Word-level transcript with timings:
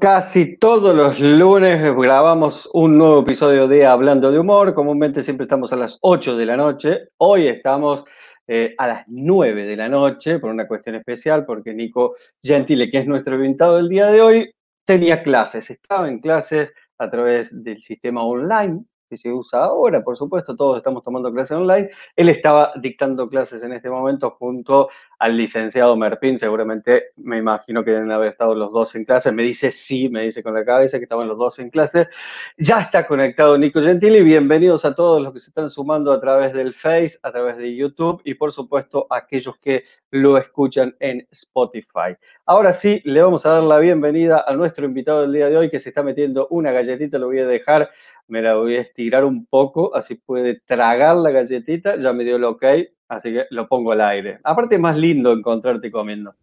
Casi 0.00 0.56
todos 0.56 0.92
los 0.92 1.20
lunes 1.20 1.80
grabamos 1.96 2.68
un 2.72 2.98
nuevo 2.98 3.20
episodio 3.20 3.68
de 3.68 3.86
Hablando 3.86 4.32
de 4.32 4.40
Humor. 4.40 4.74
Comúnmente 4.74 5.22
siempre 5.22 5.44
estamos 5.44 5.72
a 5.72 5.76
las 5.76 5.98
8 6.00 6.36
de 6.36 6.46
la 6.46 6.56
noche. 6.56 7.10
Hoy 7.18 7.46
estamos 7.46 8.02
eh, 8.48 8.74
a 8.76 8.88
las 8.88 9.04
9 9.06 9.66
de 9.66 9.76
la 9.76 9.88
noche 9.88 10.40
por 10.40 10.50
una 10.50 10.66
cuestión 10.66 10.96
especial, 10.96 11.46
porque 11.46 11.72
Nico 11.74 12.16
Gentile, 12.42 12.90
que 12.90 12.98
es 12.98 13.06
nuestro 13.06 13.36
invitado 13.36 13.76
del 13.76 13.88
día 13.88 14.06
de 14.06 14.20
hoy, 14.20 14.52
tenía 14.84 15.22
clases. 15.22 15.70
Estaba 15.70 16.08
en 16.08 16.18
clases 16.18 16.72
a 16.98 17.08
través 17.08 17.50
del 17.62 17.80
sistema 17.80 18.24
online 18.24 18.82
que 19.08 19.16
se 19.16 19.32
usa 19.32 19.64
ahora, 19.64 20.02
por 20.02 20.16
supuesto, 20.16 20.54
todos 20.56 20.78
estamos 20.78 21.02
tomando 21.02 21.32
clases 21.32 21.56
online. 21.56 21.88
Él 22.16 22.28
estaba 22.28 22.72
dictando 22.80 23.28
clases 23.28 23.62
en 23.62 23.72
este 23.72 23.88
momento 23.88 24.32
junto 24.38 24.88
al 25.18 25.36
licenciado 25.36 25.96
Merpin, 25.96 26.38
seguramente 26.38 27.10
me 27.16 27.38
imagino 27.38 27.84
que 27.84 27.90
deben 27.90 28.12
haber 28.12 28.28
estado 28.28 28.54
los 28.54 28.72
dos 28.72 28.94
en 28.94 29.04
clase. 29.04 29.32
Me 29.32 29.42
dice 29.42 29.72
sí, 29.72 30.08
me 30.08 30.22
dice 30.22 30.42
con 30.42 30.54
la 30.54 30.64
cabeza 30.64 30.98
que 30.98 31.04
estaban 31.04 31.26
los 31.26 31.38
dos 31.38 31.58
en 31.58 31.70
clase. 31.70 32.08
Ya 32.56 32.80
está 32.80 33.06
conectado 33.06 33.58
Nico 33.58 33.80
Gentili. 33.80 34.22
Bienvenidos 34.22 34.84
a 34.84 34.94
todos 34.94 35.20
los 35.20 35.32
que 35.32 35.40
se 35.40 35.50
están 35.50 35.70
sumando 35.70 36.12
a 36.12 36.20
través 36.20 36.52
del 36.52 36.72
Face, 36.72 37.18
a 37.22 37.32
través 37.32 37.56
de 37.56 37.74
YouTube 37.74 38.22
y 38.24 38.34
por 38.34 38.52
supuesto 38.52 39.06
a 39.10 39.16
aquellos 39.18 39.56
que 39.58 39.84
lo 40.12 40.38
escuchan 40.38 40.94
en 41.00 41.26
Spotify. 41.32 42.16
Ahora 42.46 42.72
sí, 42.72 43.02
le 43.04 43.20
vamos 43.20 43.44
a 43.44 43.50
dar 43.50 43.64
la 43.64 43.78
bienvenida 43.78 44.44
a 44.46 44.54
nuestro 44.54 44.84
invitado 44.84 45.22
del 45.22 45.32
día 45.32 45.48
de 45.48 45.56
hoy 45.56 45.68
que 45.68 45.80
se 45.80 45.88
está 45.88 46.04
metiendo 46.04 46.46
una 46.50 46.70
galletita. 46.70 47.18
Lo 47.18 47.26
voy 47.26 47.40
a 47.40 47.46
dejar, 47.46 47.90
me 48.28 48.40
la 48.40 48.54
voy 48.54 48.76
a 48.76 48.82
estirar 48.82 49.24
un 49.24 49.46
poco, 49.46 49.96
así 49.96 50.14
puede 50.14 50.60
tragar 50.60 51.16
la 51.16 51.30
galletita. 51.30 51.96
Ya 51.96 52.12
me 52.12 52.22
dio 52.22 52.36
el 52.36 52.44
ok 52.44 52.64
Así 53.08 53.32
que 53.32 53.46
lo 53.50 53.66
pongo 53.66 53.92
al 53.92 54.02
aire. 54.02 54.38
Aparte 54.44 54.74
es 54.74 54.80
más 54.80 54.96
lindo 54.96 55.32
encontrarte 55.32 55.90
comiendo. 55.90 56.34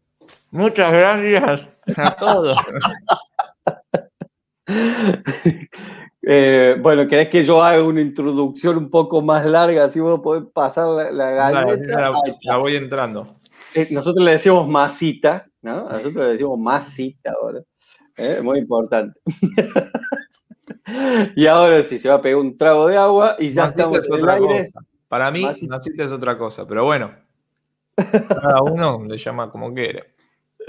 Muchas 0.52 0.92
gracias 0.92 1.70
a 1.98 2.16
todos. 2.16 2.58
Eh, 6.28 6.76
bueno, 6.82 7.08
¿querés 7.08 7.30
que 7.30 7.44
yo 7.44 7.64
haga 7.64 7.84
una 7.84 8.02
introducción 8.02 8.78
un 8.78 8.90
poco 8.90 9.22
más 9.22 9.46
larga? 9.46 9.84
Así 9.84 10.00
vos 10.00 10.22
podés 10.22 10.44
pasar 10.52 10.88
la, 11.14 11.30
galleta. 11.30 12.12
la, 12.42 12.58
voy 12.58 12.76
entrando. 12.76 13.36
Eh, 13.76 13.90
nosotros 13.92 14.26
le 14.26 14.32
decimos 14.32 14.68
masita, 14.68 15.46
¿no? 15.62 15.88
Nosotros 15.88 16.16
le 16.16 16.32
decimos 16.32 16.58
masita 16.58 17.32
ahora. 17.40 17.60
¿eh? 18.18 18.40
Muy 18.42 18.58
importante. 18.58 19.20
y 21.36 21.46
ahora 21.46 21.84
sí, 21.84 22.00
se 22.00 22.10
va 22.10 22.16
a 22.16 22.22
pegar 22.24 22.40
un 22.40 22.58
trago 22.58 22.88
de 22.88 22.98
agua 22.98 23.36
y 23.38 23.52
ya 23.52 23.68
estamos 23.68 24.08
en 24.08 24.14
el 24.16 24.30
aire. 24.30 24.72
Para 25.16 25.32
mí, 25.32 25.48
masita 25.70 26.04
es 26.04 26.12
otra 26.12 26.38
cosa, 26.38 26.68
pero 26.68 26.84
bueno. 26.84 27.10
Cada 27.96 28.62
uno 28.62 29.02
le 29.08 29.18
llama 29.18 29.50
como 29.50 29.74
quiere. 29.74 30.14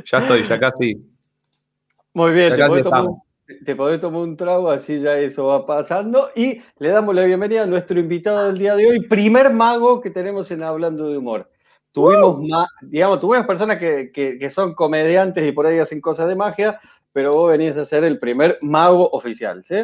Ya 0.05 0.19
estoy, 0.19 0.45
ya 0.45 0.57
casi. 0.61 1.05
Muy 2.15 2.31
bien, 2.31 2.53
te 2.55 3.75
podés, 3.75 4.01
tomar, 4.01 4.23
un 4.23 4.37
trago, 4.37 4.71
así 4.71 5.01
ya 5.01 5.19
eso 5.19 5.47
va 5.47 5.67
pasando. 5.67 6.31
Y 6.37 6.63
le 6.79 6.91
damos 6.91 7.13
la 7.17 7.25
bienvenida 7.25 7.65
a 7.65 7.67
nuestro 7.67 7.99
invitado 7.99 8.47
del 8.47 8.59
día 8.59 8.77
de 8.77 8.87
hoy, 8.87 9.01
primer 9.09 9.53
mago 9.53 10.01
que 10.01 10.11
tenemos 10.11 10.49
en 10.53 10.63
Hablando 10.63 11.09
de 11.09 11.19
Humor. 11.19 11.51
Tuvimos, 11.91 12.39
digamos, 12.83 13.19
tuvimos 13.19 13.49
personas 13.49 13.81
que, 13.81 14.13
que, 14.15 14.49
son 14.49 14.75
comediantes 14.75 15.45
y 15.45 15.51
por 15.51 15.67
ahí 15.67 15.81
hacen 15.81 16.01
cosas 16.01 16.29
de 16.29 16.37
magia, 16.37 16.79
pero 17.13 17.35
vos 17.35 17.51
venís 17.51 17.77
a 17.77 17.85
ser 17.85 18.05
el 18.05 18.21
primer 18.21 18.59
mago 18.63 19.11
oficial, 19.11 19.65
¿sí? 19.67 19.83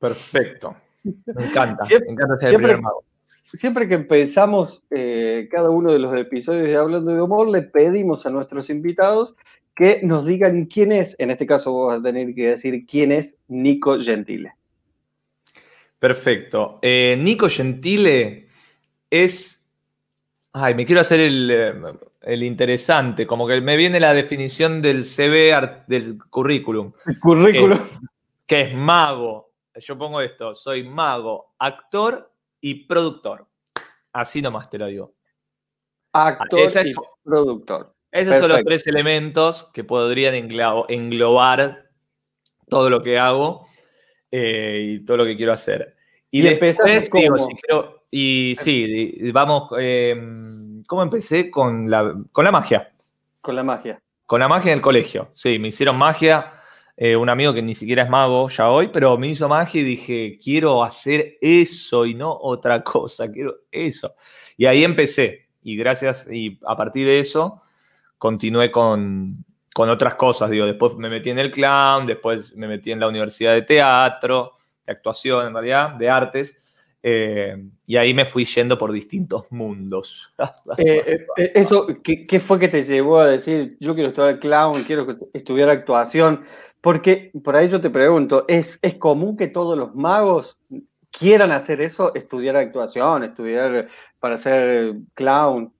Perfecto. 0.00 0.74
Me 1.04 1.46
encanta, 1.46 1.84
me 1.88 2.12
encanta 2.12 2.36
ser 2.38 2.54
el 2.54 2.56
primer 2.56 2.80
mago 2.80 3.04
siempre 3.54 3.88
que 3.88 3.94
empezamos 3.94 4.84
eh, 4.90 5.48
cada 5.50 5.70
uno 5.70 5.92
de 5.92 5.98
los 5.98 6.14
episodios 6.16 6.66
de 6.66 6.76
Hablando 6.76 7.12
de 7.12 7.20
Humor, 7.20 7.48
le 7.48 7.62
pedimos 7.62 8.26
a 8.26 8.30
nuestros 8.30 8.70
invitados 8.70 9.34
que 9.74 10.00
nos 10.02 10.24
digan 10.24 10.66
quién 10.66 10.92
es, 10.92 11.16
en 11.18 11.30
este 11.30 11.46
caso 11.46 11.72
vos 11.72 11.88
vas 11.88 12.00
a 12.00 12.02
tener 12.02 12.34
que 12.34 12.50
decir 12.50 12.86
quién 12.86 13.12
es 13.12 13.36
Nico 13.48 13.98
Gentile. 13.98 14.52
Perfecto. 15.98 16.78
Eh, 16.82 17.16
Nico 17.20 17.48
Gentile 17.48 18.48
es... 19.10 19.66
Ay, 20.52 20.74
me 20.74 20.86
quiero 20.86 21.00
hacer 21.00 21.18
el, 21.18 21.50
eh, 21.50 22.36
interesante, 22.36 23.26
como 23.26 23.48
que 23.48 23.60
me 23.60 23.76
viene 23.76 23.98
la 23.98 24.14
definición 24.14 24.80
del 24.80 25.04
CV 25.04 25.52
del 25.88 26.18
currículum. 26.30 26.92
El 27.06 27.18
currículum. 27.18 27.80
que 28.46 28.60
es 28.60 28.74
mago. 28.74 29.50
Yo 29.76 29.98
pongo 29.98 30.20
esto, 30.20 30.54
soy 30.54 30.84
mago, 30.84 31.54
actor 31.58 32.33
y 32.64 32.86
productor. 32.86 33.46
Así 34.10 34.40
nomás 34.40 34.70
te 34.70 34.78
lo 34.78 34.86
digo. 34.86 35.14
Actor 36.14 36.86
y 36.86 36.94
productor. 37.22 37.94
Esos 38.10 38.38
son 38.38 38.48
los 38.48 38.64
tres 38.64 38.86
elementos 38.86 39.70
que 39.74 39.84
podrían 39.84 40.34
englobar 40.34 41.90
todo 42.66 42.88
lo 42.88 43.02
que 43.02 43.18
hago 43.18 43.66
eh, 44.30 44.80
y 44.82 45.04
todo 45.04 45.18
lo 45.18 45.24
que 45.26 45.36
quiero 45.36 45.52
hacer. 45.52 45.94
Y, 46.30 46.40
después, 46.40 46.78
digo, 47.12 47.36
si 47.36 47.54
quiero, 47.54 48.06
y 48.10 48.56
sí, 48.58 49.30
vamos, 49.30 49.68
em, 49.78 50.82
¿cómo 50.84 51.02
empecé? 51.02 51.50
Con 51.50 51.90
la, 51.90 52.14
con 52.32 52.46
la 52.46 52.50
magia. 52.50 52.94
Con 53.42 53.56
la 53.56 53.62
magia. 53.62 54.00
Con 54.24 54.40
la 54.40 54.48
magia 54.48 54.72
en 54.72 54.78
el 54.78 54.82
colegio, 54.82 55.32
sí, 55.34 55.58
me 55.58 55.68
hicieron 55.68 55.98
magia 55.98 56.53
eh, 56.96 57.16
un 57.16 57.28
amigo 57.28 57.52
que 57.52 57.62
ni 57.62 57.74
siquiera 57.74 58.04
es 58.04 58.10
mago 58.10 58.48
ya 58.48 58.70
hoy, 58.70 58.88
pero 58.88 59.18
me 59.18 59.28
hizo 59.28 59.48
magia 59.48 59.80
y 59.80 59.84
dije, 59.84 60.38
quiero 60.42 60.84
hacer 60.84 61.38
eso 61.40 62.06
y 62.06 62.14
no 62.14 62.32
otra 62.40 62.82
cosa, 62.84 63.30
quiero 63.30 63.56
eso. 63.70 64.14
Y 64.56 64.66
ahí 64.66 64.84
empecé. 64.84 65.48
Y 65.62 65.76
gracias, 65.76 66.28
y 66.30 66.58
a 66.66 66.76
partir 66.76 67.06
de 67.06 67.18
eso, 67.18 67.62
continué 68.18 68.70
con, 68.70 69.44
otras 69.76 70.14
cosas. 70.14 70.50
Digo, 70.50 70.66
después 70.66 70.94
me 70.94 71.08
metí 71.08 71.30
en 71.30 71.38
el 71.38 71.50
clown, 71.50 72.06
después 72.06 72.54
me 72.54 72.68
metí 72.68 72.92
en 72.92 73.00
la 73.00 73.08
universidad 73.08 73.54
de 73.54 73.62
teatro, 73.62 74.52
de 74.86 74.92
actuación 74.92 75.48
en 75.48 75.54
realidad, 75.54 75.90
de 75.94 76.08
artes. 76.08 76.60
Eh, 77.02 77.56
y 77.86 77.96
ahí 77.96 78.14
me 78.14 78.24
fui 78.24 78.44
yendo 78.44 78.78
por 78.78 78.92
distintos 78.92 79.50
mundos. 79.50 80.30
Eh, 80.78 81.26
eso, 81.54 81.86
¿qué, 82.02 82.26
¿qué, 82.26 82.40
fue 82.40 82.58
que 82.58 82.68
te 82.68 82.82
llevó 82.82 83.20
a 83.20 83.28
decir, 83.28 83.76
yo 83.78 83.94
quiero 83.94 84.10
estudiar 84.10 84.40
clown, 84.40 84.82
quiero 84.84 85.06
estudiar 85.32 85.68
actuación? 85.68 86.42
Porque 86.84 87.30
por 87.42 87.56
ahí 87.56 87.66
yo 87.70 87.80
te 87.80 87.88
pregunto, 87.88 88.44
¿es, 88.46 88.78
¿es 88.82 88.96
común 88.96 89.38
que 89.38 89.46
todos 89.46 89.76
los 89.76 89.94
magos 89.94 90.58
quieran 91.10 91.50
hacer 91.50 91.80
eso, 91.80 92.14
estudiar 92.14 92.56
actuación, 92.56 93.24
estudiar 93.24 93.88
para 94.20 94.36
ser 94.36 94.96
clown? 95.14 95.72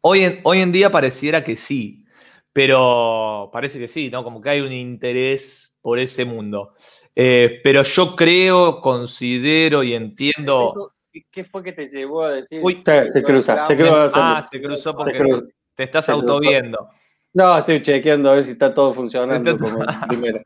Hoy 0.00 0.24
en, 0.24 0.40
hoy 0.42 0.58
en 0.58 0.72
día 0.72 0.90
pareciera 0.90 1.44
que 1.44 1.54
sí, 1.54 2.04
pero 2.52 3.48
parece 3.52 3.78
que 3.78 3.86
sí, 3.86 4.10
¿no? 4.10 4.24
Como 4.24 4.40
que 4.40 4.50
hay 4.50 4.60
un 4.60 4.72
interés 4.72 5.72
por 5.80 6.00
ese 6.00 6.24
mundo. 6.24 6.72
Eh, 7.14 7.60
pero 7.62 7.84
yo 7.84 8.16
creo, 8.16 8.80
considero 8.80 9.84
y 9.84 9.94
entiendo. 9.94 10.94
¿Qué 11.30 11.44
fue 11.44 11.62
que 11.62 11.74
te 11.74 11.86
llevó 11.86 12.24
a 12.24 12.32
decir? 12.32 12.58
Uy, 12.60 12.82
se, 12.84 13.22
cruza, 13.22 13.68
se 13.68 13.76
cruza. 13.76 14.10
Ah, 14.16 14.42
se 14.50 14.60
cruzó 14.60 14.96
porque 14.96 15.44
te 15.76 15.84
estás 15.84 16.08
autoviendo. 16.08 16.88
No, 17.34 17.58
estoy 17.58 17.82
chequeando 17.82 18.30
a 18.30 18.34
ver 18.34 18.44
si 18.44 18.52
está 18.52 18.72
todo 18.72 18.94
funcionando 18.94 19.58
como 19.58 19.84
primero. 20.08 20.40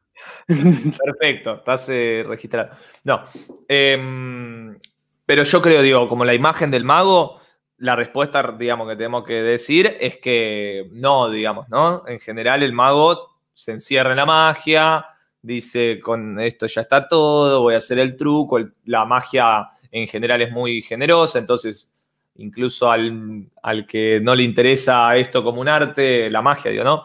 Perfecto, 0.47 1.57
estás 1.57 1.87
eh, 1.91 2.25
registrado. 2.27 2.71
No, 3.05 3.25
em, 3.69 4.79
pero 5.27 5.43
yo 5.43 5.61
creo, 5.61 5.83
digo, 5.83 6.09
como 6.09 6.25
la 6.25 6.33
imagen 6.33 6.71
del 6.71 6.85
mago, 6.85 7.41
la 7.77 7.95
respuesta, 7.95 8.57
digamos, 8.59 8.89
que 8.89 8.97
tenemos 8.97 9.25
que 9.25 9.43
decir 9.43 9.99
es 10.01 10.17
que 10.17 10.89
no, 10.93 11.31
digamos, 11.31 11.69
¿no? 11.69 12.03
En 12.09 12.21
general 12.21 12.63
el 12.63 12.73
mago 12.73 13.37
se 13.53 13.73
encierra 13.73 14.11
en 14.13 14.17
la 14.17 14.27
magia, 14.27 15.05
dice, 15.43 16.01
con 16.01 16.41
esto 16.41 16.67
ya 16.67 16.81
está 16.81 17.07
todo, 17.07 17.61
voy 17.61 17.75
a 17.75 17.79
hacer 17.79 17.99
el 17.99 18.17
truco, 18.17 18.59
la 18.87 19.05
magia 19.05 19.69
en 19.91 20.09
general 20.09 20.41
es 20.41 20.51
muy 20.51 20.81
generosa, 20.81 21.39
entonces 21.39 21.93
incluso 22.39 22.91
al, 22.91 23.51
que 23.87 24.21
no 24.23 24.35
le 24.35 24.45
interesa 24.45 25.15
esto 25.17 25.45
como 25.45 25.61
un 25.61 25.69
arte, 25.69 26.31
la 26.31 26.43
magia, 26.43 26.71
digo, 26.71 26.85
¿no? 26.85 27.05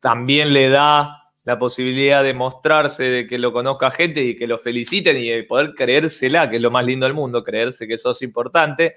También 0.00 0.52
le 0.52 0.68
da 0.68 1.32
la 1.44 1.58
posibilidad 1.58 2.22
de 2.22 2.34
mostrarse, 2.34 3.04
de 3.04 3.26
que 3.26 3.38
lo 3.38 3.52
conozca 3.52 3.90
gente 3.90 4.22
y 4.22 4.36
que 4.36 4.46
lo 4.46 4.58
feliciten 4.58 5.16
y 5.16 5.28
de 5.28 5.42
poder 5.44 5.74
creérsela, 5.74 6.48
que 6.48 6.56
es 6.56 6.62
lo 6.62 6.70
más 6.70 6.84
lindo 6.84 7.06
del 7.06 7.14
mundo, 7.14 7.42
creerse 7.42 7.88
que 7.88 7.98
sos 7.98 8.22
importante. 8.22 8.96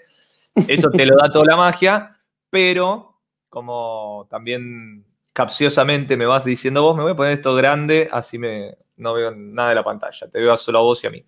Eso 0.67 0.91
te 0.91 1.05
lo 1.05 1.17
da 1.17 1.31
toda 1.31 1.45
la 1.45 1.57
magia, 1.57 2.17
pero 2.49 3.19
como 3.49 4.27
también 4.29 5.05
capciosamente 5.33 6.15
me 6.15 6.27
vas 6.27 6.45
diciendo 6.45 6.83
vos, 6.83 6.95
me 6.95 7.03
voy 7.03 7.13
a 7.13 7.15
poner 7.15 7.33
esto 7.33 7.55
grande, 7.55 8.07
así 8.11 8.37
me, 8.37 8.77
no 8.97 9.15
veo 9.15 9.31
nada 9.35 9.69
de 9.69 9.75
la 9.75 9.83
pantalla, 9.83 10.27
te 10.29 10.39
veo 10.39 10.55
solo 10.57 10.79
a 10.79 10.81
vos 10.83 11.03
y 11.03 11.07
a 11.07 11.09
mí. 11.09 11.25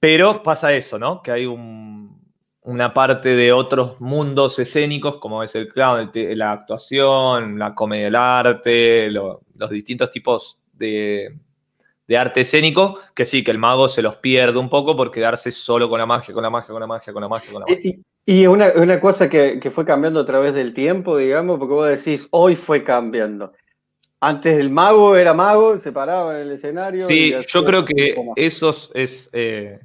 Pero 0.00 0.42
pasa 0.42 0.72
eso, 0.72 0.98
¿no? 0.98 1.22
Que 1.22 1.32
hay 1.32 1.46
un, 1.46 2.25
una 2.66 2.92
parte 2.92 3.36
de 3.36 3.52
otros 3.52 4.00
mundos 4.00 4.58
escénicos, 4.58 5.16
como 5.16 5.42
es 5.44 5.54
el 5.54 5.68
clown, 5.68 6.10
la 6.12 6.50
actuación, 6.50 7.58
la 7.58 7.74
comedia 7.74 8.06
del 8.06 8.16
arte, 8.16 9.10
los 9.10 9.70
distintos 9.70 10.10
tipos 10.10 10.58
de, 10.72 11.32
arte 12.16 12.40
escénico, 12.40 12.98
que 13.14 13.24
sí, 13.24 13.44
que 13.44 13.52
el 13.52 13.58
mago 13.58 13.88
se 13.88 14.02
los 14.02 14.16
pierde 14.16 14.58
un 14.58 14.68
poco 14.68 14.96
por 14.96 15.12
quedarse 15.12 15.52
solo 15.52 15.88
con 15.88 16.00
la 16.00 16.06
magia, 16.06 16.34
con 16.34 16.42
la 16.42 16.50
magia, 16.50 16.72
con 16.72 16.80
la 16.80 16.88
magia, 16.88 17.12
con 17.12 17.22
la 17.22 17.28
magia, 17.28 17.52
con 17.52 17.60
la 17.60 17.66
magia. 17.66 17.94
Y, 18.26 18.46
una, 18.48 19.00
cosa 19.00 19.28
que, 19.28 19.70
fue 19.72 19.84
cambiando 19.84 20.18
a 20.18 20.26
través 20.26 20.52
del 20.52 20.74
tiempo, 20.74 21.16
digamos, 21.16 21.60
porque 21.60 21.74
vos 21.74 21.88
decís, 21.88 22.26
hoy 22.32 22.56
fue 22.56 22.82
cambiando. 22.82 23.52
Antes 24.18 24.58
el 24.58 24.72
mago 24.72 25.16
era 25.16 25.34
mago, 25.34 25.78
se 25.78 25.92
paraba 25.92 26.34
en 26.34 26.48
el 26.48 26.52
escenario. 26.52 27.06
Sí, 27.06 27.32
yo 27.46 27.64
creo 27.64 27.84
que 27.84 28.16
esos 28.34 28.90
es 28.94 29.30
eh, 29.32 29.78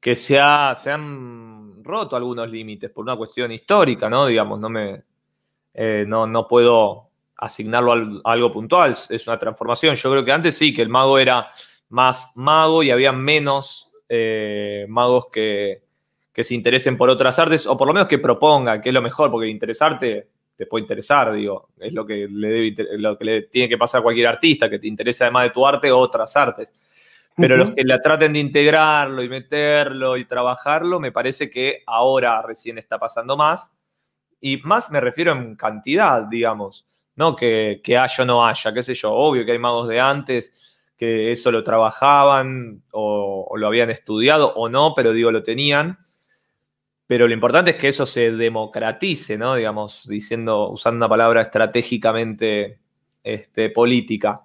que 0.00 0.14
se, 0.16 0.38
han 0.38 1.57
roto 1.88 2.14
algunos 2.14 2.48
límites 2.48 2.90
por 2.90 3.02
una 3.02 3.16
cuestión 3.16 3.50
histórica, 3.50 4.08
¿no? 4.08 4.26
Digamos, 4.26 4.60
no 4.60 4.68
me 4.68 5.02
eh, 5.74 6.04
no, 6.06 6.26
no 6.26 6.46
puedo 6.46 7.08
asignarlo 7.38 8.20
a 8.24 8.32
algo 8.32 8.52
puntual, 8.52 8.96
es 9.08 9.26
una 9.26 9.38
transformación. 9.38 9.94
Yo 9.94 10.10
creo 10.10 10.24
que 10.24 10.32
antes 10.32 10.56
sí, 10.56 10.74
que 10.74 10.82
el 10.82 10.88
mago 10.88 11.18
era 11.18 11.50
más 11.88 12.30
mago 12.34 12.82
y 12.82 12.90
había 12.90 13.12
menos 13.12 13.88
eh, 14.08 14.86
magos 14.88 15.26
que, 15.32 15.82
que 16.32 16.44
se 16.44 16.54
interesen 16.54 16.96
por 16.96 17.10
otras 17.10 17.38
artes, 17.38 17.66
o 17.66 17.76
por 17.76 17.86
lo 17.86 17.94
menos 17.94 18.08
que 18.08 18.18
propongan, 18.18 18.80
que 18.80 18.90
es 18.90 18.94
lo 18.94 19.02
mejor, 19.02 19.30
porque 19.30 19.48
interesarte 19.48 20.28
te 20.58 20.66
puede 20.66 20.82
interesar, 20.82 21.32
digo, 21.32 21.68
es 21.78 21.92
lo 21.92 22.04
que 22.04 22.26
le, 22.28 22.48
debe, 22.48 22.98
lo 22.98 23.16
que 23.16 23.24
le 23.24 23.42
tiene 23.42 23.68
que 23.68 23.78
pasar 23.78 24.00
a 24.00 24.02
cualquier 24.02 24.26
artista, 24.26 24.68
que 24.68 24.80
te 24.80 24.88
interesa 24.88 25.24
además 25.24 25.44
de 25.44 25.50
tu 25.50 25.64
arte 25.64 25.92
otras 25.92 26.36
artes. 26.36 26.74
Pero 27.38 27.56
los 27.56 27.70
que 27.70 27.84
la 27.84 28.00
traten 28.00 28.32
de 28.32 28.40
integrarlo 28.40 29.22
y 29.22 29.28
meterlo 29.28 30.16
y 30.16 30.24
trabajarlo, 30.24 30.98
me 30.98 31.12
parece 31.12 31.48
que 31.48 31.82
ahora 31.86 32.42
recién 32.42 32.78
está 32.78 32.98
pasando 32.98 33.36
más. 33.36 33.72
Y 34.40 34.58
más 34.58 34.90
me 34.90 35.00
refiero 35.00 35.32
en 35.32 35.54
cantidad, 35.56 36.24
digamos, 36.24 36.84
no 37.14 37.36
que, 37.36 37.80
que 37.82 37.96
haya 37.96 38.24
o 38.24 38.26
no 38.26 38.46
haya, 38.46 38.72
qué 38.72 38.82
sé 38.82 38.94
yo, 38.94 39.12
obvio 39.12 39.44
que 39.44 39.52
hay 39.52 39.58
magos 39.58 39.88
de 39.88 40.00
antes 40.00 40.52
que 40.98 41.30
eso 41.30 41.52
lo 41.52 41.62
trabajaban 41.62 42.82
o, 42.90 43.46
o 43.48 43.56
lo 43.56 43.68
habían 43.68 43.88
estudiado 43.88 44.52
o 44.54 44.68
no, 44.68 44.94
pero 44.96 45.12
digo, 45.12 45.30
lo 45.30 45.44
tenían. 45.44 45.98
Pero 47.06 47.26
lo 47.28 47.32
importante 47.32 47.70
es 47.70 47.76
que 47.76 47.88
eso 47.88 48.04
se 48.04 48.32
democratice, 48.32 49.38
¿no? 49.38 49.54
Digamos, 49.54 50.06
diciendo, 50.08 50.68
usando 50.70 50.98
una 50.98 51.08
palabra 51.08 51.40
estratégicamente 51.40 52.80
este, 53.22 53.70
política, 53.70 54.42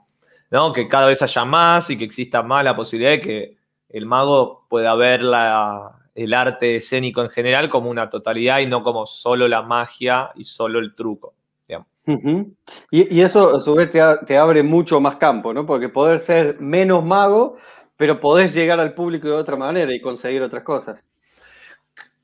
¿no? 0.54 0.72
Que 0.72 0.88
cada 0.88 1.08
vez 1.08 1.20
haya 1.24 1.46
más 1.46 1.90
y 1.90 1.98
que 1.98 2.06
exista 2.06 2.44
más 2.44 2.64
la 2.64 2.76
posibilidad 2.76 3.14
de 3.14 3.22
que 3.22 3.58
el 3.90 4.06
mago 4.06 4.68
pueda 4.70 4.94
ver 4.94 5.22
el 6.16 6.34
arte 6.34 6.76
escénico 6.76 7.24
en 7.24 7.32
general 7.32 7.70
como 7.70 7.90
una 7.90 8.12
totalidad 8.12 8.60
y 8.60 8.68
no 8.68 8.84
como 8.84 9.08
solo 9.08 9.48
la 9.48 9.64
magia 9.64 10.30
y 10.36 10.44
solo 10.44 10.78
el 10.78 10.94
truco. 10.94 11.34
y, 12.92 13.22
eso 13.22 13.56
a 13.56 13.62
su 13.62 13.74
vez 13.74 13.90
te, 13.90 14.00
te, 14.28 14.38
abre 14.38 14.62
mucho 14.62 15.02
más 15.02 15.16
campo, 15.16 15.56
¿no? 15.56 15.66
Porque 15.66 15.90
poder 15.90 16.20
ser 16.20 16.60
menos 16.60 17.04
mago, 17.04 17.58
pero 17.98 18.20
podés 18.20 18.54
llegar 18.54 18.80
al 18.80 18.94
público 18.94 19.28
de 19.28 19.34
otra 19.34 19.56
manera 19.56 19.92
y 19.92 20.02
conseguir 20.02 20.44
otras 20.44 20.64
cosas. 20.64 21.04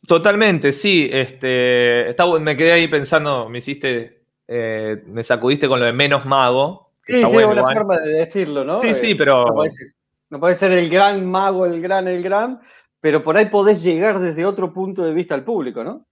Totalmente, 0.05 0.71
sí. 0.71 1.09
Este, 1.11 2.15
me 2.41 2.55
quedé 2.55 2.73
ahí 2.73 2.87
pensando, 2.87 3.49
me 3.49 3.57
hiciste, 3.57 4.21
eh, 4.47 5.01
me 5.07 5.23
sacudiste 5.23 5.67
con 5.67 5.79
lo 5.79 5.87
de 5.87 5.93
menos 5.93 6.25
mago. 6.25 6.88
Sí, 7.09 7.23
sí, 7.25 7.35
una 7.37 7.73
forma 7.73 7.99
de 7.99 8.09
decirlo, 8.09 8.63
¿no? 8.63 8.79
Sí, 8.79 8.89
eh, 8.89 8.93
sí, 8.93 9.15
pero. 9.15 9.45
No 10.29 10.39
puede, 10.39 10.55
ser, 10.55 10.71
el 10.73 10.89
gran 10.89 11.25
mago, 11.25 11.65
el 11.65 11.81
gran, 11.81 12.07
el 12.07 12.21
gran, 12.21 12.59
pero 13.01 13.23
por 13.23 13.35
ahí 13.35 13.47
podés 13.47 13.81
llegar 13.81 14.19
desde 14.19 14.45
otro 14.45 14.71
punto 14.71 15.03
de 15.03 15.11
vista 15.11 15.33
al 15.33 15.43
público, 15.43 15.83
¿no? 15.83 16.05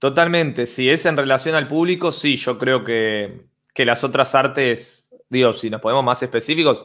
Totalmente, 0.00 0.66
si 0.66 0.90
es 0.90 1.06
en 1.06 1.16
relación 1.16 1.54
al 1.54 1.68
público, 1.68 2.10
sí, 2.10 2.36
yo 2.36 2.58
creo 2.58 2.84
que, 2.84 3.46
que 3.72 3.84
las 3.84 4.02
otras 4.02 4.34
artes, 4.34 5.08
digo, 5.28 5.54
si 5.54 5.70
nos 5.70 5.80
ponemos 5.80 6.04
más 6.04 6.20
específicos, 6.20 6.84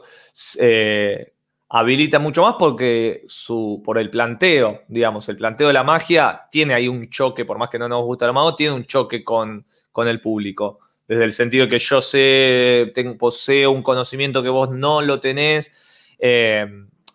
eh, 0.60 1.32
habilita 1.68 2.20
mucho 2.20 2.42
más 2.42 2.54
porque 2.56 3.24
su, 3.26 3.82
por 3.84 3.98
el 3.98 4.10
planteo, 4.10 4.82
digamos, 4.86 5.28
el 5.28 5.36
planteo 5.36 5.68
de 5.68 5.74
la 5.74 5.82
magia 5.82 6.42
tiene 6.52 6.74
ahí 6.74 6.86
un 6.86 7.10
choque, 7.10 7.44
por 7.44 7.58
más 7.58 7.68
que 7.68 7.80
no 7.80 7.88
nos 7.88 8.04
guste 8.04 8.26
el 8.26 8.32
mago, 8.32 8.54
tiene 8.54 8.74
un 8.74 8.84
choque 8.84 9.24
con, 9.24 9.66
con 9.90 10.06
el 10.06 10.20
público. 10.20 10.78
Desde 11.06 11.24
el 11.24 11.32
sentido 11.32 11.68
que 11.68 11.78
yo 11.78 12.00
sé, 12.00 12.92
poseo 13.18 13.70
un 13.70 13.82
conocimiento 13.82 14.42
que 14.42 14.48
vos 14.48 14.70
no 14.70 15.02
lo 15.02 15.20
tenés. 15.20 15.70
Eh, 16.18 16.66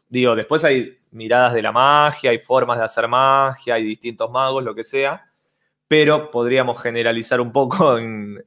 digo, 0.08 0.36
después 0.36 0.64
hay 0.64 1.00
miradas 1.12 1.54
de 1.54 1.62
la 1.62 1.72
magia, 1.72 2.32
hay 2.32 2.40
formas 2.40 2.78
de 2.78 2.86
hacer 2.86 3.08
magia, 3.08 3.76
hay 3.76 3.84
distintos 3.84 4.30
magos, 4.30 4.64
lo 4.64 4.76
que 4.76 4.84
sea, 4.84 5.26
pero 5.88 6.30
podríamos 6.30 6.82
generalizar 6.82 7.42
un 7.42 7.52
poco 7.52 7.98
en, 8.00 8.44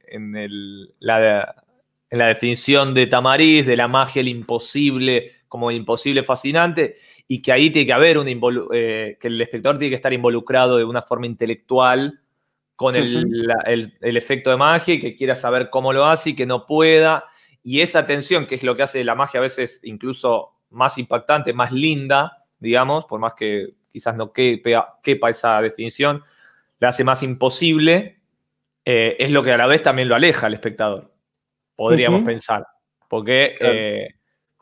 la, 1.00 1.64
en 2.08 2.18
la 2.18 2.26
definición 2.26 2.94
de 2.94 3.08
Tamariz, 3.08 3.66
de 3.66 3.76
la 3.76 3.88
magia, 3.88 4.20
el 4.20 4.28
imposible, 4.28 5.32
como 5.48 5.70
imposible, 5.70 6.22
fascinante, 6.22 6.96
y 7.26 7.42
que 7.42 7.52
ahí 7.52 7.70
tiene 7.70 7.86
que 7.86 7.92
haber 7.92 8.16
un 8.16 8.28
eh, 8.72 9.16
que 9.20 9.28
el 9.28 9.40
espectador 9.40 9.78
tiene 9.78 9.90
que 9.90 9.96
estar 9.96 10.12
involucrado 10.12 10.76
de 10.76 10.84
una 10.84 11.02
forma 11.02 11.26
intelectual 11.26 12.21
con 12.76 12.96
el, 12.96 13.92
efecto 14.00 14.50
de 14.50 14.56
magia 14.56 14.94
y 14.94 15.00
que 15.00 15.16
quiera 15.16 15.34
saber 15.34 15.70
cómo 15.70 15.92
lo 15.92 16.04
hace 16.04 16.30
y 16.30 16.36
que 16.36 16.46
no 16.46 16.66
pueda. 16.66 17.24
Y 17.62 17.80
esa 17.80 18.06
tensión, 18.06 18.46
que 18.46 18.56
es 18.56 18.62
lo 18.62 18.76
que 18.76 18.82
hace 18.82 19.04
la 19.04 19.14
magia 19.14 19.38
a 19.38 19.42
veces 19.42 19.80
incluso 19.84 20.56
más 20.70 20.98
impactante, 20.98 21.52
más 21.52 21.72
linda, 21.72 22.44
digamos, 22.58 23.04
por 23.04 23.20
más 23.20 23.34
que 23.34 23.74
quizás 23.92 24.16
no 24.16 24.32
quepa, 24.32 25.30
esa 25.30 25.60
definición, 25.60 26.22
la 26.78 26.88
hace 26.88 27.04
más 27.04 27.22
imposible, 27.22 28.20
eh, 28.84 29.16
es 29.18 29.30
lo 29.30 29.42
que 29.42 29.52
a 29.52 29.56
la 29.56 29.66
vez 29.66 29.82
también 29.82 30.08
lo 30.08 30.14
aleja 30.14 30.46
al 30.46 30.54
espectador, 30.54 31.12
podríamos 31.76 32.24
pensar. 32.24 32.66
Porque 33.08 33.54
eh, 33.60 34.08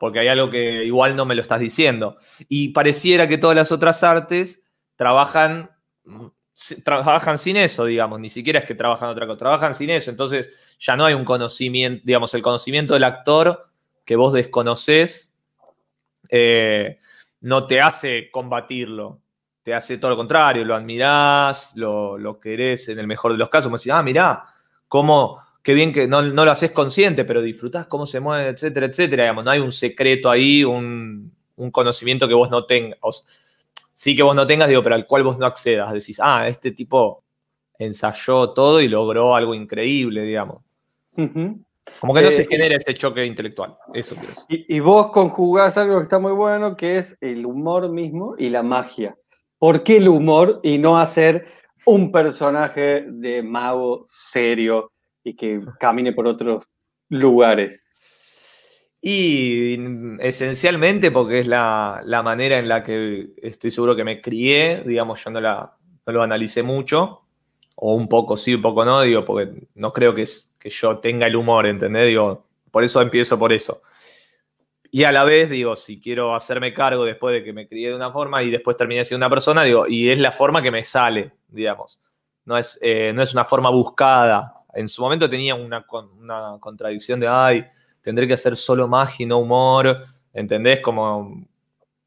porque 0.01 0.17
hay 0.17 0.29
algo 0.29 0.49
que 0.49 0.83
igual 0.83 1.15
no 1.15 1.25
me 1.25 1.35
lo 1.35 1.43
estás 1.43 1.59
diciendo. 1.59 2.17
Y 2.49 2.69
pareciera 2.69 3.27
que 3.27 3.37
todas 3.37 3.55
las 3.55 3.71
otras 3.71 4.03
artes 4.03 4.67
trabajan, 4.95 5.69
trabajan 6.83 7.37
sin 7.37 7.57
eso, 7.57 7.85
digamos, 7.85 8.19
ni 8.19 8.29
siquiera 8.29 8.59
es 8.59 8.65
que 8.65 8.75
trabajan 8.75 9.09
otra 9.09 9.25
cosa, 9.27 9.39
trabajan 9.39 9.75
sin 9.75 9.89
eso. 9.89 10.09
Entonces 10.09 10.49
ya 10.79 10.95
no 10.95 11.05
hay 11.05 11.13
un 11.13 11.25
conocimiento, 11.25 12.01
digamos, 12.05 12.33
el 12.33 12.41
conocimiento 12.41 12.93
del 12.93 13.03
actor 13.03 13.67
que 14.05 14.15
vos 14.15 14.33
desconoces 14.33 15.33
eh, 16.29 16.99
no 17.41 17.67
te 17.67 17.81
hace 17.81 18.29
combatirlo, 18.31 19.19
te 19.63 19.73
hace 19.73 19.97
todo 19.97 20.11
lo 20.11 20.17
contrario, 20.17 20.65
lo 20.65 20.75
admirás, 20.75 21.73
lo, 21.75 22.17
lo 22.17 22.39
querés 22.39 22.89
en 22.89 22.99
el 22.99 23.07
mejor 23.07 23.31
de 23.31 23.37
los 23.37 23.49
casos, 23.49 23.65
como 23.65 23.77
decís, 23.77 23.91
ah, 23.91 24.03
mirá, 24.03 24.45
cómo 24.87 25.41
qué 25.63 25.73
bien 25.73 25.93
que 25.93 26.07
no, 26.07 26.21
lo 26.21 26.51
haces 26.51 26.71
consciente, 26.71 27.25
pero 27.25 27.41
disfrutás 27.41 27.85
cómo 27.87 28.05
se 28.05 28.19
mueve, 28.19 28.49
etcétera, 28.49 28.87
etcétera. 28.87 29.23
Digamos, 29.23 29.45
no 29.45 29.51
hay 29.51 29.59
un 29.59 29.71
secreto 29.71 30.29
ahí, 30.29 30.63
un, 30.63 31.31
conocimiento 31.71 32.27
que 32.27 32.33
vos 32.33 32.49
no 32.49 32.65
tengas. 32.65 32.97
Sí 34.01 34.15
que 34.15 34.23
vos 34.23 34.35
no 34.35 34.47
tengas, 34.47 34.67
digo, 34.67 34.81
pero 34.81 34.95
al 34.95 35.05
cual 35.05 35.21
vos 35.21 35.37
no 35.37 35.45
accedas. 35.45 35.93
Decís, 35.93 36.19
ah, 36.23 36.47
este 36.47 36.71
tipo 36.71 37.23
ensayó 37.77 38.49
todo 38.49 38.81
y 38.81 38.87
logró 38.87 39.35
algo 39.35 39.53
increíble, 39.53 40.23
digamos. 40.23 40.63
Como 41.15 42.13
que 42.15 42.21
no 42.23 42.31
se 42.31 42.41
eh, 42.41 42.47
genera 42.49 42.77
ese 42.77 42.95
choque 42.95 43.23
intelectual. 43.23 43.77
Eso 43.93 44.15
y, 44.49 44.75
y, 44.75 44.79
vos 44.79 45.11
conjugás 45.11 45.77
algo 45.77 45.97
que 45.97 46.03
está 46.03 46.17
muy 46.17 46.31
bueno, 46.31 46.75
que 46.75 46.97
es 46.97 47.15
el 47.21 47.45
humor 47.45 47.89
mismo 47.89 48.33
y 48.39 48.49
la 48.49 48.63
magia. 48.63 49.15
¿Por 49.59 49.83
qué 49.83 49.97
el 49.97 50.07
humor 50.07 50.61
y 50.63 50.79
no 50.79 50.97
hacer 50.97 51.45
un 51.85 52.11
personaje 52.11 53.05
de 53.07 53.43
mago 53.43 54.07
serio, 54.09 54.91
y 55.23 55.35
que 55.35 55.61
camine 55.79 56.11
por 56.11 56.25
otros 56.25 56.63
lugares? 57.09 57.85
Y 59.01 59.77
esencialmente 60.19 61.09
porque 61.09 61.39
es 61.39 61.47
la, 61.47 62.21
manera 62.23 62.59
en 62.59 62.67
la 62.67 62.83
que 62.83 63.33
estoy 63.41 63.71
seguro 63.71 63.95
que 63.95 64.03
me 64.03 64.21
crié, 64.21 64.83
digamos, 64.85 65.23
yo 65.23 65.31
no, 65.31 65.41
la, 65.41 65.75
lo 66.05 66.21
analicé 66.21 66.61
mucho, 66.61 67.23
o 67.75 67.95
un 67.95 68.07
poco 68.07 68.37
sí, 68.37 68.53
un 68.53 68.61
poco 68.61 68.85
no, 68.85 69.01
digo, 69.01 69.25
porque 69.25 69.67
no 69.73 69.91
creo 69.91 70.13
que, 70.13 70.21
es, 70.21 70.53
que 70.59 70.69
yo 70.69 70.99
tenga 70.99 71.25
el 71.25 71.35
humor, 71.35 71.65
¿entendés? 71.65 72.07
Digo, 72.07 72.45
por 72.69 72.83
eso 72.83 73.01
empiezo 73.01 73.39
por 73.39 73.51
eso. 73.51 73.81
Y 74.91 75.03
a 75.05 75.11
la 75.11 75.23
vez, 75.23 75.49
digo, 75.49 75.75
si 75.75 75.99
quiero 75.99 76.35
hacerme 76.35 76.73
cargo 76.73 77.03
después 77.03 77.33
de 77.33 77.43
que 77.43 77.53
me 77.53 77.67
crié 77.67 77.89
de 77.89 77.95
una 77.95 78.11
forma 78.11 78.43
y 78.43 78.51
después 78.51 78.77
terminé 78.77 79.03
siendo 79.03 79.25
una 79.25 79.33
persona, 79.33 79.63
digo, 79.63 79.87
y 79.87 80.11
es 80.11 80.19
la 80.19 80.31
forma 80.31 80.61
que 80.61 80.69
me 80.69 80.83
sale, 80.83 81.31
digamos. 81.47 82.01
No 82.45 82.55
es, 82.57 82.77
eh, 82.81 83.13
no 83.15 83.23
es 83.23 83.33
una 83.33 83.45
forma 83.45 83.71
buscada, 83.71 84.61
en 84.73 84.89
su 84.89 85.01
momento 85.01 85.29
tenía 85.29 85.55
una, 85.55 85.85
una 86.19 86.57
contradicción 86.59 87.19
de, 87.19 87.27
ay, 87.27 87.65
tendré 88.01 88.27
que 88.27 88.33
hacer 88.33 88.57
solo 88.57 88.87
magia 88.87 89.23
y 89.23 89.27
no 89.27 89.39
humor, 89.39 90.05
¿entendés? 90.33 90.79
Como 90.79 91.45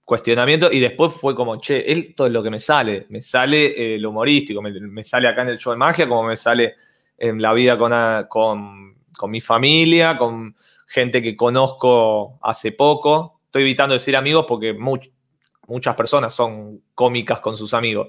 cuestionamiento 0.05 0.71
y 0.71 0.81
después 0.81 1.13
fue 1.15 1.35
como, 1.35 1.57
che, 1.57 1.91
esto 1.91 2.27
es 2.27 2.33
lo 2.33 2.43
que 2.43 2.51
me 2.51 2.61
sale, 2.61 3.07
me 3.09 3.23
sale 3.23 3.95
eh, 3.95 3.99
lo 3.99 4.11
humorístico, 4.11 4.61
me, 4.61 5.05
sale 5.05 5.29
acá 5.29 5.43
en 5.43 5.49
el 5.49 5.59
show 5.59 5.73
de 5.73 5.79
magia, 5.79 6.07
como 6.07 6.25
me 6.25 6.37
sale 6.37 6.75
en 7.17 7.41
la 7.41 7.53
vida 7.53 7.79
con, 7.79 7.93
con, 8.29 8.97
con, 9.17 9.31
mi 9.31 9.41
familia, 9.41 10.19
con 10.19 10.55
gente 10.87 11.23
que 11.23 11.37
conozco 11.37 12.39
hace 12.43 12.73
poco. 12.73 13.41
Estoy 13.47 13.63
evitando 13.63 13.95
decir 13.95 14.17
amigos 14.17 14.45
porque 14.47 14.75
muchas 14.75 15.95
personas 15.95 16.35
son 16.35 16.83
cómicas 16.95 17.41
con 17.41 17.57
sus 17.57 17.73
amigos. 17.73 18.09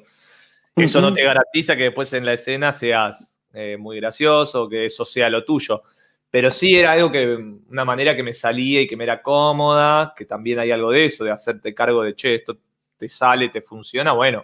Eso 0.76 1.00
no 1.00 1.14
te 1.14 1.24
garantiza 1.24 1.78
que 1.78 1.84
después 1.84 2.12
en 2.12 2.26
la 2.26 2.34
escena 2.34 2.74
seas 2.74 3.40
eh, 3.54 3.78
muy 3.78 3.98
gracioso, 3.98 4.68
que 4.68 4.86
eso 4.86 5.06
sea 5.06 5.30
lo 5.30 5.46
tuyo. 5.46 5.84
Pero 6.36 6.52
sí 6.52 6.78
era 6.78 6.92
algo 6.92 7.14
que, 7.14 7.34
una 7.70 7.86
manera 7.86 8.14
que 8.14 8.22
me 8.22 8.34
salía 8.34 8.82
y 8.82 8.88
que 8.88 8.98
me 8.98 9.06
era 9.06 9.24
cómoda, 9.24 10.14
que 10.18 10.26
también 10.26 10.60
hay 10.60 10.70
algo 10.70 10.92
de 10.92 11.06
eso, 11.06 11.24
de 11.24 11.32
hacerte 11.32 11.74
cargo 11.74 12.04
de, 12.04 12.14
che, 12.14 12.36
esto 12.36 12.58
te 12.98 13.08
sale, 13.08 13.48
te 13.48 13.62
funciona, 13.62 14.12
bueno, 14.12 14.44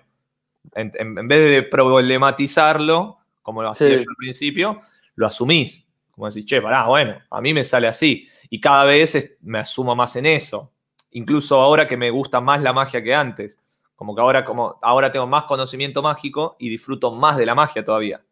en, 0.74 1.28
vez 1.28 1.52
de 1.52 1.64
problematizarlo, 1.64 3.18
como 3.42 3.62
lo 3.62 3.72
hacía 3.72 3.90
yo 3.90 4.10
al 4.10 4.16
principio, 4.18 4.84
lo 5.16 5.28
asumís. 5.28 5.86
Como 6.12 6.28
decir, 6.28 6.46
che, 6.46 6.62
pará, 6.62 6.86
bueno, 6.86 7.18
a 7.30 7.42
mí 7.42 7.54
me 7.54 7.66
sale 7.66 7.90
así. 7.90 8.26
Y 8.50 8.62
cada 8.62 8.86
vez 8.86 9.38
me 9.42 9.60
asumo 9.60 9.94
más 9.94 10.16
en 10.16 10.28
eso. 10.28 10.72
Incluso 11.12 11.60
ahora 11.60 11.88
que 11.88 11.98
me 11.98 12.10
gusta 12.10 12.40
más 12.40 12.62
la 12.62 12.72
magia 12.72 13.04
que 13.04 13.14
antes. 13.14 13.60
Como 13.98 14.16
que 14.16 14.22
ahora, 14.22 14.46
como, 14.46 14.80
ahora 14.82 15.12
tengo 15.12 15.28
más 15.28 15.44
conocimiento 15.44 16.02
mágico 16.02 16.56
y 16.58 16.70
disfruto 16.70 17.12
más 17.12 17.36
de 17.36 17.46
la 17.46 17.54
magia 17.54 17.84
todavía. 17.84 18.24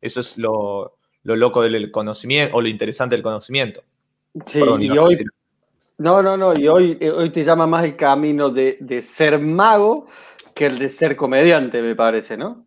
Eso 0.00 0.20
es 0.20 0.38
lo, 0.38 0.99
loco 1.22 1.62
del 1.62 1.90
conocimiento 1.90 2.56
o 2.56 2.60
lo 2.60 2.68
interesante 2.68 3.14
del 3.14 3.22
conocimiento. 3.22 3.82
Sí, 4.46 4.60
y 4.60 4.90
hoy, 4.96 5.24
no, 5.98 6.22
no, 6.22 6.36
no, 6.36 6.58
y 6.58 6.68
hoy, 6.68 6.96
eh, 7.00 7.10
hoy 7.10 7.30
te 7.30 7.42
llama 7.42 7.66
más 7.66 7.84
el 7.84 7.96
camino 7.96 8.50
de, 8.50 8.78
de 8.80 9.02
ser 9.02 9.38
mago 9.38 10.06
que 10.54 10.66
el 10.66 10.78
de 10.78 10.88
ser 10.88 11.16
comediante, 11.16 11.82
me 11.82 11.94
parece, 11.94 12.36
¿no? 12.36 12.64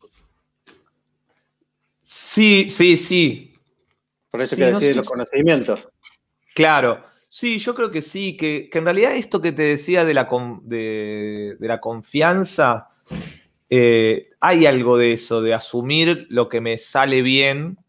Sí, 2.04 2.70
sí, 2.70 2.98
sí. 2.98 3.54
Por 4.30 4.42
eso 4.42 4.56
que 4.56 4.66
decís 4.66 4.96
los 4.96 5.10
conocimientos. 5.10 5.88
Claro. 6.54 7.04
Sí, 7.30 7.58
yo 7.58 7.74
creo 7.74 7.90
que 7.90 8.04
sí, 8.04 8.38
que, 8.38 8.70
en 8.72 8.84
realidad 8.84 9.16
esto 9.16 9.42
que 9.42 9.52
te 9.52 9.64
decía 9.64 10.06
de 10.06 10.14
la, 10.14 10.30
de, 10.62 11.56
la 11.60 11.82
confianza, 11.82 12.90
eh, 13.70 14.30
hay 14.40 14.68
algo 14.68 14.98
de 14.98 15.14
eso, 15.14 15.42
de 15.42 15.56
asumir 15.56 16.28
lo 16.30 16.50
que 16.50 16.62
me 16.62 16.78
sale 16.78 17.24
bien, 17.24 17.80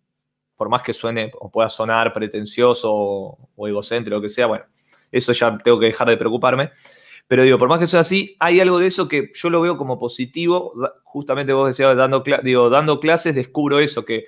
por 0.57 0.69
más 0.69 0.83
que 0.83 0.93
suene 0.93 1.31
o 1.39 1.51
pueda 1.51 1.69
sonar 1.69 2.13
pretencioso 2.13 2.93
o, 2.93 3.51
o 3.57 3.69
egocéntrico, 3.69 4.17
lo 4.17 4.23
que 4.23 4.29
sea, 4.29 4.47
bueno, 4.47 4.65
eso 5.11 5.33
ya 5.33 5.59
tengo 5.59 5.79
que 5.79 5.87
dejar 5.87 6.09
de 6.09 6.17
preocuparme. 6.17 6.71
Pero 7.27 7.43
digo, 7.43 7.59
por 7.59 7.69
más 7.69 7.79
que 7.79 7.87
sea 7.87 8.01
así, 8.01 8.37
hay 8.39 8.61
algo 8.61 8.79
de 8.79 8.87
eso 8.87 9.09
que 9.09 9.31
yo 9.35 9.49
lo 9.49 9.61
veo 9.61 9.79
como 9.79 9.99
positivo. 9.99 10.73
Justamente 11.05 11.53
vos 11.53 11.69
decías, 11.69 11.97
dando, 11.97 12.23
digo, 12.43 12.69
dando 12.69 13.01
clases, 13.01 13.35
descubro 13.35 13.81
eso, 13.81 14.05
que 14.05 14.27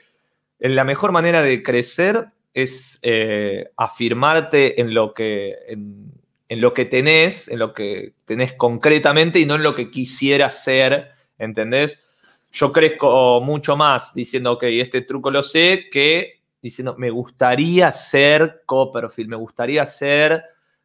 en 0.59 0.75
la 0.75 0.85
mejor 0.85 1.13
manera 1.13 1.43
de 1.43 1.63
crecer 1.63 2.29
es 2.55 2.99
eh, 3.03 3.71
afirmarte 3.77 4.81
en 4.81 4.95
lo, 4.95 5.13
que, 5.13 5.57
en, 5.69 6.61
lo 6.61 6.73
que 6.73 6.87
tenés, 6.87 7.49
en 7.49 7.59
lo 7.59 7.75
que 7.75 8.15
tenés 8.25 8.55
concretamente 8.55 9.41
y 9.41 9.47
no 9.47 9.57
en 9.57 9.63
lo 9.63 9.75
que 9.75 9.91
quisieras 9.91 10.65
ser, 10.65 11.11
¿entendés? 11.39 12.16
Yo 12.53 12.73
crezco 12.73 13.41
mucho 13.43 13.77
más 13.77 14.15
diciendo, 14.15 14.53
ok, 14.53 14.65
este 14.65 15.03
truco 15.03 15.31
lo 15.31 15.43
sé, 15.43 15.89
que 15.91 16.37
diciendo, 16.61 16.95
me 16.99 17.11
gustaría 17.11 17.93
ser 17.93 18.63
Copperfield, 18.67 19.31
me 19.31 19.37
gustaría 19.37 19.85
ser 19.85 20.45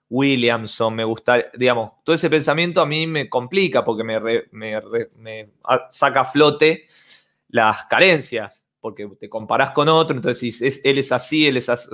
Williamson, 0.10 0.94
me 0.94 1.06
gusta, 1.06 1.46
digamos, 1.53 1.91
todo 2.03 2.15
ese 2.15 2.30
pensamiento 2.30 2.82
a 2.82 2.86
mí 2.86 3.08
me 3.08 3.30
complica 3.30 3.84
porque 3.84 4.03
me, 4.03 4.20
me, 4.51 5.50
saca 5.89 6.22
a 6.22 6.25
flote 6.25 6.88
las 7.48 7.86
carencias, 7.86 8.68
porque 8.80 9.10
te 9.20 9.30
comparás 9.30 9.72
con 9.72 9.88
otro, 9.88 10.15
entonces 10.15 10.62
es, 10.62 10.82
él 10.84 10.98
es 10.98 11.12
así, 11.13 11.48
él 11.48 11.58
es 11.58 11.70
así, 11.70 11.89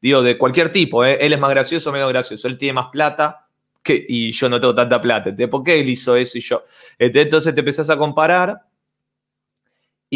digo, 0.00 0.22
de 0.22 0.38
cualquier 0.38 0.70
tipo, 0.70 1.04
¿eh? 1.04 1.18
él 1.20 1.32
es 1.32 1.40
más 1.40 1.50
gracioso 1.50 1.90
o 1.90 1.92
menos 1.92 2.08
gracioso, 2.08 2.46
él 2.46 2.56
tiene 2.56 2.74
más 2.74 2.86
plata 2.92 3.48
que, 3.82 4.06
y 4.08 4.30
yo 4.30 4.48
no 4.48 4.60
tengo 4.60 4.74
tanta 4.74 5.00
plata, 5.00 5.34
¿por 5.50 5.64
qué 5.64 5.80
él 5.80 5.88
hizo 5.88 6.14
eso 6.14 6.38
y 6.38 6.42
yo? 6.42 6.62
Entonces 6.98 7.52
te 7.52 7.60
empezás 7.60 7.90
a 7.90 7.96
comparar 7.96 8.62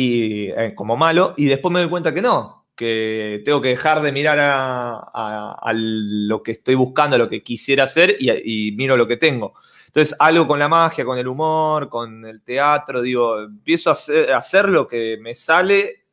y, 0.00 0.50
eh, 0.50 0.74
como 0.74 0.96
malo 0.96 1.34
y 1.36 1.46
después 1.46 1.72
me 1.72 1.80
doy 1.80 1.88
cuenta 1.88 2.14
que 2.14 2.22
no, 2.22 2.66
que 2.74 3.42
tengo 3.44 3.60
que 3.60 3.68
dejar 3.68 4.00
de 4.00 4.12
mirar 4.12 4.38
a, 4.40 5.72
lo 5.74 6.42
que 6.42 6.52
estoy 6.52 6.74
buscando, 6.74 7.16
a 7.16 7.18
lo 7.18 7.28
que 7.28 7.42
quisiera 7.42 7.84
hacer 7.84 8.16
y, 8.18 8.72
miro 8.72 8.96
lo 8.96 9.06
que 9.06 9.16
tengo. 9.16 9.54
Entonces, 9.86 10.16
algo 10.18 10.46
con 10.46 10.58
la 10.58 10.68
magia, 10.68 11.04
con 11.04 11.18
el 11.18 11.26
humor, 11.26 11.88
con 11.88 12.24
el 12.24 12.42
teatro, 12.42 13.02
digo, 13.02 13.40
empiezo 13.40 13.90
a 13.90 14.36
hacer, 14.36 14.68
lo 14.68 14.86
que 14.86 15.18
me 15.20 15.34
sale, 15.34 16.04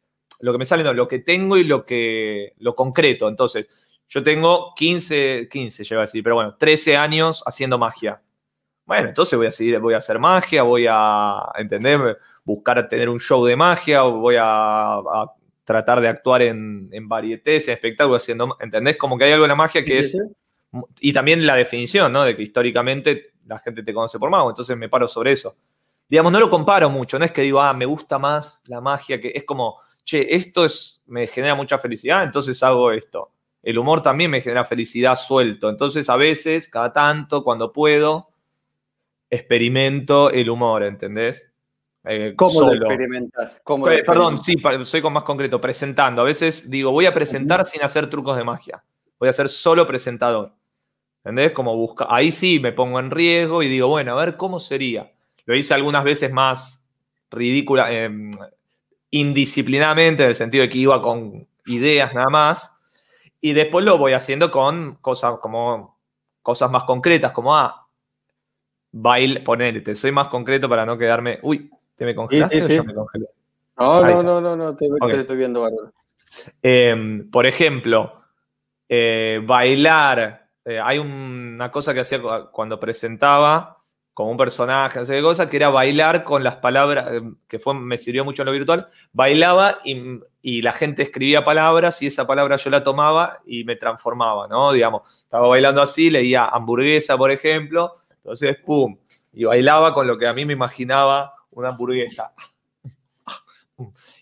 lo 0.41 0.51
que 0.51 0.57
me 0.57 0.65
sale, 0.65 0.83
no, 0.83 0.93
lo 0.93 1.07
que 1.07 1.19
tengo 1.19 1.57
y 1.57 1.63
lo 1.63 1.85
que, 1.85 2.53
lo 2.57 2.75
concreto. 2.75 3.29
Entonces, 3.29 3.69
yo 4.09 4.23
tengo 4.23 4.73
15, 4.75 5.47
15, 5.49 5.83
llevo 5.83 6.01
a 6.01 6.05
decir, 6.05 6.23
pero 6.23 6.35
bueno, 6.35 6.55
13 6.57 6.97
años 6.97 7.43
haciendo 7.45 7.77
magia. 7.77 8.21
Bueno, 8.87 9.09
entonces 9.09 9.37
voy 9.37 9.47
a 9.47 9.51
seguir, 9.51 9.79
voy 9.79 9.93
a 9.93 9.97
hacer 9.97 10.17
magia, 10.17 10.63
voy 10.63 10.87
a, 10.89 11.51
entender, 11.55 12.17
buscar 12.43 12.87
tener 12.87 13.09
un 13.09 13.19
show 13.19 13.45
de 13.45 13.55
magia, 13.55 14.01
voy 14.01 14.37
a 14.39 15.01
tratar 15.67 15.99
de 15.99 16.07
actuar 16.07 16.41
en, 16.43 16.87
en 16.93 17.09
varietés, 17.09 17.67
en 17.67 17.73
espectáculos, 17.73 18.23
haciendo, 18.23 18.55
¿entendés? 18.61 18.95
Como 18.95 19.17
que 19.17 19.25
hay 19.25 19.33
algo 19.33 19.43
en 19.43 19.49
la 19.49 19.55
magia 19.55 19.83
que 19.83 19.99
es... 19.99 20.17
Y 21.01 21.11
también 21.11 21.45
la 21.45 21.55
definición, 21.55 22.13
¿no? 22.13 22.23
De 22.23 22.37
que 22.37 22.43
históricamente 22.43 23.33
la 23.45 23.59
gente 23.59 23.83
te 23.83 23.93
conoce 23.93 24.17
por 24.17 24.29
mago, 24.29 24.49
entonces 24.49 24.77
me 24.77 24.87
paro 24.87 25.09
sobre 25.09 25.33
eso. 25.33 25.57
Digamos, 26.07 26.31
no 26.31 26.39
lo 26.39 26.49
comparo 26.49 26.89
mucho, 26.89 27.19
no 27.19 27.25
es 27.25 27.33
que 27.33 27.41
digo, 27.41 27.61
ah, 27.61 27.73
me 27.73 27.85
gusta 27.85 28.17
más 28.17 28.63
la 28.67 28.79
magia, 28.79 29.19
que 29.19 29.33
es 29.35 29.43
como, 29.43 29.81
che, 30.05 30.33
esto 30.33 30.63
es, 30.63 31.01
me 31.07 31.27
genera 31.27 31.53
mucha 31.53 31.77
felicidad, 31.77 32.23
entonces 32.23 32.63
hago 32.63 32.93
esto. 32.93 33.31
El 33.61 33.77
humor 33.77 34.01
también 34.01 34.31
me 34.31 34.39
genera 34.39 34.63
felicidad 34.63 35.17
suelto, 35.17 35.69
entonces 35.69 36.09
a 36.09 36.15
veces, 36.15 36.69
cada 36.69 36.93
tanto, 36.93 37.43
cuando 37.43 37.73
puedo, 37.73 38.26
experimento 39.29 40.31
el 40.31 40.49
humor, 40.49 40.83
¿entendés? 40.83 41.51
Eh, 42.03 42.33
¿Cómo 42.37 42.61
lo 42.61 42.73
experimentas? 42.73 43.53
perdón, 44.05 44.39
sí, 44.39 44.55
soy 44.83 45.01
con 45.01 45.13
más 45.13 45.23
concreto, 45.23 45.59
presentando. 45.59 46.21
A 46.21 46.25
veces 46.25 46.69
digo, 46.69 46.91
voy 46.91 47.05
a 47.05 47.13
presentar 47.13 47.65
sin 47.65 47.83
hacer 47.83 48.09
trucos 48.09 48.37
de 48.37 48.45
magia. 48.45 48.83
Voy 49.19 49.27
a 49.27 49.33
ser 49.33 49.49
solo 49.49 49.85
presentador. 49.85 50.53
¿Entendés? 51.23 51.51
Como 51.51 51.75
busca. 51.75 52.07
Ahí 52.09 52.31
sí 52.31 52.59
me 52.61 52.71
pongo 52.71 52.99
en 52.99 53.11
riesgo 53.11 53.61
y 53.61 53.67
digo, 53.67 53.87
bueno, 53.87 54.13
a 54.13 54.25
ver 54.25 54.37
cómo 54.37 54.61
sería. 54.61 55.11
Lo 55.45 55.55
hice 55.55 55.73
algunas 55.73 56.05
veces 56.05 56.31
más 56.31 56.87
ridícula, 57.29 57.91
em, 57.91 58.31
indisciplinadamente, 59.11 60.23
en 60.23 60.29
el 60.29 60.35
sentido 60.35 60.61
de 60.61 60.69
que 60.69 60.77
iba 60.77 61.01
con 61.01 61.45
ideas 61.65 62.13
nada 62.13 62.29
más. 62.29 62.71
Y 63.41 63.51
después 63.51 63.83
lo 63.83 63.97
voy 63.97 64.13
haciendo 64.13 64.49
con 64.49 64.95
cosas 64.95 65.39
como 65.41 65.97
cosas 66.41 66.71
más 66.71 66.85
concretas, 66.85 67.33
como 67.33 67.53
ah, 67.53 67.86
baile, 68.91 69.41
ponerte, 69.41 69.95
soy 69.95 70.11
más 70.11 70.27
concreto 70.27 70.67
para 70.67 70.85
no 70.85 70.97
quedarme. 70.97 71.39
Uy, 71.41 71.69
¿Te 71.97 72.05
me 72.05 72.13
congelaste 72.13 72.63
o 72.63 72.67
yo 72.67 72.83
me 72.83 72.93
congelé? 72.93 73.25
No, 73.77 74.01
no, 74.01 74.21
no, 74.21 74.41
no, 74.41 74.55
no, 74.55 74.75
te, 74.75 74.87
estoy 75.19 75.37
viendo 75.37 75.61
bárbaro. 75.61 75.91
Em, 76.61 77.29
por 77.29 77.45
ejemplo, 77.45 78.21
eh, 78.87 79.41
bailar. 79.43 80.47
Eh, 80.63 80.79
hay 80.79 80.99
una 80.99 81.71
cosa 81.71 81.93
que 81.93 82.01
hacía 82.01 82.21
cuando 82.51 82.79
presentaba 82.79 83.77
como 84.13 84.31
un 84.31 84.37
personaje, 84.37 84.99
no 84.99 85.05
sé 85.05 85.15
qué 85.15 85.21
cosa, 85.21 85.49
que 85.49 85.57
era 85.57 85.69
bailar 85.69 86.23
con 86.23 86.43
las 86.43 86.55
palabras, 86.57 87.13
em, 87.13 87.35
que 87.47 87.59
fue, 87.59 87.73
me 87.73 87.97
sirvió 87.97 88.23
mucho 88.25 88.43
en 88.43 88.47
lo 88.47 88.51
virtual. 88.51 88.87
Bailaba 89.13 89.79
y, 89.83 90.19
y, 90.41 90.61
la 90.61 90.71
gente 90.71 91.03
escribía 91.03 91.45
palabras 91.45 92.01
y 92.01 92.07
esa 92.07 92.27
palabra 92.27 92.57
yo 92.57 92.69
la 92.69 92.83
tomaba 92.83 93.39
y 93.45 93.63
me 93.63 93.75
transformaba, 93.75 94.47
¿no? 94.47 94.71
Digamos, 94.71 95.01
estaba 95.17 95.47
bailando 95.47 95.81
así, 95.81 96.09
leía 96.09 96.45
hamburguesa, 96.45 97.17
por 97.17 97.31
ejemplo, 97.31 97.95
entonces, 98.27 98.57
¡pum! 98.65 98.97
Y 99.31 99.45
bailaba 99.45 99.93
con 99.93 100.05
lo 100.05 100.17
que 100.17 100.27
a 100.27 100.33
mí 100.33 100.43
me 100.43 100.51
imaginaba 100.51 101.33
una 101.51 101.69
hamburguesa. 101.69 102.33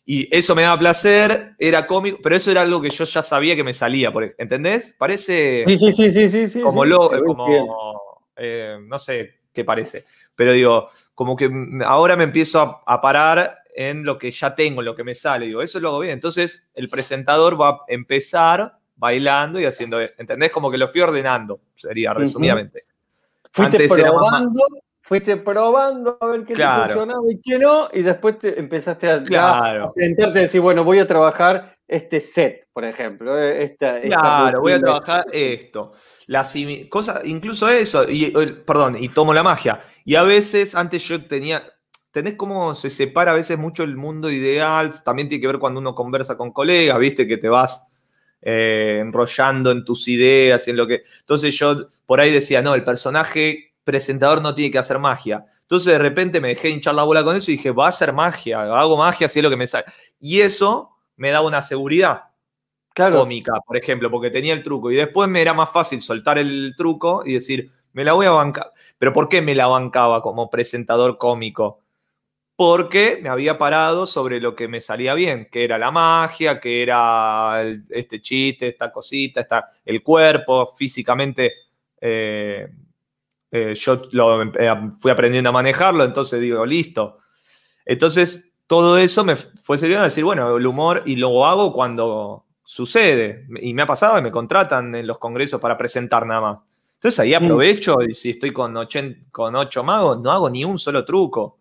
Y 0.06 0.28
eso 0.36 0.54
me 0.54 0.62
daba 0.62 0.78
placer, 0.78 1.56
era 1.58 1.88
cómico, 1.88 2.20
pero 2.22 2.36
eso 2.36 2.52
era 2.52 2.62
algo 2.62 2.80
que 2.80 2.92
yo 2.92 3.04
ya 3.06 3.24
sabía 3.24 3.56
que 3.56 3.64
me 3.64 3.74
salía, 3.74 4.14
¿entendés? 4.38 4.94
Parece 5.00 5.64
sí, 5.66 5.78
sí, 5.78 5.92
sí, 5.94 6.30
sí, 6.30 6.48
sí, 6.48 6.62
como, 6.62 6.86
lo, 6.86 7.10
como 7.26 8.28
eh, 8.36 8.78
no 8.86 9.00
sé 9.00 9.40
qué 9.52 9.64
parece, 9.64 10.04
pero 10.36 10.52
digo, 10.52 10.88
como 11.16 11.36
que 11.36 11.50
ahora 11.84 12.16
me 12.16 12.26
empiezo 12.26 12.84
a, 12.86 13.02
parar 13.02 13.58
en 13.76 14.04
lo 14.04 14.20
que 14.20 14.30
ya 14.30 14.54
tengo, 14.54 14.82
en 14.82 14.86
lo 14.86 14.96
que 14.96 15.04
me 15.04 15.16
sale, 15.16 15.48
digo, 15.48 15.64
eso 15.64 15.80
lo 15.80 15.90
hago 15.90 16.00
bien. 16.02 16.14
Entonces 16.14 16.70
el 16.76 16.90
presentador 16.90 17.60
va 17.60 17.70
a 17.70 17.80
empezar 17.88 18.78
bailando 18.96 19.60
y 19.60 19.66
haciendo, 19.66 20.00
¿entendés? 20.00 20.52
Como 20.52 20.70
que 20.70 20.78
lo 20.78 20.90
fui 20.90 21.02
ordenando, 21.02 21.62
sería 21.76 22.14
resumidamente. 22.14 22.84
Antes 23.58 23.92
probando, 23.92 24.62
fuiste 25.02 25.38
probando 25.38 26.18
a 26.20 26.26
ver 26.28 26.46
qué 26.46 26.54
te 26.54 26.64
funcionaba 26.64 27.32
y 27.32 27.40
qué 27.42 27.60
no, 27.60 27.90
y 27.94 28.02
después 28.02 28.40
te 28.40 28.60
empezaste 28.60 29.10
a, 29.10 29.24
claro. 29.24 29.90
sentarte 29.90 30.40
y 30.40 30.42
decir, 30.44 30.62
bueno, 30.62 30.84
voy 30.84 31.00
a 31.00 31.08
trabajar 31.08 31.78
este 31.88 32.20
set, 32.20 32.68
por 32.74 32.84
ejemplo. 32.84 33.40
Eh, 33.40 33.76
claro, 33.78 34.62
voy 34.62 34.74
a 34.74 34.80
trabajar 34.80 35.26
esto. 35.32 35.94
Las 36.28 36.56
cosas, 36.90 37.22
incluso 37.26 37.70
eso, 37.70 38.04
y, 38.08 38.32
perdón, 38.66 38.98
y 39.00 39.10
tomo 39.10 39.34
la 39.34 39.44
magia. 39.44 39.80
Y 40.04 40.16
a 40.16 40.24
veces, 40.24 40.76
antes 40.76 41.08
yo 41.08 41.26
tenía, 41.26 41.64
tenés 42.12 42.36
cómo 42.36 42.74
se 42.76 42.90
separa 42.90 43.32
a 43.32 43.36
veces 43.36 43.58
mucho 43.58 43.84
el 43.84 43.96
mundo 43.96 44.32
ideal, 44.32 45.04
también 45.04 45.30
tiene 45.30 45.42
que 45.42 45.48
ver 45.48 45.60
cuando 45.60 45.80
uno 45.80 45.94
conversa 45.94 46.36
con 46.36 46.52
colegas, 46.52 46.98
viste, 46.98 47.28
que 47.28 47.38
te 47.38 47.50
vas 47.50 47.86
eh, 48.46 49.00
enrollando 49.02 49.72
en 49.72 49.84
tus 49.84 50.08
ideas 50.08 50.66
y 50.68 50.72
en 50.72 50.78
lo 50.78 50.88
que... 50.88 51.04
Entonces 51.20 51.58
yo 51.58 51.90
por 52.06 52.22
ahí 52.22 52.32
decía, 52.32 52.62
no, 52.62 52.76
el 52.76 52.84
personaje 52.84 53.74
presentador 53.84 54.42
no 54.42 54.54
tiene 54.54 54.72
que 54.72 54.78
hacer 54.78 55.00
magia. 55.00 55.46
Entonces 55.62 55.92
de 55.92 55.98
repente 55.98 56.40
me 56.40 56.50
dejé 56.50 56.70
hinchar 56.70 56.94
la 56.94 57.04
bola 57.04 57.24
con 57.24 57.36
eso 57.36 57.50
y 57.52 57.58
dije, 57.58 57.72
va 57.72 57.88
a 57.88 57.92
ser 57.92 58.14
magia, 58.14 58.62
hago 58.62 58.96
magia 58.96 59.28
si 59.28 59.40
es 59.40 59.44
lo 59.44 59.50
que 59.50 59.58
me 59.58 59.68
sale. 59.68 59.86
Y 60.20 60.42
eso 60.42 60.92
me 61.18 61.32
da 61.32 61.42
una 61.42 61.62
seguridad 61.62 62.26
cómica, 62.94 63.54
por 63.66 63.76
ejemplo, 63.76 64.10
porque 64.10 64.30
tenía 64.30 64.54
el 64.54 64.64
truco. 64.64 64.92
Y 64.92 64.96
después 64.96 65.28
me 65.28 65.42
era 65.42 65.54
más 65.54 65.72
fácil 65.72 66.02
soltar 66.02 66.38
el 66.38 66.76
truco 66.78 67.24
y 67.26 67.34
decir, 67.34 67.72
me 67.94 68.04
la 68.04 68.14
voy 68.14 68.28
a 68.28 68.32
bancar. 68.32 68.72
Pero 68.98 69.12
¿por 69.12 69.28
qué 69.28 69.42
me 69.42 69.56
la 69.56 69.68
bancaba 69.68 70.22
como 70.22 70.50
presentador 70.50 71.18
cómico? 71.18 71.82
Porque 72.56 73.20
me 73.22 73.30
había 73.30 73.58
parado 73.58 74.08
sobre 74.08 74.40
lo 74.40 74.56
que 74.56 74.68
me 74.68 74.82
salía 74.82 75.14
bien, 75.14 75.48
que 75.52 75.64
era 75.66 75.78
la 75.78 75.92
magia, 75.92 76.60
que 76.60 76.82
era 76.82 77.62
este 77.90 78.22
chiste, 78.22 78.70
esta 78.70 78.92
cosita, 78.92 79.42
esta, 79.42 79.70
el 79.84 80.02
cuerpo, 80.02 80.74
físicamente 80.78 81.54
eh, 82.00 82.68
eh, 83.52 83.74
yo 83.76 84.02
lo, 84.12 84.44
eh, 84.44 84.92
fui 85.00 85.12
aprendiendo 85.12 85.50
a 85.50 85.54
manejarlo, 85.54 86.04
entonces 86.04 86.40
digo, 86.40 86.66
listo. 86.66 87.20
Entonces, 87.86 88.52
todo 88.68 88.98
eso 88.98 89.24
me 89.24 89.36
fue 89.36 89.78
sirviendo 89.78 90.02
a 90.02 90.10
decir, 90.10 90.24
bueno, 90.24 90.58
el 90.58 90.68
humor, 90.68 91.04
y 91.06 91.16
lo 91.16 91.46
hago 91.46 91.74
cuando 91.74 92.46
sucede. 92.64 93.48
Y 93.62 93.74
me 93.74 93.84
ha 93.84 93.86
pasado 93.86 94.20
y 94.20 94.22
me 94.22 94.32
contratan 94.32 94.94
en 94.96 95.08
los 95.08 95.18
congresos 95.18 95.62
para 95.62 95.78
presentar 95.78 96.26
nada 96.26 96.42
más. 96.42 96.58
Entonces 96.96 97.20
ahí 97.20 97.32
mm. 97.32 97.44
aprovecho 97.44 97.98
y 98.02 98.14
si 98.14 98.32
estoy 98.32 98.52
con, 98.52 98.76
con 99.32 99.56
ocho 99.56 99.84
magos, 99.84 100.20
no 100.22 100.32
hago 100.32 100.50
ni 100.50 100.66
un 100.66 100.80
solo 100.80 101.06
truco. 101.06 101.60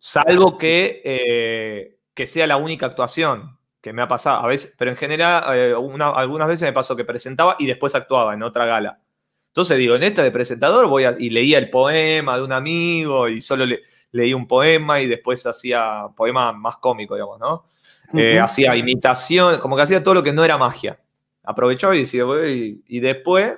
Salvo 0.00 0.58
que, 0.58 1.02
eh, 1.04 1.98
que 2.14 2.26
sea 2.26 2.46
la 2.46 2.56
única 2.56 2.86
actuación 2.86 3.58
que 3.80 3.92
me 3.92 4.02
ha 4.02 4.08
pasado. 4.08 4.44
A 4.44 4.46
veces, 4.46 4.74
pero 4.78 4.90
en 4.90 4.96
general, 4.96 5.74
algunas 6.14 6.48
veces 6.48 6.62
me 6.62 6.72
pasó 6.72 6.96
que 6.96 7.04
presentaba 7.04 7.56
y 7.58 7.66
después 7.66 7.94
actuaba 7.94 8.34
en 8.34 8.42
otra 8.42 8.66
gala. 8.66 9.00
Entonces 9.48 9.78
digo, 9.78 9.96
en 9.96 10.04
esta 10.04 10.22
de 10.22 10.30
presentador 10.30 10.88
voy 10.88 11.04
a, 11.04 11.14
y 11.18 11.30
leía 11.30 11.58
el 11.58 11.70
poema 11.70 12.36
de 12.36 12.44
un 12.44 12.52
amigo 12.52 13.28
y 13.28 13.40
solo 13.40 13.66
le, 13.66 13.80
leí 14.12 14.32
un 14.32 14.46
poema 14.46 15.00
y 15.00 15.08
después 15.08 15.44
hacía 15.44 16.06
poema 16.16 16.52
más 16.52 16.76
cómico, 16.76 17.14
digamos, 17.14 17.40
¿no? 17.40 17.64
Eh, 18.12 18.40
hacía 18.40 18.74
imitación, 18.76 19.58
como 19.58 19.76
que 19.76 19.82
hacía 19.82 20.02
todo 20.02 20.14
lo 20.14 20.22
que 20.22 20.32
no 20.32 20.44
era 20.44 20.58
magia. 20.58 21.00
Aprovechaba 21.44 21.96
y 21.96 22.00
decía, 22.00 22.24
y, 22.48 22.82
y 22.86 23.00
después 23.00 23.56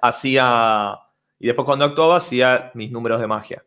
hacía, 0.00 0.98
y 1.38 1.46
después 1.46 1.64
cuando 1.66 1.84
actuaba 1.84 2.16
hacía 2.16 2.70
mis 2.74 2.90
números 2.90 3.20
de 3.20 3.26
magia. 3.26 3.64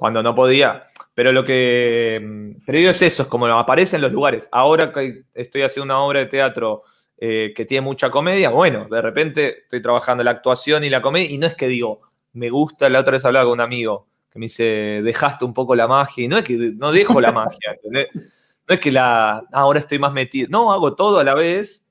Cuando 0.00 0.22
no 0.22 0.34
podía. 0.34 0.84
Pero 1.12 1.30
lo 1.30 1.44
que, 1.44 2.56
pero 2.64 2.78
es 2.78 3.02
eso, 3.02 3.24
es 3.24 3.28
como 3.28 3.46
aparece 3.48 3.96
en 3.96 4.02
los 4.02 4.12
lugares. 4.12 4.48
Ahora 4.50 4.94
que 4.94 5.24
estoy 5.34 5.60
haciendo 5.60 5.84
una 5.84 6.00
obra 6.00 6.20
de 6.20 6.26
teatro 6.26 6.84
eh, 7.18 7.52
que 7.54 7.66
tiene 7.66 7.82
mucha 7.82 8.10
comedia, 8.10 8.48
bueno, 8.48 8.86
de 8.90 9.02
repente 9.02 9.58
estoy 9.64 9.82
trabajando 9.82 10.24
la 10.24 10.30
actuación 10.30 10.84
y 10.84 10.88
la 10.88 11.02
comedia, 11.02 11.30
y 11.30 11.36
no 11.36 11.46
es 11.46 11.54
que 11.54 11.68
digo, 11.68 12.00
me 12.32 12.48
gusta, 12.48 12.88
la 12.88 13.00
otra 13.00 13.12
vez 13.12 13.26
hablaba 13.26 13.44
con 13.44 13.52
un 13.52 13.60
amigo 13.60 14.08
que 14.30 14.38
me 14.38 14.46
dice, 14.46 15.02
dejaste 15.04 15.44
un 15.44 15.52
poco 15.52 15.74
la 15.74 15.86
magia, 15.86 16.24
y 16.24 16.28
no 16.28 16.38
es 16.38 16.44
que 16.44 16.56
no 16.76 16.92
dejo 16.92 17.20
la 17.20 17.32
magia, 17.32 17.76
No 18.66 18.74
es 18.74 18.80
que 18.80 18.90
la, 18.90 19.30
ah, 19.32 19.42
ahora 19.52 19.80
estoy 19.80 19.98
más 19.98 20.14
metido, 20.14 20.48
no, 20.48 20.72
hago 20.72 20.94
todo 20.94 21.18
a 21.18 21.24
la 21.24 21.34
vez 21.34 21.84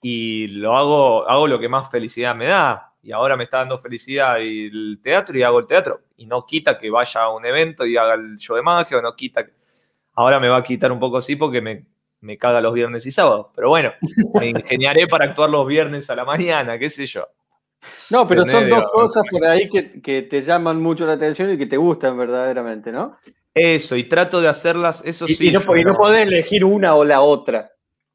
y 0.00 0.46
lo 0.46 0.74
hago, 0.78 1.28
hago 1.28 1.46
lo 1.46 1.60
que 1.60 1.68
más 1.68 1.90
felicidad 1.90 2.34
me 2.34 2.46
da, 2.46 2.94
y 3.02 3.12
ahora 3.12 3.36
me 3.36 3.44
está 3.44 3.58
dando 3.58 3.78
felicidad 3.78 4.40
el 4.40 4.98
teatro 5.02 5.36
y 5.36 5.42
hago 5.42 5.58
el 5.58 5.66
teatro, 5.66 6.00
y 6.20 6.26
no 6.26 6.44
quita 6.44 6.78
que 6.78 6.90
vaya 6.90 7.22
a 7.22 7.34
un 7.34 7.46
evento 7.46 7.86
y 7.86 7.96
haga 7.96 8.12
el 8.12 8.36
show 8.36 8.54
de 8.54 8.62
magia, 8.62 8.98
o 8.98 9.02
no 9.02 9.16
quita, 9.16 9.46
ahora 10.12 10.38
me 10.38 10.48
va 10.48 10.58
a 10.58 10.62
quitar 10.62 10.92
un 10.92 11.00
poco 11.00 11.22
sí 11.22 11.34
porque 11.34 11.62
me, 11.62 11.86
me 12.20 12.36
caga 12.36 12.60
los 12.60 12.74
viernes 12.74 13.06
y 13.06 13.10
sábados. 13.10 13.46
Pero 13.54 13.70
bueno, 13.70 13.92
me 14.34 14.48
ingeniaré 14.50 15.06
para 15.06 15.24
actuar 15.24 15.48
los 15.48 15.66
viernes 15.66 16.10
a 16.10 16.14
la 16.14 16.26
mañana, 16.26 16.78
qué 16.78 16.90
sé 16.90 17.06
yo. 17.06 17.26
No, 18.10 18.28
pero 18.28 18.44
son 18.44 18.68
dos 18.68 18.84
cosas 18.92 19.24
por 19.30 19.46
ahí 19.46 19.66
que, 19.70 20.22
te 20.22 20.42
llaman 20.42 20.82
mucho 20.82 21.06
la 21.06 21.14
atención 21.14 21.50
y 21.52 21.56
que 21.56 21.66
te 21.66 21.78
gustan 21.78 22.18
verdaderamente, 22.18 22.92
¿no? 22.92 23.16
Eso, 23.54 23.96
y 23.96 24.04
trato 24.04 24.42
de 24.42 24.48
hacerlas, 24.48 25.02
eso 25.06 25.26
sí. 25.26 25.48
Y 25.48 25.52
no, 25.52 25.60
no, 25.60 25.94
podés 25.94 26.26
elegir 26.26 26.66
una 26.66 26.94
o 26.94 27.02
la 27.02 27.22
otra. 27.22 27.72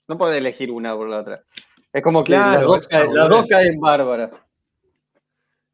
No 0.07 0.15
podés 0.15 0.37
elegir 0.37 0.71
una 0.71 0.93
o 0.93 1.05
la 1.05 1.21
otra. 1.21 1.41
Es 1.91 2.03
como 2.03 2.23
que 2.23 2.33
las, 2.33 2.61
dos 2.61 2.87
caen, 2.87 3.79
bárbaras. 3.79 4.29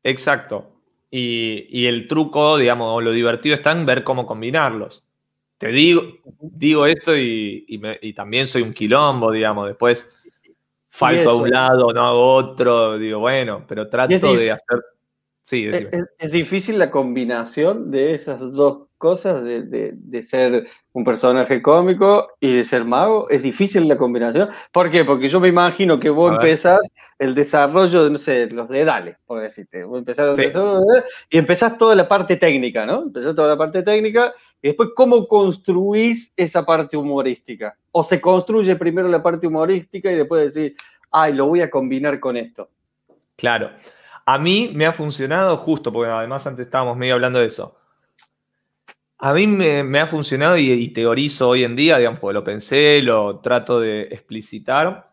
Exacto. 0.02 0.81
Y, 1.14 1.68
y, 1.70 1.88
el 1.88 2.08
truco, 2.08 2.58
digamos, 2.58 2.88
o 2.96 3.02
lo 3.02 3.12
divertido 3.12 3.54
está 3.54 3.74
en 3.74 3.86
ver 3.86 4.04
cómo 4.04 4.26
combinarlos. 4.26 5.04
Te 5.62 5.68
digo, 5.68 6.02
digo 6.40 6.88
esto 6.88 7.16
y, 7.16 7.80
también 8.16 8.48
soy 8.48 8.64
un 8.64 8.74
quilombo, 8.74 9.32
digamos, 9.32 9.68
después 9.68 10.10
falto 10.90 11.30
a 11.30 11.36
un 11.36 11.52
lado, 11.52 11.94
no 11.94 12.02
hago 12.02 12.34
otro, 12.34 12.98
digo, 12.98 13.20
bueno, 13.20 13.64
pero 13.68 13.88
trato 13.88 14.36
de 14.36 14.52
hacer... 14.52 14.80
Sí, 15.44 15.68
es, 15.68 16.32
difícil 16.32 16.80
la 16.80 16.90
combinación 16.90 17.92
de 17.92 18.16
esas 18.16 18.40
dos 18.54 18.88
cosas, 19.02 19.44
de, 19.44 20.24
ser 20.24 20.68
un 20.94 21.04
personaje 21.04 21.60
cómico 21.62 22.28
y 22.40 22.54
de 22.54 22.64
ser 22.64 22.86
mago. 22.86 23.28
Es 23.30 23.42
difícil 23.42 23.88
la 23.88 23.98
combinación. 23.98 24.50
¿Por 24.72 24.92
qué? 24.92 25.04
Porque 25.04 25.28
yo 25.28 25.40
me 25.40 25.48
imagino 25.48 26.00
que 26.00 26.12
vos 26.12 26.36
empezás 26.36 26.80
el 27.18 27.34
desarrollo 27.34 28.04
de, 28.04 28.10
no 28.12 28.18
sé, 28.20 28.46
los 28.52 28.70
dedales, 28.70 29.18
por 29.26 29.42
decirte. 29.42 29.84
Vos 29.84 29.98
empezás 29.98 30.38
y 31.30 31.38
empezás 31.38 31.78
toda 31.80 31.96
la 31.96 32.08
parte 32.08 32.38
técnica, 32.38 32.86
¿no? 32.86 33.02
Empezás 33.02 33.36
toda 33.36 33.48
la 33.48 33.58
parte 33.58 33.82
técnica 33.82 34.34
y 34.62 34.68
después 34.68 34.90
cómo 34.96 35.28
construís 35.28 36.32
esa 36.38 36.64
parte 36.64 36.96
humorística. 36.96 37.76
O 37.92 38.04
se 38.04 38.22
construye 38.22 38.76
primero 38.76 39.08
la 39.08 39.24
parte 39.24 39.48
humorística 39.48 40.12
y 40.12 40.16
después 40.16 40.54
decís, 40.54 40.78
ay, 41.10 41.34
lo 41.34 41.48
voy 41.48 41.62
a 41.62 41.72
combinar 41.72 42.20
con 42.20 42.38
esto. 42.38 42.70
Claro. 43.36 43.72
A 44.28 44.38
mí 44.38 44.72
me 44.76 44.86
ha 44.86 44.94
funcionado 44.94 45.58
justo, 45.58 45.92
porque 45.92 46.12
además 46.12 46.46
antes 46.46 46.68
estábamos 46.68 46.96
medio 46.98 47.16
hablando 47.16 47.40
de 47.40 47.48
eso. 47.48 47.81
A 49.24 49.34
mí 49.34 49.46
me, 49.46 50.00
ha 50.00 50.08
funcionado 50.08 50.58
y, 50.58 50.88
teorizo 50.90 51.50
hoy 51.50 51.64
en 51.64 51.76
día, 51.76 52.00
digamos, 52.00 52.20
lo 52.34 52.44
pensé, 52.44 53.04
lo 53.04 53.40
trato 53.40 53.80
de 53.80 54.02
explicitar, 54.04 55.12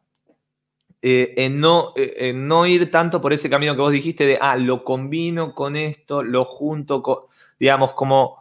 eh, 1.03 1.35
en, 1.37 1.61
no, 1.61 1.93
eh, 1.95 2.33
no 2.35 2.67
ir 2.67 2.91
tanto 2.91 3.21
por 3.21 3.35
ese 3.35 3.51
camino 3.51 3.75
que 3.75 3.83
vos 3.83 3.93
dijiste 3.93 4.25
de, 4.25 4.39
ah, 4.41 4.57
lo 4.57 4.83
combino 4.83 5.55
con 5.55 5.77
esto, 5.77 6.23
lo 6.23 6.47
junto 6.47 7.03
con, 7.03 7.19
digamos, 7.61 7.93
como 7.93 8.39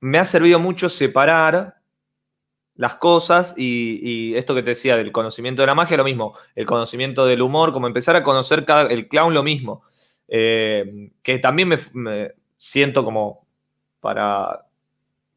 me 0.00 0.18
ha 0.18 0.24
servido 0.24 0.58
mucho 0.58 0.88
separar 0.88 1.76
las 2.74 2.96
cosas 2.96 3.54
y, 3.56 4.34
esto 4.34 4.54
que 4.54 4.62
te 4.62 4.70
decía 4.70 4.96
del 4.96 5.12
conocimiento 5.12 5.62
de 5.62 5.66
la 5.66 5.76
magia, 5.76 5.96
lo 5.96 6.04
mismo, 6.04 6.34
el 6.56 6.66
conocimiento 6.66 7.24
del 7.24 7.42
humor, 7.42 7.72
como 7.72 7.86
empezar 7.86 8.16
a 8.16 8.24
conocer 8.24 8.66
el 8.90 9.08
clown, 9.08 9.32
lo 9.32 9.44
mismo, 9.44 9.82
eh, 10.26 11.12
que 11.22 11.38
también 11.38 11.68
me, 11.92 12.32
siento 12.56 13.04
como 13.04 13.46
para 14.00 14.67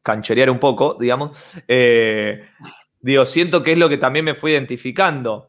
cancherear 0.02 0.50
un 0.50 0.58
poco, 0.58 0.96
digamos, 0.98 1.38
eh, 1.68 2.48
digo, 3.00 3.26
siento 3.26 3.62
que 3.62 3.72
es 3.72 3.78
lo 3.78 3.88
que 3.88 3.98
también 3.98 4.24
me 4.24 4.34
fui 4.34 4.52
identificando, 4.52 5.48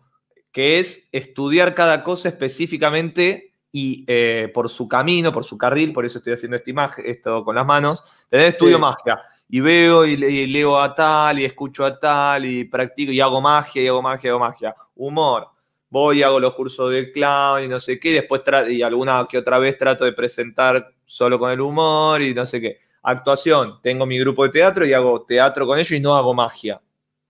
que 0.51 0.79
es 0.79 1.09
estudiar 1.11 1.73
cada 1.73 2.03
cosa 2.03 2.29
específicamente 2.29 3.53
y 3.71 4.05
eh, 4.07 4.51
por 4.53 4.69
su 4.69 4.87
camino, 4.87 5.33
por 5.33 5.43
su 5.43 5.57
carril, 5.57 5.91
por 5.91 6.05
eso 6.05 6.19
estoy 6.19 6.33
haciendo 6.33 6.57
esta 6.57 6.69
imagen, 6.69 7.05
esto 7.07 7.43
con 7.43 7.55
las 7.55 7.65
manos, 7.65 8.03
tener 8.29 8.47
estudio 8.47 8.77
magia. 8.77 9.19
Y 9.49 9.59
veo 9.59 10.05
y, 10.05 10.15
leo 10.15 10.79
a 10.79 10.95
tal, 10.95 11.39
y 11.39 11.45
escucho 11.45 11.85
a 11.85 11.99
tal, 11.99 12.45
y 12.45 12.63
practico, 12.63 13.11
y 13.11 13.19
hago 13.19 13.41
magia, 13.41 13.83
y 13.83 13.87
hago 13.87 14.01
magia, 14.01 14.27
y 14.27 14.29
hago 14.29 14.39
magia. 14.39 14.75
Humor. 14.95 15.47
Voy, 15.89 16.23
hago 16.23 16.39
los 16.39 16.53
cursos 16.55 16.89
de 16.89 17.11
clown 17.11 17.63
y 17.63 17.67
no 17.67 17.79
sé 17.79 17.99
qué, 17.99 18.09
y 18.09 18.13
después 18.13 18.41
y 18.67 18.81
alguna 18.81 19.27
que 19.29 19.37
otra 19.37 19.59
vez 19.59 19.77
trato 19.77 20.05
de 20.05 20.13
presentar 20.13 20.91
solo 21.05 21.37
con 21.37 21.51
el 21.51 21.61
humor 21.61 22.21
y 22.21 22.33
no 22.33 22.47
sé 22.47 22.61
qué. 22.61 22.79
Actuación, 23.03 23.79
tengo 23.81 24.05
mi 24.05 24.17
grupo 24.17 24.43
de 24.45 24.49
teatro 24.49 24.85
y 24.85 24.93
hago 24.93 25.23
teatro 25.23 25.67
con 25.67 25.77
ellos 25.77 25.91
y 25.91 25.99
no 25.99 26.15
hago 26.15 26.33
magia. 26.33 26.81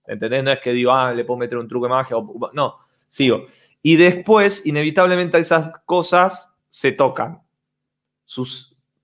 ¿Entendés? 0.05 0.43
No 0.43 0.51
es 0.51 0.59
que 0.59 0.71
digo, 0.71 0.91
ah, 0.91 1.11
le 1.13 1.25
puedo 1.25 1.39
meter 1.39 1.57
un 1.57 1.67
truco 1.67 1.87
de 1.87 1.89
magia. 1.89 2.17
no, 2.53 2.77
sigo. 3.07 3.45
Y 3.81 3.95
después, 3.95 4.65
inevitablemente, 4.65 5.37
esas 5.39 5.79
cosas 5.79 6.53
se 6.69 6.91
tocan. 6.91 7.41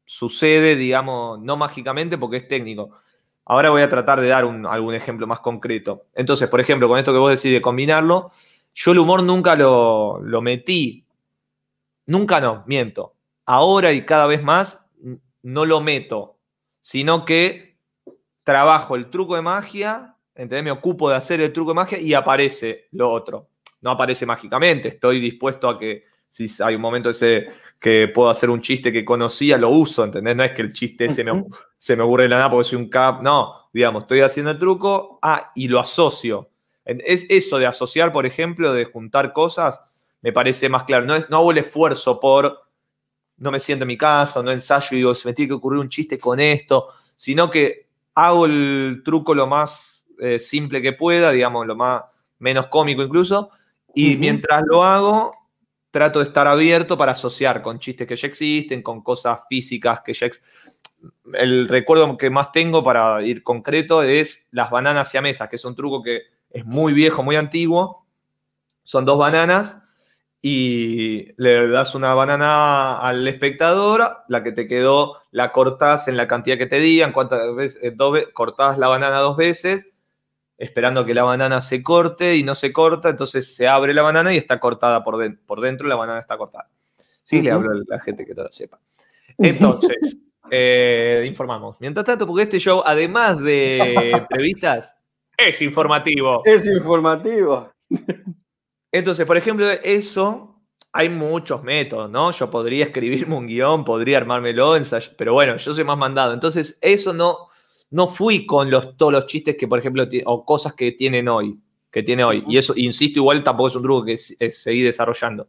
sucede, 0.06 0.76
digamos, 0.76 1.40
no 1.40 1.58
mágicamente 1.58 2.18
porque 2.18 2.38
es 2.38 2.48
técnico. 2.48 2.92
Ahora 3.46 3.72
voy 3.72 3.82
a 3.82 3.90
tratar 3.90 4.22
de 4.22 4.28
dar 4.28 4.44
algún 4.44 4.94
ejemplo 4.94 5.26
más 5.26 5.40
concreto. 5.40 6.06
Entonces, 6.14 6.48
por 6.50 6.60
ejemplo, 6.60 6.88
con 6.88 7.00
esto 7.00 7.12
que 7.12 7.18
vos 7.20 7.32
decís 7.32 7.52
de 7.52 7.62
combinarlo, 7.62 8.32
yo 8.76 8.92
el 8.92 9.00
humor 9.00 9.24
nunca 9.24 9.56
lo, 9.56 10.20
lo 10.22 10.42
metí. 10.42 11.04
Nunca 12.06 12.40
no, 12.40 12.64
miento. 12.68 13.16
Ahora 13.46 13.92
y 13.92 14.06
cada 14.06 14.28
vez 14.28 14.44
más 14.44 14.86
no 15.42 15.66
lo 15.66 15.82
meto, 15.82 16.39
sino 16.90 17.26
que 17.26 17.78
trabajo 18.44 18.96
el 18.96 19.10
truco 19.10 19.36
de 19.36 19.42
magia, 19.42 20.16
¿entendés? 20.34 20.64
Me 20.64 20.72
ocupo 20.72 21.10
de 21.10 21.18
hacer 21.18 21.42
el 21.42 21.54
truco 21.54 21.72
de 21.72 21.76
magia 21.76 22.00
y 22.00 22.14
aparece 22.14 22.88
lo 22.92 23.12
otro 23.12 23.50
no 23.82 23.92
aparece 23.92 24.26
mágicamente. 24.26 24.90
Estoy 24.90 25.20
dispuesto 25.20 25.70
a 25.70 25.80
que 25.80 26.06
si 26.28 26.48
hay 26.64 26.76
un 26.76 26.82
momento 26.82 27.10
ese 27.10 27.50
que 27.80 28.08
puedo 28.10 28.30
hacer 28.30 28.50
un 28.50 28.62
chiste 28.62 28.92
que 28.92 29.06
conocía, 29.06 29.58
lo 29.58 29.70
uso, 29.70 30.04
¿entendés? 30.04 30.36
No 30.36 30.44
es 30.44 30.52
que 30.52 30.62
el 30.62 30.74
chiste 30.74 31.06
ese 31.06 31.24
me, 31.24 31.46
se 31.78 31.96
me 31.96 32.04
ocurre 32.04 32.24
de 32.24 32.30
la 32.30 32.38
nada 32.38 32.50
porque 32.50 32.66
soy 32.66 32.78
un 32.78 32.90
cap. 32.90 33.22
No, 33.22 33.70
digamos, 33.74 34.04
estoy 34.04 34.22
haciendo 34.22 34.52
el 34.52 34.60
truco, 34.60 35.20
ah, 35.22 35.52
y 35.56 35.68
lo 35.68 35.80
asocio. 35.80 36.50
Es 36.86 37.26
eso 37.30 37.60
de 37.60 37.68
asociar, 37.68 38.12
por 38.12 38.26
ejemplo, 38.26 38.74
de 38.74 38.84
juntar 38.84 39.32
cosas, 39.32 39.82
me 40.22 40.34
parece 40.34 40.70
más 40.70 40.84
claro. 40.84 41.06
No, 41.06 41.16
es, 41.16 41.30
no 41.30 41.38
hago 41.38 41.52
el 41.52 41.60
esfuerzo 41.60 42.20
por, 42.20 42.64
no 43.40 43.52
me 43.52 43.60
siento 43.60 43.84
en 43.84 43.88
mi 43.88 43.98
casa, 43.98 44.44
no 44.44 44.52
ensayo 44.52 44.90
y 44.92 44.98
digo, 44.98 45.16
se 45.16 45.28
me 45.28 45.34
tiene 45.34 45.50
que 45.50 45.56
ocurrir 45.56 45.80
un 45.80 45.90
chiste 45.90 46.18
con 46.18 46.40
esto, 46.40 46.90
sino 47.16 47.50
que 47.50 47.88
hago 48.16 48.46
el 48.46 49.02
truco 49.04 49.34
lo 49.34 49.48
más 49.48 50.08
eh, 50.20 50.40
simple 50.40 50.82
que 50.82 50.94
pueda, 50.94 51.32
digamos, 51.32 51.66
lo 51.66 51.76
más 51.76 52.04
menos 52.40 52.68
cómico 52.68 53.02
incluso, 53.02 53.52
y 53.94 54.18
mientras 54.18 54.64
lo 54.66 54.84
hago, 54.84 55.32
trato 55.92 56.20
de 56.20 56.26
estar 56.26 56.48
abierto 56.48 56.98
para 56.98 57.14
asociar 57.14 57.62
con 57.62 57.80
chistes 57.80 58.08
que 58.08 58.16
ya 58.16 58.28
existen, 58.28 58.82
con 58.82 59.02
cosas 59.02 59.40
físicas 59.50 60.02
que 60.06 60.14
ya 60.14 60.28
existen. 60.28 60.50
el 61.34 61.68
recuerdo 61.68 62.18
que 62.18 62.30
más 62.30 62.52
tengo 62.52 62.84
para 62.84 63.22
ir 63.24 63.44
concreto 63.44 64.04
es 64.04 64.48
las 64.52 64.70
bananas 64.70 65.10
siamesas, 65.10 65.50
que 65.50 65.56
es 65.56 65.66
un 65.66 65.76
truco 65.76 66.04
que 66.04 66.24
es 66.50 66.66
muy 66.66 66.94
viejo, 66.94 67.24
muy 67.24 67.36
antiguo. 67.36 68.06
Son 68.84 69.06
dos 69.06 69.18
bananas 69.18 69.82
y 70.42 71.34
le 71.36 71.68
das 71.68 71.96
una 71.96 72.14
banana 72.14 72.98
al 73.00 73.28
espectador, 73.28 74.24
la 74.28 74.44
que 74.44 74.52
te 74.52 74.68
quedó 74.68 75.18
la 75.32 75.52
cortás 75.52 76.08
en 76.08 76.16
la 76.16 76.28
cantidad 76.28 76.58
que 76.58 76.66
te 76.66 76.80
digan, 76.80 77.12
cuántas 77.12 77.54
veces, 77.56 77.80
eh, 77.84 77.92
dos, 77.94 78.18
cortás 78.34 78.78
la 78.78 78.88
banana 78.88 79.18
dos 79.18 79.36
veces, 79.36 79.90
esperando 80.58 81.06
que 81.06 81.14
la 81.14 81.24
banana 81.24 81.60
se 81.62 81.84
corte 81.84 82.36
y 82.36 82.44
no 82.44 82.56
se 82.56 82.72
corta, 82.72 83.10
entonces 83.10 83.54
se 83.54 83.68
abre 83.68 83.94
la 83.94 84.02
banana 84.02 84.34
y 84.34 84.38
está 84.38 84.60
cortada 84.60 85.04
por, 85.04 85.18
dentro, 85.18 85.44
por 85.46 85.62
dentro, 85.62 85.88
la 85.88 85.96
banana 85.96 86.20
está 86.20 86.38
cortada. 86.38 86.70
Sí, 87.24 87.42
le 87.42 87.52
hablo 87.52 87.72
a 87.72 87.84
la 87.88 88.00
gente 88.00 88.26
que 88.26 88.34
todo 88.34 88.46
lo 88.46 88.52
sepa. 88.52 88.80
Entonces, 89.38 90.18
eh, 90.50 91.26
informamos. 91.28 91.80
Mientras 91.80 92.06
tanto, 92.06 92.26
porque 92.26 92.44
este 92.44 92.60
show, 92.60 92.82
además 92.86 93.40
de 93.40 94.12
entrevistas, 94.12 94.96
es 95.38 95.62
informativo. 95.62 96.42
Es 96.46 96.66
informativo. 96.66 97.72
Entonces, 98.92 99.26
por 99.26 99.38
ejemplo, 99.38 99.70
eso, 99.84 100.60
hay 100.92 101.10
muchos 101.10 101.64
métodos, 101.64 102.10
¿no? 102.10 102.32
Yo 102.32 102.50
podría 102.50 102.86
escribirme 102.86 103.36
un 103.36 103.48
guion, 103.48 103.86
podría 103.86 104.18
armármelo, 104.18 104.76
ensayar, 104.76 105.16
pero 105.18 105.34
bueno, 105.34 105.58
yo 105.58 105.74
soy 105.74 105.84
más 105.84 105.98
mandado. 105.98 106.34
Entonces, 106.34 106.78
eso 106.82 107.14
no, 107.14 107.50
no 107.92 108.08
fui 108.08 108.46
con 108.46 108.72
los, 108.72 108.98
todos 108.98 109.12
los 109.12 109.28
chistes 109.28 109.56
que, 109.58 109.68
por 109.68 109.80
ejemplo, 109.80 110.08
o 110.26 110.46
cosas 110.46 110.74
que 110.74 110.92
tienen 110.94 111.28
hoy, 111.28 111.60
que 111.92 112.04
tiene 112.04 112.24
hoy. 112.24 112.44
Y 112.48 112.58
eso, 112.58 112.74
insisto, 112.76 113.20
igual 113.20 113.44
tampoco 113.44 113.70
es 113.70 113.76
un 113.76 113.84
truco 113.84 114.06
que 114.06 114.18
seguí 114.18 114.82
desarrollando. 114.82 115.48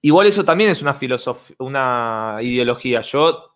Igual 0.00 0.28
eso 0.28 0.44
también 0.44 0.70
es 0.70 0.80
una 0.80 0.94
filosofía, 0.94 1.56
una 1.58 2.38
ideología. 2.40 3.00
Yo 3.00 3.54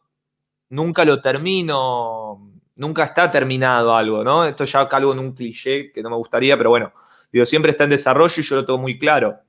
nunca 0.70 1.04
lo 1.04 1.20
termino, 1.20 2.50
nunca 2.76 3.04
está 3.04 3.30
terminado 3.30 3.94
algo, 3.94 4.24
¿no? 4.24 4.44
Esto 4.44 4.64
ya 4.64 4.88
calvo 4.88 5.12
en 5.12 5.20
un 5.20 5.32
cliché 5.32 5.92
que 5.92 6.02
no 6.02 6.10
me 6.10 6.16
gustaría, 6.16 6.56
pero 6.56 6.70
bueno, 6.70 6.92
Digo, 7.32 7.46
siempre 7.46 7.70
está 7.70 7.84
en 7.84 7.90
desarrollo 7.90 8.34
y 8.36 8.42
yo 8.42 8.56
lo 8.56 8.66
tengo 8.66 8.78
muy 8.78 8.98
claro. 8.98 9.40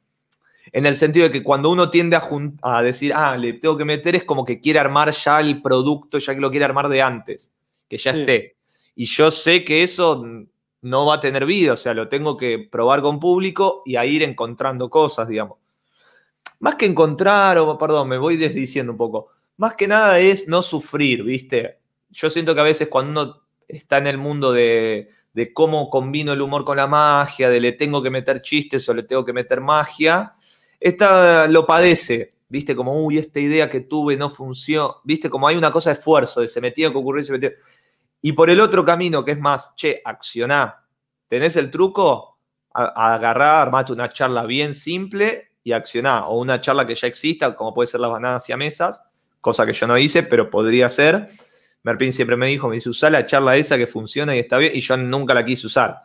En 0.72 0.86
el 0.86 0.96
sentido 0.96 1.28
de 1.28 1.32
que 1.32 1.43
cuando 1.43 1.69
uno 1.69 1.89
tiende 1.89 2.17
a, 2.62 2.82
decir, 2.82 3.13
ah, 3.13 3.38
le 3.38 3.54
tengo 3.54 3.78
que 3.78 3.86
meter, 3.86 4.15
es 4.15 4.24
como 4.24 4.46
que 4.46 4.60
quiere 4.60 4.80
armar 4.80 5.12
ya 5.12 5.41
el 5.41 5.62
producto, 5.62 6.17
ya 6.17 6.34
que 6.34 6.41
lo 6.41 6.50
quiere 6.50 6.65
armar 6.65 6.88
de 6.88 7.02
antes, 7.02 7.52
que 7.89 7.98
ya 7.98 8.12
esté. 8.12 8.56
Y 8.96 9.06
yo 9.06 9.30
sé 9.30 9.65
que 9.65 9.84
eso 9.84 10.24
no 10.82 11.06
va 11.06 11.15
a 11.15 11.19
tener 11.19 11.46
vida, 11.46 11.74
o 11.74 11.76
sea, 11.76 11.93
lo 11.93 12.08
tengo 12.08 12.38
que 12.38 12.67
probar 12.72 13.02
con 13.02 13.19
público 13.19 13.84
y 13.86 13.98
a 13.98 14.06
ir 14.06 14.24
encontrando 14.24 14.89
cosas, 14.89 15.28
digamos. 15.28 15.58
Más 16.60 16.76
que 16.76 16.86
encontrar, 16.86 17.58
o 17.58 17.78
perdón, 17.78 18.08
me 18.08 18.17
voy 18.17 18.38
desdiciendo 18.38 18.93
un 18.93 18.98
poco, 18.98 19.28
más 19.58 19.76
que 19.76 19.88
nada 19.88 20.19
es 20.19 20.48
no 20.48 20.62
sufrir, 20.62 21.24
¿viste? 21.24 21.80
Yo 22.10 22.30
siento 22.30 22.56
que 22.56 22.62
a 22.62 22.65
veces 22.65 22.88
cuando 22.88 23.22
uno 23.22 23.41
está 23.67 23.98
en 23.98 24.08
el 24.08 24.17
mundo 24.17 24.52
de, 24.52 25.10
de 25.34 25.52
cómo 25.52 25.89
combino 25.89 26.32
el 26.32 26.41
humor 26.41 26.63
con 26.63 26.78
la 26.78 26.88
magia, 26.88 27.50
de 27.50 27.60
le 27.60 27.72
tengo 27.72 28.02
que 28.02 28.10
meter 28.10 28.41
chistes 28.41 28.88
o 28.88 28.93
le 28.93 29.04
tengo 29.04 29.26
que 29.26 29.34
meter 29.34 29.62
magia, 29.62 30.34
esta 30.80 31.48
lo 31.48 31.65
padece, 31.65 32.30
¿viste? 32.50 32.76
Como, 32.76 33.06
uy, 33.06 33.17
esta 33.17 33.39
idea 33.39 33.69
que 33.69 33.82
tuve 33.82 34.15
no 34.15 34.30
funcionó, 34.30 35.02
¿viste? 35.04 35.30
Como 35.30 35.48
hay 35.48 35.56
una 35.56 35.72
cosa 35.72 35.89
de 35.89 35.98
esfuerzo, 35.98 36.41
de 36.41 36.48
se 36.48 36.62
metía 36.62 36.91
que 36.91 36.98
ocurrir, 36.98 37.26
se 37.26 37.32
metía. 37.32 37.52
Y 38.22 38.34
por 38.34 38.50
el 38.50 38.60
otro 38.60 38.86
camino, 38.86 39.26
que 39.26 39.32
es 39.32 39.39
más, 39.39 39.74
che, 39.76 40.02
accioná. 40.04 40.86
¿Tenés 41.28 41.56
el 41.56 41.72
truco? 41.72 42.38
A, 42.74 43.15
agarrar, 43.15 43.62
armate 43.62 43.93
una 43.93 44.10
charla 44.10 44.46
bien 44.46 44.74
simple 44.76 45.52
y 45.63 45.72
accioná. 45.72 46.28
O 46.28 46.39
una 46.39 46.60
charla 46.60 46.86
que 46.86 46.96
ya 46.96 47.08
exista, 47.08 47.56
como 47.56 47.74
puede 47.74 47.88
ser 47.88 48.00
las 48.00 48.12
bananas 48.12 48.50
y 48.50 48.56
mesas, 48.56 49.02
cosa 49.41 49.65
que 49.65 49.74
yo 49.74 49.88
no 49.88 49.98
hice, 49.98 50.24
pero 50.24 50.50
podría 50.50 50.89
ser 50.89 51.30
Merpin 51.84 52.13
siempre 52.13 52.38
me 52.38 52.48
dijo, 52.48 52.69
me 52.69 52.76
dice, 52.76 52.89
usá 52.89 53.10
la 53.10 53.26
charla 53.26 53.58
esa 53.58 53.78
que 53.78 53.88
funciona 53.88 54.36
y 54.36 54.39
está 54.39 54.58
bien, 54.58 54.72
y 54.74 54.80
yo 54.80 54.98
nunca 54.98 55.34
la 55.34 55.43
quise 55.43 55.67
usar. 55.67 56.04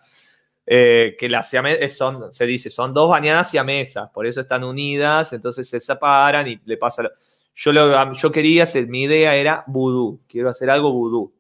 Eh, 0.67 1.17
que 1.19 1.29
las 1.29 1.51
son, 1.97 2.33
se 2.33 2.45
dice, 2.45 2.69
son 2.69 2.93
dos 2.93 3.09
bañadas 3.09 3.55
mesas, 3.65 4.11
por 4.13 4.27
eso 4.27 4.41
están 4.41 4.65
unidas, 4.65 5.33
entonces 5.33 5.69
se 5.69 5.81
separan 5.81 6.47
y 6.47 6.61
le 6.65 6.77
pasa... 6.77 7.09
Yo, 7.55 7.73
lo, 7.73 8.13
yo 8.13 8.31
quería 8.31 8.65
hacer, 8.65 8.87
mi 8.87 9.03
idea 9.03 9.35
era 9.35 9.65
vudú, 9.67 10.21
quiero 10.29 10.49
hacer 10.49 10.71
algo 10.71 10.93
vudú. 10.93 11.35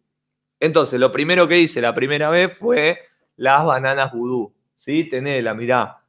Entonces, 0.58 0.98
lo 0.98 1.12
primero 1.12 1.46
que 1.46 1.58
hice 1.58 1.80
la 1.80 1.94
primera 1.94 2.30
vez 2.30 2.52
fue 2.56 2.98
las 3.36 3.64
bananas 3.64 4.12
vudú, 4.12 4.52
¿sí? 4.74 5.04
Tenela, 5.04 5.54
mirá, 5.54 6.02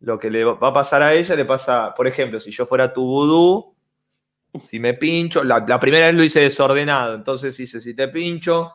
lo 0.00 0.18
que 0.18 0.30
le 0.30 0.44
va 0.44 0.68
a 0.68 0.72
pasar 0.72 1.02
a 1.02 1.14
ella 1.14 1.34
le 1.34 1.44
pasa, 1.44 1.94
por 1.94 2.06
ejemplo, 2.06 2.38
si 2.38 2.50
yo 2.52 2.66
fuera 2.66 2.92
tu 2.92 3.02
vudú, 3.02 3.75
si 4.60 4.80
me 4.80 4.94
pincho, 4.94 5.44
la, 5.44 5.64
primera 5.80 6.06
vez 6.06 6.14
lo 6.14 6.24
hice 6.24 6.40
desordenado, 6.40 7.14
entonces 7.14 7.58
hice 7.58 7.80
si 7.80 7.94
te 7.94 8.08
pincho, 8.08 8.74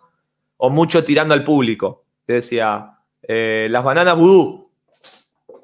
o 0.58 0.70
mucho 0.70 1.04
tirando 1.04 1.34
al 1.34 1.44
público. 1.44 2.06
decía, 2.26 2.98
eh, 3.22 3.68
las 3.70 3.84
bananas 3.84 4.16
vudú. 4.18 4.70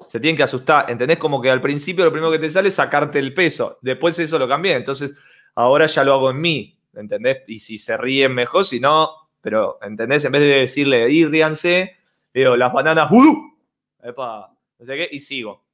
Se 0.08 0.20
tienen 0.20 0.36
que 0.36 0.42
asustar. 0.42 0.90
¿Entendés? 0.90 1.18
Como 1.18 1.40
que 1.40 1.50
al 1.50 1.60
principio 1.60 2.04
lo 2.04 2.12
primero 2.12 2.32
que 2.32 2.38
te 2.38 2.50
sale 2.50 2.68
es 2.68 2.74
sacarte 2.74 3.18
el 3.18 3.34
peso. 3.34 3.78
Después 3.82 4.18
eso 4.18 4.38
lo 4.38 4.48
cambié. 4.48 4.74
Entonces, 4.74 5.12
ahora 5.54 5.86
ya 5.86 6.02
lo 6.04 6.14
hago 6.14 6.30
en 6.30 6.40
mí. 6.40 6.78
¿Entendés? 6.94 7.42
Y 7.46 7.60
si 7.60 7.78
se 7.78 7.96
ríen 7.96 8.34
mejor, 8.34 8.64
si 8.64 8.80
no, 8.80 9.10
pero, 9.40 9.78
¿entendés? 9.82 10.24
En 10.24 10.32
vez 10.32 10.42
de 10.42 10.48
decirle, 10.48 11.10
y 11.10 11.24
ríanse, 11.24 11.96
digo, 12.34 12.56
las 12.56 12.72
bananas 12.72 13.10
vudú. 13.10 13.56
Epa, 14.02 14.52
no 14.78 14.86
sé 14.86 14.96
qué, 14.96 15.08
y 15.12 15.20
sigo. 15.20 15.64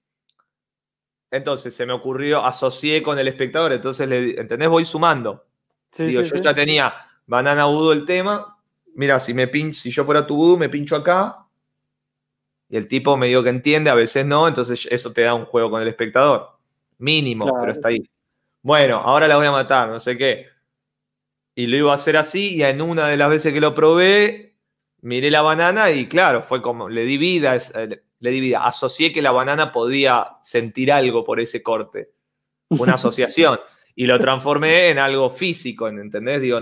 Entonces 1.35 1.75
se 1.75 1.85
me 1.85 1.93
ocurrió, 1.93 2.45
asocié 2.45 3.03
con 3.03 3.19
el 3.19 3.27
espectador, 3.27 3.73
entonces, 3.73 4.09
le, 4.09 4.41
¿entendés? 4.41 4.69
Voy 4.69 4.85
sumando. 4.85 5.45
Digo, 5.99 6.23
yo 6.23 6.37
ya 6.37 6.55
tenía 6.55 6.95
banana 7.27 7.65
vudú 7.65 7.91
el 7.91 8.07
tema. 8.07 8.57
Mira, 8.95 9.19
si, 9.19 9.35
me 9.35 9.49
pincho, 9.49 9.81
si 9.81 9.91
yo 9.91 10.05
fuera 10.05 10.25
tu 10.25 10.37
vudú, 10.37 10.57
me 10.57 10.69
pincho 10.69 10.95
acá. 10.95 11.45
Y 12.69 12.77
el 12.77 12.87
tipo 12.87 13.17
me 13.17 13.27
dijo 13.27 13.43
que 13.43 13.49
entiende, 13.49 13.91
a 13.91 13.97
veces 13.97 14.25
no, 14.25 14.47
entonces 14.47 14.87
eso 14.89 15.13
te 15.13 15.23
da 15.23 15.35
un 15.35 15.45
juego 15.45 15.71
con 15.71 15.83
el 15.83 15.89
espectador. 15.89 16.51
Mínimo, 16.99 17.53
pero 17.61 17.73
está 17.73 17.89
ahí. 17.89 18.09
Bueno, 18.63 18.99
ahora 18.99 19.27
la 19.27 19.35
voy 19.35 19.47
a 19.47 19.51
matar, 19.51 19.89
no 19.89 19.99
sé 19.99 20.17
qué. 20.17 20.47
Y 21.57 21.67
lo 21.67 21.77
iba 21.77 21.91
a 21.91 21.97
hacer 21.97 22.17
así, 22.17 22.55
y 22.55 22.63
en 22.63 22.81
una 22.81 23.09
de 23.09 23.17
las 23.17 23.29
veces 23.29 23.53
que 23.53 23.61
lo 23.61 23.75
probé, 23.75 24.55
miré 25.01 25.33
la 25.33 25.43
banana 25.43 25.91
y 25.91 26.07
claro, 26.07 26.43
fue 26.43 26.63
como, 26.63 26.89
le 26.89 27.03
di 27.03 27.19
vida, 27.19 27.59
le 28.25 28.31
di 28.31 28.55
Asocié 28.55 29.13
que 29.13 29.21
la 29.21 29.33
banana 29.33 29.71
podía 29.71 30.39
sentir 30.43 30.91
algo 30.91 31.25
por 31.25 31.41
ese 31.41 31.63
corte. 31.63 32.13
Una 32.71 32.95
asociación. 32.95 33.61
y 33.95 34.07
lo 34.07 34.19
transformé 34.19 34.89
en 34.89 34.99
algo 34.99 35.29
físico, 35.31 35.89
¿entendés? 35.89 36.41
Digo, 36.41 36.59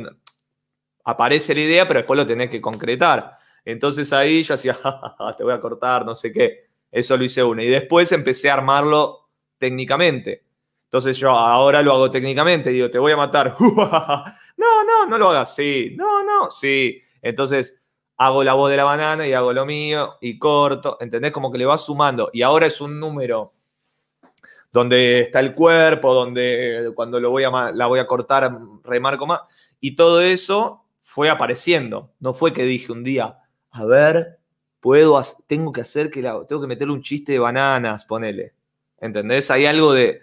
aparece 1.05 1.55
la 1.55 1.61
idea, 1.61 1.87
pero 1.87 2.01
después 2.01 2.17
lo 2.17 2.27
tenés 2.27 2.51
que 2.51 2.61
concretar. 2.61 3.39
Entonces 3.65 4.13
ahí 4.13 4.43
yo 4.43 4.55
hacía, 4.55 4.77
te 5.39 5.45
voy 5.45 5.53
a 5.53 5.61
cortar, 5.61 6.05
no 6.05 6.17
sé 6.17 6.33
qué. 6.33 6.67
Eso 6.91 7.17
lo 7.17 7.23
hice 7.23 7.45
una. 7.45 7.63
Y 7.63 7.69
después 7.69 8.11
empecé 8.11 8.51
a 8.51 8.55
armarlo 8.55 9.31
técnicamente. 9.57 10.45
Entonces 10.85 11.17
yo 11.17 11.31
ahora 11.31 11.81
lo 11.81 11.93
hago 11.93 12.11
técnicamente. 12.11 12.71
Digo, 12.71 12.91
te 12.91 12.99
voy 12.99 13.13
a 13.13 13.17
matar. 13.17 13.57
no, 13.61 14.85
no, 14.85 15.07
no 15.09 15.17
lo 15.17 15.31
hagas. 15.31 15.55
Sí, 15.55 15.95
no, 15.97 16.25
no, 16.25 16.51
sí. 16.51 17.01
Entonces 17.23 17.82
hago 18.27 18.45
la 18.45 18.55
voz 18.55 18.71
de 18.71 18.77
la 18.77 18.85
banana 18.85 19.27
y 19.27 19.33
hago 19.33 19.53
lo 19.53 19.67
mío 19.67 20.17
y 20.21 20.39
corto, 20.39 20.97
¿entendés? 21.01 21.33
Como 21.33 21.51
que 21.51 21.59
le 21.59 21.65
va 21.65 21.77
sumando. 21.77 22.31
Y 22.33 22.43
ahora 22.43 22.67
es 22.67 22.81
un 22.81 23.01
número 23.01 23.53
donde 24.73 25.21
está 25.23 25.41
el 25.41 25.55
cuerpo, 25.55 26.15
donde 26.15 26.93
cuando 26.95 27.19
lo 27.19 27.31
voy 27.31 27.45
a, 27.45 27.73
la 27.73 27.87
voy 27.87 27.99
a 27.99 28.07
cortar 28.07 28.57
remarco 28.85 29.27
más. 29.27 29.41
Y 29.81 29.97
todo 29.97 30.21
eso 30.21 30.85
fue 31.01 31.31
apareciendo. 31.31 32.13
No 32.21 32.33
fue 32.33 32.53
que 32.53 32.65
dije 32.65 32.93
un 32.93 33.03
día, 33.03 33.39
a 33.71 33.85
ver, 33.85 34.39
puedo, 34.81 35.21
tengo 35.47 35.73
que 35.73 35.81
hacer 35.81 36.11
que 36.11 36.23
la, 36.23 36.45
tengo 36.47 36.63
que 36.63 36.69
meterle 36.69 36.95
un 36.95 37.03
chiste 37.03 37.33
de 37.33 37.39
bananas, 37.41 38.05
ponele. 38.05 38.55
¿Entendés? 38.99 39.51
Hay 39.51 39.67
algo 39.67 39.93
de, 39.93 40.21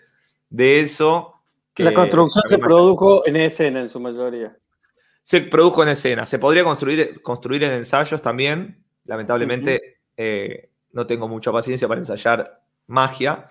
de 0.49 0.79
eso. 0.79 1.33
Que 1.73 1.83
la 1.83 1.93
construcción 1.93 2.43
se 2.47 2.57
produjo 2.57 3.27
en 3.27 3.35
escena 3.35 3.81
en 3.81 3.89
su 3.89 3.99
mayoría. 3.99 4.57
Se 5.29 5.41
produjo 5.41 5.83
en 5.83 5.89
escena. 5.89 6.25
Se 6.25 6.39
podría 6.39 6.63
construir, 6.63 7.21
construir 7.21 7.61
en 7.61 7.73
ensayos 7.73 8.19
también. 8.19 8.83
Lamentablemente 9.05 9.99
eh, 10.17 10.71
no 10.91 11.05
tengo 11.05 11.27
mucha 11.27 11.51
paciencia 11.51 11.87
para 11.87 11.99
ensayar 11.99 12.63
magia. 12.87 13.47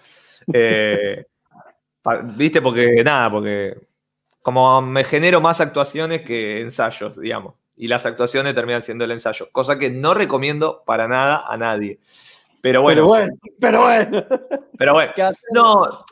Eh, 0.52 1.24
¿Viste? 2.36 2.60
Porque 2.60 3.04
nada, 3.04 3.30
porque 3.30 3.78
como 4.42 4.82
me 4.82 5.04
genero 5.04 5.40
más 5.40 5.60
actuaciones 5.60 6.22
que 6.22 6.62
ensayos, 6.62 7.16
digamos. 7.20 7.54
Y 7.76 7.86
las 7.86 8.06
actuaciones 8.06 8.56
terminan 8.56 8.82
siendo 8.82 9.04
el 9.04 9.12
ensayo. 9.12 9.48
Cosa 9.52 9.78
que 9.78 9.88
no 9.88 10.14
recomiendo 10.14 10.82
para 10.84 11.06
nada 11.06 11.44
a 11.46 11.56
nadie. 11.56 12.00
Pero 12.60 12.82
bueno. 12.82 13.02
Pero 13.02 13.06
bueno, 13.06 13.38
pero 13.60 13.82
bueno. 13.82 14.24
Pero 14.78 14.92
bueno. 14.94 15.12
No, 15.52 16.04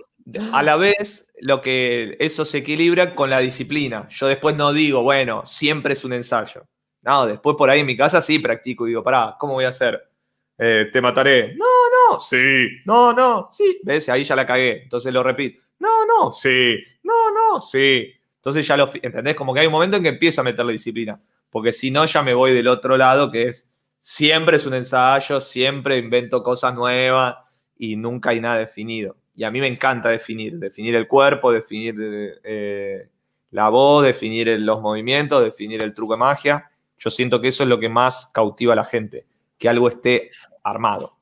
a 0.52 0.62
la 0.62 0.76
vez, 0.76 1.26
lo 1.40 1.60
que 1.60 2.16
eso 2.18 2.44
se 2.44 2.58
equilibra 2.58 3.14
con 3.14 3.30
la 3.30 3.40
disciplina. 3.40 4.08
Yo 4.10 4.26
después 4.26 4.56
no 4.56 4.72
digo, 4.72 5.02
bueno, 5.02 5.44
siempre 5.46 5.92
es 5.92 6.04
un 6.04 6.12
ensayo. 6.12 6.66
No, 7.02 7.26
después 7.26 7.56
por 7.56 7.70
ahí 7.70 7.80
en 7.80 7.86
mi 7.86 7.96
casa 7.96 8.20
sí 8.20 8.38
practico 8.38 8.86
y 8.86 8.90
digo, 8.90 9.04
pará, 9.04 9.36
¿cómo 9.38 9.54
voy 9.54 9.64
a 9.64 9.68
hacer? 9.68 10.10
Eh, 10.58 10.88
te 10.92 11.00
mataré. 11.00 11.54
No, 11.54 11.64
no, 11.64 12.18
sí. 12.18 12.68
No, 12.84 13.12
no, 13.12 13.48
sí. 13.52 13.78
¿Ves? 13.84 14.08
Ahí 14.08 14.24
ya 14.24 14.34
la 14.34 14.46
cagué. 14.46 14.82
Entonces 14.82 15.12
lo 15.12 15.22
repito. 15.22 15.62
No, 15.78 16.06
no, 16.06 16.32
sí. 16.32 16.76
No, 17.02 17.30
no, 17.30 17.60
sí. 17.60 18.12
Entonces 18.36 18.66
ya 18.66 18.76
lo, 18.76 18.90
¿entendés? 18.94 19.36
Como 19.36 19.52
que 19.52 19.60
hay 19.60 19.66
un 19.66 19.72
momento 19.72 19.96
en 19.96 20.02
que 20.02 20.08
empiezo 20.08 20.40
a 20.40 20.44
meterle 20.44 20.72
disciplina, 20.72 21.20
porque 21.50 21.72
si 21.72 21.90
no 21.90 22.06
ya 22.06 22.22
me 22.22 22.32
voy 22.32 22.52
del 22.54 22.68
otro 22.68 22.96
lado, 22.96 23.30
que 23.30 23.48
es 23.48 23.68
siempre 23.98 24.56
es 24.56 24.66
un 24.66 24.74
ensayo, 24.74 25.40
siempre 25.40 25.98
invento 25.98 26.42
cosas 26.42 26.74
nuevas 26.74 27.36
y 27.76 27.96
nunca 27.96 28.30
hay 28.30 28.40
nada 28.40 28.58
definido. 28.58 29.16
Y 29.36 29.44
a 29.44 29.50
mí 29.50 29.60
me 29.60 29.66
encanta 29.66 30.08
definir, 30.08 30.58
definir 30.58 30.94
el 30.96 31.06
cuerpo, 31.06 31.52
definir 31.52 31.94
eh, 32.42 33.08
la 33.50 33.68
voz, 33.68 34.02
definir 34.02 34.48
los 34.60 34.80
movimientos, 34.80 35.44
definir 35.44 35.82
el 35.82 35.92
truco 35.92 36.14
de 36.14 36.20
magia. 36.20 36.70
Yo 36.96 37.10
siento 37.10 37.40
que 37.40 37.48
eso 37.48 37.62
es 37.62 37.68
lo 37.68 37.78
que 37.78 37.90
más 37.90 38.28
cautiva 38.32 38.72
a 38.72 38.76
la 38.76 38.84
gente, 38.84 39.26
que 39.58 39.68
algo 39.68 39.90
esté 39.90 40.30
armado. 40.64 41.12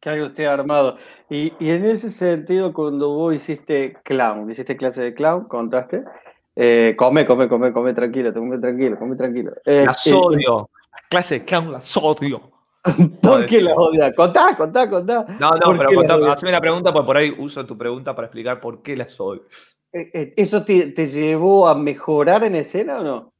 Que 0.00 0.10
algo 0.10 0.26
esté 0.26 0.48
armado. 0.48 0.96
Y, 1.28 1.52
en 1.60 1.86
ese 1.86 2.10
sentido, 2.10 2.72
cuando 2.72 3.10
vos 3.10 3.34
hiciste 3.34 3.96
clown, 4.02 4.50
hiciste 4.50 4.76
clase 4.76 5.02
de 5.02 5.14
clown, 5.14 5.46
contaste, 5.46 6.02
eh, 6.56 6.96
come, 6.98 7.24
come, 7.24 7.48
come, 7.48 7.72
come 7.72 7.94
tranquilo, 7.94 8.32
come 8.34 8.58
tranquilo, 8.58 8.98
come 8.98 9.14
tranquilo. 9.14 9.52
Eh, 9.64 9.84
la 9.86 10.18
odio. 10.18 10.70
clase 11.08 11.38
de 11.38 11.44
clown 11.44 11.70
las 11.70 11.96
odio. 11.96 12.59
¿Por 13.22 13.46
qué 13.46 13.60
las 13.60 13.74
odia? 13.76 14.14
Contá, 14.14 14.56
contá, 14.56 14.88
contá. 14.88 15.26
No, 15.38 15.50
no, 15.50 15.76
pero 15.76 15.94
contá, 15.94 16.32
hazme 16.32 16.52
la 16.52 16.60
pregunta, 16.60 16.92
porque 16.92 17.06
por 17.06 17.16
ahí 17.16 17.34
uso 17.38 17.64
tu 17.66 17.76
pregunta 17.76 18.14
para 18.14 18.26
explicar 18.26 18.60
por 18.60 18.82
qué 18.82 18.96
las 18.96 19.18
odio. 19.20 19.44
Eh, 19.92 20.34
¿Eso 20.36 20.64
te, 20.64 20.86
te 20.92 21.06
llevó 21.06 21.68
a 21.68 21.74
mejorar 21.74 22.44
en 22.44 22.54
escena 22.54 23.00
o 23.00 23.04
no? 23.04 23.32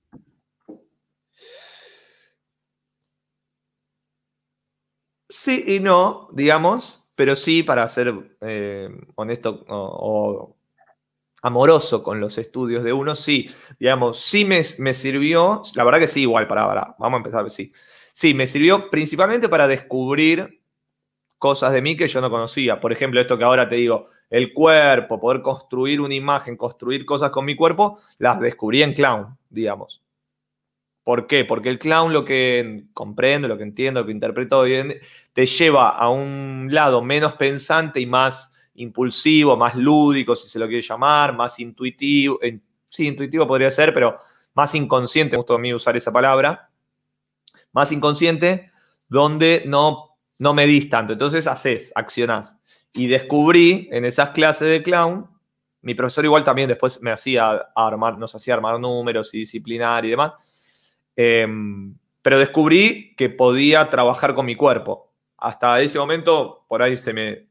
Sí 5.31 5.65
y 5.65 5.81
no, 5.81 6.29
digamos, 6.33 7.07
pero 7.15 7.37
sí, 7.37 7.63
para 7.63 7.87
ser 7.87 8.37
eh, 8.41 8.89
honesto 9.15 9.65
o, 9.69 10.57
amoroso 11.43 12.03
con 12.03 12.19
los 12.19 12.37
estudios 12.37 12.83
de 12.83 12.93
uno, 12.93 13.15
sí, 13.15 13.49
digamos, 13.79 14.19
sí 14.19 14.45
me, 14.45 14.65
sirvió, 14.65 15.63
la 15.75 15.85
verdad 15.85 16.01
que 16.01 16.09
sí, 16.09 16.23
igual, 16.23 16.49
para, 16.49 16.67
para, 16.67 16.97
vamos 16.99 17.19
a 17.19 17.21
empezar, 17.21 17.51
sí. 17.51 17.73
Sí, 18.13 18.35
me 18.35 18.47
sirvió 18.47 18.91
principalmente 18.91 19.49
para 19.49 19.69
descubrir 19.69 20.61
cosas 21.39 21.73
de 21.73 21.83
mí 21.83 21.97
que 21.97 22.09
yo 22.09 22.21
no 22.21 22.31
conocía. 22.31 22.81
Por 22.81 22.93
ejemplo, 22.93 23.21
esto 23.21 23.39
que 23.39 23.45
ahora 23.45 23.69
te 23.69 23.77
digo, 23.77 24.09
el 24.29 24.53
cuerpo, 24.53 25.21
poder 25.21 25.43
construir 25.43 26.01
una 26.01 26.15
imagen, 26.15 26.57
construir 26.57 27.05
cosas 27.05 27.31
con 27.31 27.45
mi 27.45 27.57
cuerpo, 27.57 27.99
las 28.19 28.39
descubrí 28.41 28.83
en 28.83 28.95
clown, 28.95 29.37
digamos. 29.49 30.03
¿Por 31.03 31.27
qué? 31.27 31.45
Porque 31.45 31.71
el 31.71 31.79
clown 31.79 32.13
lo 32.13 32.25
que 32.25 32.85
comprende, 32.93 33.49
lo 33.49 33.57
que 33.57 33.65
entiendo, 33.65 34.01
lo 34.01 34.07
que 34.07 34.13
interpreto 34.13 34.63
bien, 34.63 35.01
te 35.33 35.47
lleva 35.47 35.89
a 35.89 36.11
un 36.11 36.69
lado 36.71 37.03
menos 37.03 37.33
pensante 37.35 38.01
y 38.01 38.07
más 38.07 38.53
impulsivo, 38.75 39.57
más 39.57 39.75
lúdico, 39.75 40.37
si 40.37 40.47
se 40.47 40.59
lo 40.59 40.69
quiere 40.69 40.83
llamar, 40.83 41.35
más 41.35 41.59
intuitivo. 41.59 42.39
Sí, 42.89 43.07
intuitivo 43.07 43.47
podría 43.47 43.71
ser, 43.71 43.93
pero 43.95 44.19
más 44.55 44.75
inconsciente, 44.75 45.33
me 45.33 45.39
gusta 45.39 45.55
a 45.55 45.59
mí 45.59 45.73
usar 45.75 45.97
esa 45.97 46.13
palabra. 46.13 46.70
Más 47.73 47.93
inconsciente, 47.93 48.71
donde 49.09 49.63
no, 49.67 50.17
no 50.39 50.55
medís 50.55 50.89
tanto. 50.89 51.13
Entonces 51.13 51.47
haces, 51.47 51.93
accionás. 51.95 52.57
Y 52.93 53.07
descubrí 53.07 53.89
en 53.93 54.05
esas 54.05 54.31
clases 54.31 54.69
de 54.69 54.83
clown, 54.83 55.29
mi 55.83 55.95
profesor 55.95 56.25
igual 56.25 56.45
también 56.45 56.69
después 56.69 57.01
me 57.01 57.11
hacía 57.11 57.71
armar, 57.75 58.19
nos 58.19 58.35
hacía 58.35 58.55
armar 58.55 58.79
números 58.79 59.33
y 59.33 59.39
disciplinar 59.39 60.05
y 60.05 60.11
demás 60.11 60.33
Em, 61.23 61.99
pero 62.23 62.39
descubrí 62.39 63.15
que 63.15 63.29
podía 63.29 63.91
trabajar 63.91 64.35
con 64.35 64.47
mi 64.47 64.57
cuerpo. 64.57 65.13
Hasta 65.37 65.79
ese 65.83 65.99
momento, 65.99 66.65
por 66.67 66.81
ahí 66.81 66.97
se 66.97 67.13
me, 67.13 67.47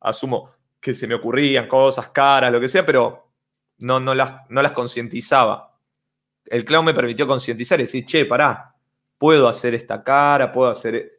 asumo 0.00 0.50
que 0.80 0.94
se 0.94 1.06
me 1.06 1.14
ocurrían 1.14 1.68
cosas, 1.68 2.08
caras, 2.08 2.50
lo 2.50 2.58
que 2.58 2.70
sea, 2.70 2.86
pero 2.86 3.28
no, 3.78 4.00
no 4.00 4.14
las, 4.14 4.32
no 4.48 4.62
las 4.62 4.72
concientizaba. 4.72 5.76
El 6.46 6.64
clown 6.64 6.86
me 6.86 6.94
permitió 6.94 7.26
concientizar 7.26 7.78
y 7.80 7.82
decir, 7.82 8.06
che, 8.06 8.24
pará, 8.24 8.71
puedo 9.22 9.46
hacer 9.46 9.72
esta 9.72 10.02
cara, 10.02 10.50
puedo 10.50 10.68
hacer... 10.68 11.12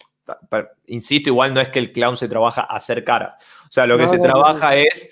Insisto, 0.88 1.30
igual 1.30 1.54
no 1.54 1.62
es 1.62 1.70
que 1.70 1.80
el 1.80 1.94
clown 1.94 2.18
se 2.18 2.28
trabaja 2.28 2.64
hacer 2.64 3.06
caras. 3.06 3.42
O 3.64 3.72
sea, 3.72 3.88
lo 3.88 3.98
que 3.98 4.10
se 4.10 4.20
trabaja 4.20 4.76
es 4.76 5.10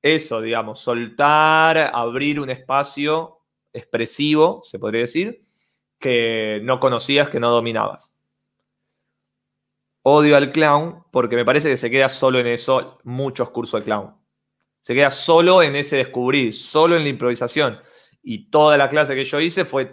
eso, 0.00 0.40
digamos, 0.40 0.80
soltar, 0.80 1.90
abrir 1.92 2.40
un 2.40 2.48
espacio 2.48 3.42
expresivo, 3.74 4.62
se 4.64 4.78
podría 4.78 5.02
decir, 5.02 5.42
que 5.98 6.60
no 6.62 6.80
conocías, 6.80 7.28
que 7.28 7.40
no 7.40 7.50
dominabas. 7.50 8.14
Odio 10.00 10.34
al 10.34 10.50
clown 10.50 11.04
porque 11.10 11.36
me 11.36 11.44
parece 11.44 11.68
que 11.68 11.76
se 11.76 11.90
queda 11.90 12.08
solo 12.08 12.38
en 12.38 12.46
eso 12.46 13.00
muchos 13.04 13.50
cursos 13.50 13.80
de 13.80 13.84
clown. 13.84 14.14
Se 14.80 14.94
queda 14.94 15.10
solo 15.10 15.62
en 15.62 15.76
ese 15.76 15.96
descubrir, 15.96 16.54
solo 16.54 16.96
en 16.96 17.02
la 17.02 17.10
improvisación. 17.10 17.78
Y 18.22 18.50
toda 18.50 18.76
la 18.76 18.88
clase 18.88 19.14
que 19.14 19.24
yo 19.24 19.40
hice 19.40 19.64
fue, 19.64 19.90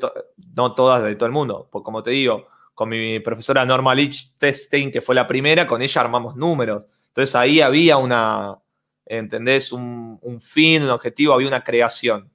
no 0.56 0.76
todas 0.76 1.04
de 1.04 1.16
todo 1.16 1.28
el 1.28 1.32
mundo, 1.32 1.68
porque 1.72 1.86
como 1.86 2.04
te 2.04 2.12
digo, 2.12 2.48
con 2.74 2.90
mi 2.90 3.20
profesora 3.20 3.66
Norma 3.66 3.96
Lich 3.96 4.34
Testing, 4.38 4.92
que 4.92 5.02
fue 5.02 5.16
la 5.16 5.28
primera, 5.28 5.66
con 5.66 5.82
ella 5.82 6.02
armamos 6.02 6.36
números. 6.36 6.84
Entonces 7.08 7.36
ahí 7.36 7.62
había 7.62 7.98
una, 7.98 8.58
¿entendés? 9.06 9.72
Un, 9.72 10.20
un 10.22 10.42
fin, 10.42 10.84
un 10.84 10.90
objetivo, 10.90 11.34
había 11.34 11.48
una 11.48 11.64
creación 11.64 12.30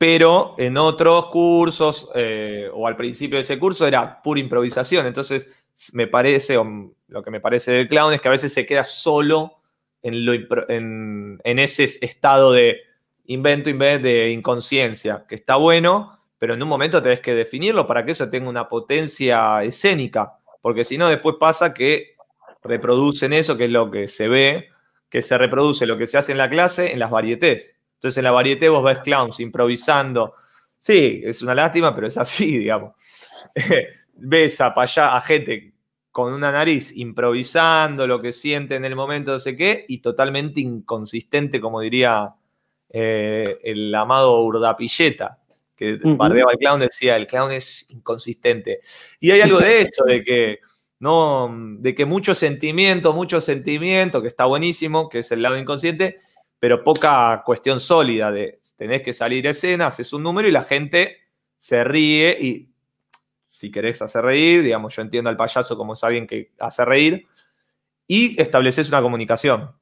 pero 0.00 0.54
en 0.56 0.78
otros 0.78 1.26
cursos 1.26 2.08
o 2.72 2.86
al 2.86 2.96
principio 2.96 3.36
de 3.36 3.42
ese 3.42 3.58
curso 3.58 3.86
era 3.86 4.22
pura 4.22 4.40
improvisación. 4.40 5.06
Entonces, 5.06 5.46
me 5.92 6.06
parece, 6.06 6.56
o 6.56 6.94
lo 7.08 7.22
que 7.22 7.30
me 7.30 7.38
parece 7.38 7.70
del 7.72 7.86
clown 7.86 8.14
es 8.14 8.22
que 8.22 8.28
a 8.28 8.30
veces 8.30 8.50
se 8.50 8.64
queda 8.64 8.82
solo 8.82 9.58
en, 10.00 11.38
en, 11.44 11.58
ese 11.58 11.84
estado 11.84 12.52
de 12.52 12.80
invento, 13.30 13.70
de 13.70 14.30
inconsciencia, 14.30 15.24
que 15.28 15.36
está 15.36 15.56
bueno, 15.56 16.18
pero 16.38 16.54
en 16.54 16.62
un 16.62 16.68
momento 16.68 17.00
tenés 17.00 17.20
que 17.20 17.34
definirlo 17.34 17.86
para 17.86 18.04
que 18.04 18.12
eso 18.12 18.28
tenga 18.28 18.48
una 18.48 18.68
potencia 18.68 19.62
escénica, 19.62 20.38
porque 20.60 20.84
si 20.84 20.98
no, 20.98 21.08
después 21.08 21.36
pasa 21.38 21.72
que 21.72 22.16
reproducen 22.62 23.32
eso, 23.32 23.56
que 23.56 23.66
es 23.66 23.70
lo 23.70 23.90
que 23.90 24.08
se 24.08 24.28
ve, 24.28 24.68
que 25.08 25.22
se 25.22 25.38
reproduce 25.38 25.86
lo 25.86 25.96
que 25.96 26.06
se 26.06 26.18
hace 26.18 26.32
en 26.32 26.38
la 26.38 26.50
clase 26.50 26.92
en 26.92 26.98
las 26.98 27.10
varietés. 27.10 27.76
Entonces 27.94 28.18
en 28.18 28.24
la 28.24 28.32
varieté 28.32 28.68
vos 28.68 28.84
ves 28.84 28.98
clowns 28.98 29.40
improvisando. 29.40 30.34
Sí, 30.78 31.22
es 31.24 31.42
una 31.42 31.54
lástima, 31.54 31.94
pero 31.94 32.06
es 32.08 32.18
así, 32.18 32.58
digamos. 32.58 32.94
ves 34.14 34.60
a, 34.60 34.74
a 34.74 35.20
gente 35.20 35.72
con 36.10 36.32
una 36.32 36.50
nariz 36.50 36.92
improvisando 36.96 38.06
lo 38.06 38.20
que 38.20 38.32
siente 38.32 38.74
en 38.74 38.84
el 38.84 38.96
momento, 38.96 39.32
no 39.32 39.40
sé 39.40 39.56
qué, 39.56 39.84
y 39.88 39.98
totalmente 39.98 40.60
inconsistente, 40.60 41.60
como 41.60 41.80
diría 41.80 42.34
eh, 42.90 43.58
el 43.62 43.94
amado 43.94 44.42
Urdapilleta, 44.42 45.38
que 45.76 45.98
bardeaba 46.02 46.50
al 46.50 46.58
clown, 46.58 46.80
decía, 46.80 47.16
el 47.16 47.26
clown 47.26 47.52
es 47.52 47.86
inconsistente. 47.88 48.80
Y 49.18 49.30
hay 49.30 49.40
algo 49.40 49.58
de 49.58 49.80
eso, 49.80 50.04
de 50.04 50.22
que, 50.22 50.58
no, 50.98 51.48
de 51.78 51.94
que 51.94 52.04
mucho 52.04 52.34
sentimiento, 52.34 53.14
mucho 53.14 53.40
sentimiento, 53.40 54.20
que 54.20 54.28
está 54.28 54.44
buenísimo, 54.44 55.08
que 55.08 55.20
es 55.20 55.32
el 55.32 55.40
lado 55.40 55.56
inconsciente, 55.58 56.20
pero 56.58 56.84
poca 56.84 57.42
cuestión 57.46 57.80
sólida 57.80 58.30
de 58.30 58.60
tenés 58.76 59.00
que 59.00 59.14
salir 59.14 59.48
a 59.48 59.52
escena, 59.52 59.86
haces 59.86 60.12
un 60.12 60.22
número 60.22 60.46
y 60.46 60.52
la 60.52 60.62
gente 60.62 61.16
se 61.58 61.82
ríe 61.84 62.36
y 62.38 62.70
si 63.46 63.70
querés 63.70 64.00
hacer 64.00 64.22
reír, 64.22 64.62
digamos, 64.62 64.94
yo 64.94 65.02
entiendo 65.02 65.28
al 65.28 65.36
payaso 65.36 65.76
como 65.76 65.94
es 65.94 66.04
alguien 66.04 66.26
que 66.26 66.52
hace 66.58 66.84
reír, 66.84 67.26
y 68.06 68.40
estableces 68.40 68.88
una 68.88 69.02
comunicación. 69.02 69.72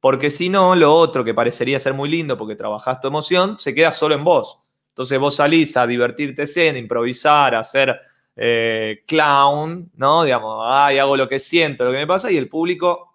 Porque 0.00 0.30
si 0.30 0.48
no, 0.48 0.74
lo 0.74 0.94
otro 0.94 1.24
que 1.24 1.34
parecería 1.34 1.80
ser 1.80 1.94
muy 1.94 2.08
lindo 2.08 2.36
porque 2.36 2.54
trabajás 2.54 3.00
tu 3.00 3.08
emoción, 3.08 3.58
se 3.58 3.74
queda 3.74 3.92
solo 3.92 4.14
en 4.14 4.24
vos. 4.24 4.60
Entonces 4.90 5.18
vos 5.18 5.36
salís 5.36 5.76
a 5.76 5.86
divertirte 5.86 6.44
escena, 6.44 6.78
improvisar, 6.78 7.54
a 7.54 7.60
hacer 7.60 8.00
eh, 8.34 9.02
clown, 9.06 9.90
¿no? 9.96 10.24
Digamos, 10.24 10.62
ay, 10.66 10.98
hago 10.98 11.16
lo 11.16 11.28
que 11.28 11.38
siento, 11.38 11.84
lo 11.84 11.92
que 11.92 11.98
me 11.98 12.06
pasa, 12.06 12.30
y 12.30 12.36
el 12.36 12.48
público 12.48 13.14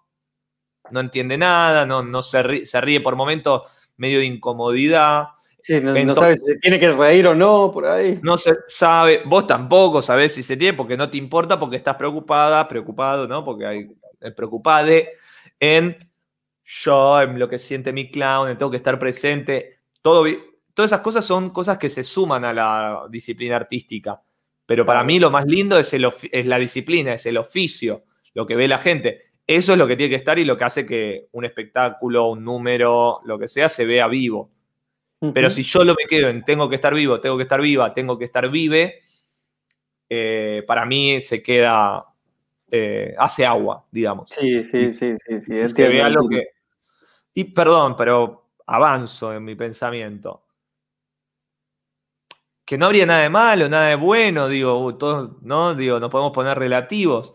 no 0.90 1.00
entiende 1.00 1.38
nada, 1.38 1.86
no, 1.86 2.02
no 2.02 2.22
se, 2.22 2.42
ríe, 2.42 2.66
se 2.66 2.80
ríe 2.80 3.00
por 3.00 3.16
momentos 3.16 3.62
medio 3.96 4.18
de 4.18 4.26
incomodidad. 4.26 5.28
Sí, 5.62 5.80
no, 5.80 6.14
sabe 6.14 6.36
si 6.36 6.52
se 6.52 6.58
tiene 6.58 6.80
que 6.80 6.90
reír 6.90 7.28
o 7.28 7.34
no, 7.34 7.70
por 7.72 7.86
ahí. 7.86 8.18
No 8.22 8.36
se 8.36 8.52
sabe, 8.68 9.22
vos 9.24 9.46
tampoco 9.46 10.02
sabés 10.02 10.34
si 10.34 10.42
se 10.42 10.56
tiene, 10.56 10.76
porque 10.76 10.96
no 10.96 11.08
te 11.08 11.18
importa, 11.18 11.58
porque 11.58 11.76
estás 11.76 11.94
preocupada, 11.94 12.66
preocupado, 12.66 13.28
¿no? 13.28 13.44
Porque 13.44 13.66
hay 13.66 13.88
el 14.20 14.34
preocupade 14.34 15.12
en 15.60 15.96
yo, 16.74 17.20
en 17.20 17.38
lo 17.38 17.48
que 17.48 17.58
siente 17.58 17.92
mi 17.92 18.10
clown, 18.10 18.48
en 18.48 18.56
tengo 18.56 18.70
que 18.70 18.78
estar 18.78 18.98
presente. 18.98 19.80
Todo, 20.00 20.24
todas 20.72 20.90
esas 20.90 21.00
cosas 21.00 21.24
son 21.24 21.50
cosas 21.50 21.76
que 21.76 21.88
se 21.88 22.02
suman 22.02 22.44
a 22.44 22.52
la 22.52 23.02
disciplina 23.10 23.56
artística. 23.56 24.22
Pero 24.64 24.86
para 24.86 25.04
mí 25.04 25.18
lo 25.18 25.30
más 25.30 25.44
lindo 25.44 25.78
es, 25.78 25.92
el, 25.92 26.10
es 26.30 26.46
la 26.46 26.58
disciplina, 26.58 27.12
es 27.12 27.26
el 27.26 27.36
oficio, 27.36 28.04
lo 28.32 28.46
que 28.46 28.56
ve 28.56 28.68
la 28.68 28.78
gente. 28.78 29.32
Eso 29.46 29.72
es 29.72 29.78
lo 29.78 29.86
que 29.86 29.96
tiene 29.96 30.10
que 30.10 30.16
estar 30.16 30.38
y 30.38 30.46
lo 30.46 30.56
que 30.56 30.64
hace 30.64 30.86
que 30.86 31.28
un 31.32 31.44
espectáculo, 31.44 32.30
un 32.30 32.42
número, 32.42 33.20
lo 33.24 33.38
que 33.38 33.48
sea, 33.48 33.68
se 33.68 33.84
vea 33.84 34.08
vivo. 34.08 34.50
Pero 35.34 35.50
si 35.50 35.62
yo 35.62 35.84
lo 35.84 35.94
me 35.94 36.08
quedo 36.08 36.30
en 36.30 36.44
tengo 36.44 36.68
que 36.68 36.74
estar 36.74 36.94
vivo, 36.94 37.20
tengo 37.20 37.36
que 37.36 37.44
estar 37.44 37.60
viva, 37.60 37.94
tengo 37.94 38.18
que 38.18 38.24
estar 38.24 38.50
vive, 38.50 39.02
eh, 40.08 40.64
para 40.66 40.84
mí 40.84 41.20
se 41.20 41.42
queda, 41.42 42.06
eh, 42.70 43.14
hace 43.18 43.46
agua, 43.46 43.86
digamos. 43.92 44.30
Sí, 44.30 44.64
sí, 44.64 44.94
sí, 44.94 45.14
sí, 45.28 45.66
sí. 45.66 45.74
que 45.74 45.88
vea 45.88 46.08
lo 46.08 46.28
que... 46.28 46.44
Y 47.34 47.44
perdón, 47.44 47.96
pero 47.96 48.50
avanzo 48.66 49.32
en 49.32 49.44
mi 49.44 49.54
pensamiento. 49.54 50.44
que 52.64 52.78
no 52.78 52.86
habría 52.86 53.04
nada 53.06 53.22
de 53.22 53.28
malo, 53.28 53.68
nada 53.68 53.88
de 53.88 53.96
bueno, 53.96 54.48
digo, 54.48 54.96
todos, 54.96 55.42
¿no? 55.42 55.74
Digo, 55.74 56.00
nos 56.00 56.10
podemos 56.10 56.32
poner 56.32 56.58
relativos. 56.58 57.34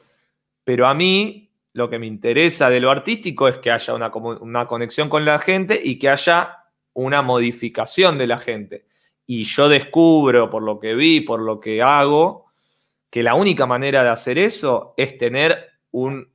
Pero 0.64 0.88
a 0.88 0.94
mí 0.94 1.52
lo 1.74 1.90
que 1.90 2.00
me 2.00 2.08
interesa 2.08 2.70
de 2.70 2.80
lo 2.80 2.90
artístico 2.90 3.48
es 3.48 3.58
que 3.58 3.70
haya 3.72 3.94
una 3.94 4.68
conexión 4.68 5.10
con 5.10 5.26
la 5.26 5.38
gente 5.40 5.80
y 5.84 6.00
que 6.00 6.10
haya 6.10 6.66
una 6.94 7.22
modificación 7.22 8.18
de 8.18 8.28
la 8.28 8.40
gente. 8.40 8.88
Y 9.28 9.44
yo 9.44 9.70
descubro, 9.70 10.50
por 10.50 10.64
lo 10.64 10.80
que 10.80 10.96
vi, 10.96 11.22
por 11.22 11.42
lo 11.42 11.60
que 11.60 11.84
hago, 11.84 12.48
que 13.10 13.22
la 13.22 13.36
única 13.36 13.66
manera 13.66 14.04
de 14.04 14.10
hacer 14.10 14.40
eso 14.40 14.94
es 14.98 15.18
tener 15.18 15.80
un, 15.92 16.32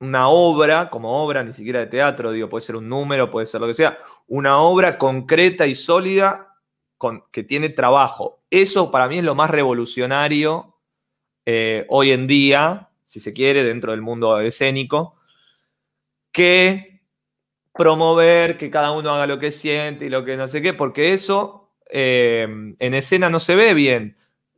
una 0.00 0.28
obra, 0.28 0.88
como 0.88 1.22
obra, 1.22 1.44
ni 1.44 1.52
siquiera 1.52 1.80
de 1.80 1.86
teatro, 1.86 2.32
digo, 2.32 2.48
puede 2.48 2.64
ser 2.64 2.76
un 2.76 2.88
número, 2.88 3.30
puede 3.30 3.46
ser 3.46 3.60
lo 3.60 3.66
que 3.66 3.74
sea, 3.74 3.98
una 4.26 4.58
obra 4.58 4.98
concreta 4.98 5.66
y 5.66 5.74
sólida 5.74 6.56
que 7.30 7.44
tiene 7.44 7.68
trabajo. 7.68 8.42
Eso 8.50 8.90
para 8.90 9.08
mí 9.08 9.18
es 9.18 9.24
lo 9.24 9.34
más 9.34 9.50
revolucionario 9.50 10.76
eh, 11.46 11.86
hoy 11.88 12.12
en 12.12 12.26
día, 12.26 12.90
si 13.04 13.20
se 13.20 13.32
quiere, 13.32 13.62
dentro 13.62 13.92
del 13.92 14.02
mundo 14.02 14.40
escénico, 14.40 15.16
que 16.32 17.02
promover 17.74 18.56
que 18.56 18.70
cada 18.70 18.92
uno 18.92 19.10
haga 19.10 19.26
lo 19.26 19.38
que 19.38 19.50
siente 19.50 20.06
y 20.06 20.08
lo 20.08 20.24
que 20.24 20.36
no 20.36 20.48
sé 20.48 20.62
qué, 20.62 20.74
porque 20.74 21.12
eso 21.12 21.72
eh, 21.90 22.46
en 22.78 22.94
escena 22.94 23.28
no 23.30 23.40
se 23.40 23.54
ve 23.54 23.74
bien. 23.74 24.16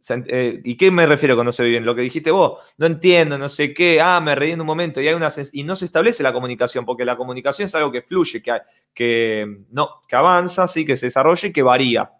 Eh, 0.08 0.60
¿Y 0.64 0.76
qué 0.76 0.90
me 0.90 1.06
refiero 1.06 1.36
con 1.36 1.46
no 1.46 1.52
se 1.52 1.62
ve 1.62 1.68
bien? 1.68 1.84
Lo 1.84 1.94
que 1.94 2.02
dijiste 2.02 2.30
vos, 2.30 2.58
no 2.76 2.86
entiendo, 2.86 3.38
no 3.38 3.48
sé 3.48 3.72
qué, 3.72 4.00
ah, 4.00 4.20
me 4.20 4.34
reí 4.34 4.52
en 4.52 4.60
un 4.60 4.66
momento 4.66 5.00
y 5.00 5.06
hay 5.06 5.14
una 5.14 5.28
y 5.52 5.62
no 5.62 5.76
se 5.76 5.84
establece 5.84 6.22
la 6.22 6.32
comunicación, 6.32 6.84
porque 6.84 7.04
la 7.04 7.16
comunicación 7.16 7.66
es 7.66 7.74
algo 7.74 7.92
que 7.92 8.02
fluye, 8.02 8.42
que, 8.42 8.58
que, 8.92 9.64
no, 9.70 10.00
que 10.08 10.16
avanza, 10.16 10.66
sí, 10.66 10.84
que 10.84 10.96
se 10.96 11.06
desarrolla 11.06 11.48
y 11.48 11.52
que 11.52 11.62
varía. 11.62 12.10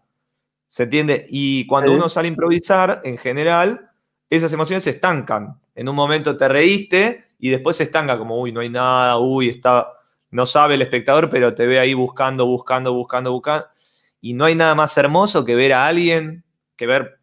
¿Se 0.69 0.85
entiende? 0.85 1.27
Y 1.29 1.67
cuando 1.67 1.93
uno 1.93 2.09
sale 2.09 2.29
a 2.29 2.31
improvisar, 2.31 3.03
en 3.05 3.19
general, 3.19 3.91
esas 4.31 4.53
emociones 4.53 4.85
se 4.85 4.91
estancan. 4.91 5.61
En 5.75 5.89
un 5.89 5.97
momento 5.97 6.37
te 6.37 6.49
reíste 6.49 7.27
y 7.39 7.51
después 7.51 7.77
se 7.77 7.83
estanca 7.83 8.17
como, 8.17 8.41
uy, 8.41 8.53
no 8.53 8.61
hay 8.61 8.71
nada, 8.71 9.19
uy, 9.19 9.49
está, 9.49 9.89
no 10.31 10.47
sabe 10.47 10.75
el 10.77 10.83
espectador, 10.83 11.29
pero 11.29 11.55
te 11.55 11.67
ve 11.67 11.79
ahí 11.79 11.95
buscando, 11.95 12.47
buscando, 12.47 12.95
buscando, 12.95 13.33
buscando. 13.33 13.67
Y 14.21 14.35
no 14.35 14.45
hay 14.45 14.55
nada 14.55 14.75
más 14.75 14.97
hermoso 14.97 15.45
que 15.45 15.57
ver 15.57 15.73
a 15.73 15.87
alguien, 15.87 16.45
que 16.77 16.87
ver, 16.87 17.19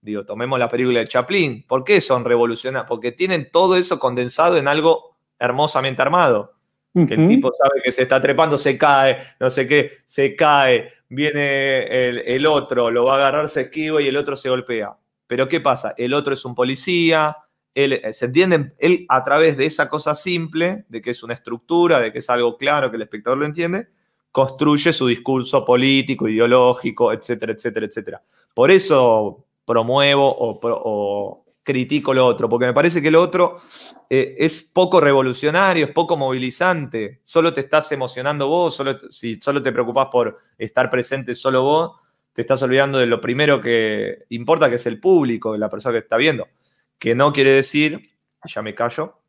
digo, 0.00 0.24
tomemos 0.24 0.58
la 0.58 0.68
película 0.68 1.00
de 1.00 1.08
Chaplin. 1.08 1.64
¿Por 1.66 1.84
qué 1.84 2.00
son 2.00 2.24
revolucionarios? 2.24 2.88
Porque 2.88 3.12
tienen 3.12 3.50
todo 3.50 3.76
eso 3.76 3.98
condensado 3.98 4.56
en 4.56 4.68
algo 4.68 5.16
hermosamente 5.38 6.02
armado. 6.02 6.54
Que 6.92 7.14
el 7.14 7.28
tipo 7.28 7.52
sabe 7.56 7.82
que 7.84 7.92
se 7.92 8.02
está 8.02 8.20
trepando, 8.20 8.58
se 8.58 8.76
cae, 8.76 9.18
no 9.38 9.48
sé 9.48 9.68
qué, 9.68 9.98
se 10.06 10.34
cae, 10.34 10.92
viene 11.08 11.84
el, 12.34 12.46
otro, 12.46 12.90
lo 12.90 13.04
va 13.04 13.12
a 13.12 13.16
agarrar, 13.16 13.48
se 13.48 13.62
esquiva 13.62 14.02
y 14.02 14.08
el 14.08 14.16
otro 14.16 14.34
se 14.34 14.48
golpea. 14.48 14.96
Pero 15.28 15.48
¿qué 15.48 15.60
pasa? 15.60 15.94
El 15.96 16.14
otro 16.14 16.34
es 16.34 16.44
un 16.44 16.56
policía, 16.56 17.36
él, 17.74 17.92
eh, 17.92 18.12
¿se 18.12 18.26
entiende? 18.26 18.72
Él 18.78 19.06
a 19.08 19.22
través 19.22 19.56
de 19.56 19.66
esa 19.66 19.88
cosa 19.88 20.16
simple, 20.16 20.84
de 20.88 21.00
que 21.00 21.10
es 21.10 21.22
una 21.22 21.34
estructura, 21.34 22.00
de 22.00 22.12
que 22.12 22.18
es 22.18 22.28
algo 22.28 22.56
claro, 22.56 22.90
que 22.90 22.96
el 22.96 23.02
espectador 23.02 23.38
lo 23.38 23.44
entiende, 23.44 23.86
construye 24.32 24.92
su 24.92 25.06
discurso 25.06 25.64
político, 25.64 26.26
ideológico, 26.26 27.12
etcétera, 27.12 27.52
etcétera, 27.52 27.86
etcétera. 27.86 28.22
Por 28.52 28.72
eso 28.72 29.46
promuevo 29.70 30.34
o 30.38 31.44
critico 31.62 32.12
lo 32.12 32.26
otro, 32.26 32.48
porque 32.48 32.66
me 32.66 32.72
parece 32.72 33.00
que 33.00 33.10
lo 33.10 33.22
otro 33.22 33.60
eh, 34.08 34.34
es 34.38 34.62
poco 34.62 35.00
revolucionario, 35.00 35.86
es 35.86 35.92
poco 35.92 36.16
movilizante, 36.16 37.20
solo 37.22 37.54
te 37.54 37.60
estás 37.60 37.92
emocionando 37.92 38.48
vos, 38.48 38.74
solo, 38.74 38.98
si 39.10 39.36
solo 39.40 39.62
te 39.62 39.72
preocupás 39.72 40.08
por 40.10 40.38
estar 40.58 40.90
presente 40.90 41.34
solo 41.34 41.62
vos, 41.62 41.92
te 42.32 42.42
estás 42.42 42.62
olvidando 42.62 42.98
de 42.98 43.06
lo 43.06 43.20
primero 43.20 43.60
que 43.60 44.24
importa, 44.30 44.68
que 44.68 44.76
es 44.76 44.86
el 44.86 44.98
público, 45.00 45.56
la 45.56 45.70
persona 45.70 45.92
que 45.92 45.98
está 45.98 46.16
viendo, 46.16 46.48
que 46.98 47.14
no 47.14 47.32
quiere 47.32 47.52
decir, 47.52 48.10
ya 48.44 48.62
me 48.62 48.74
callo, 48.74 49.20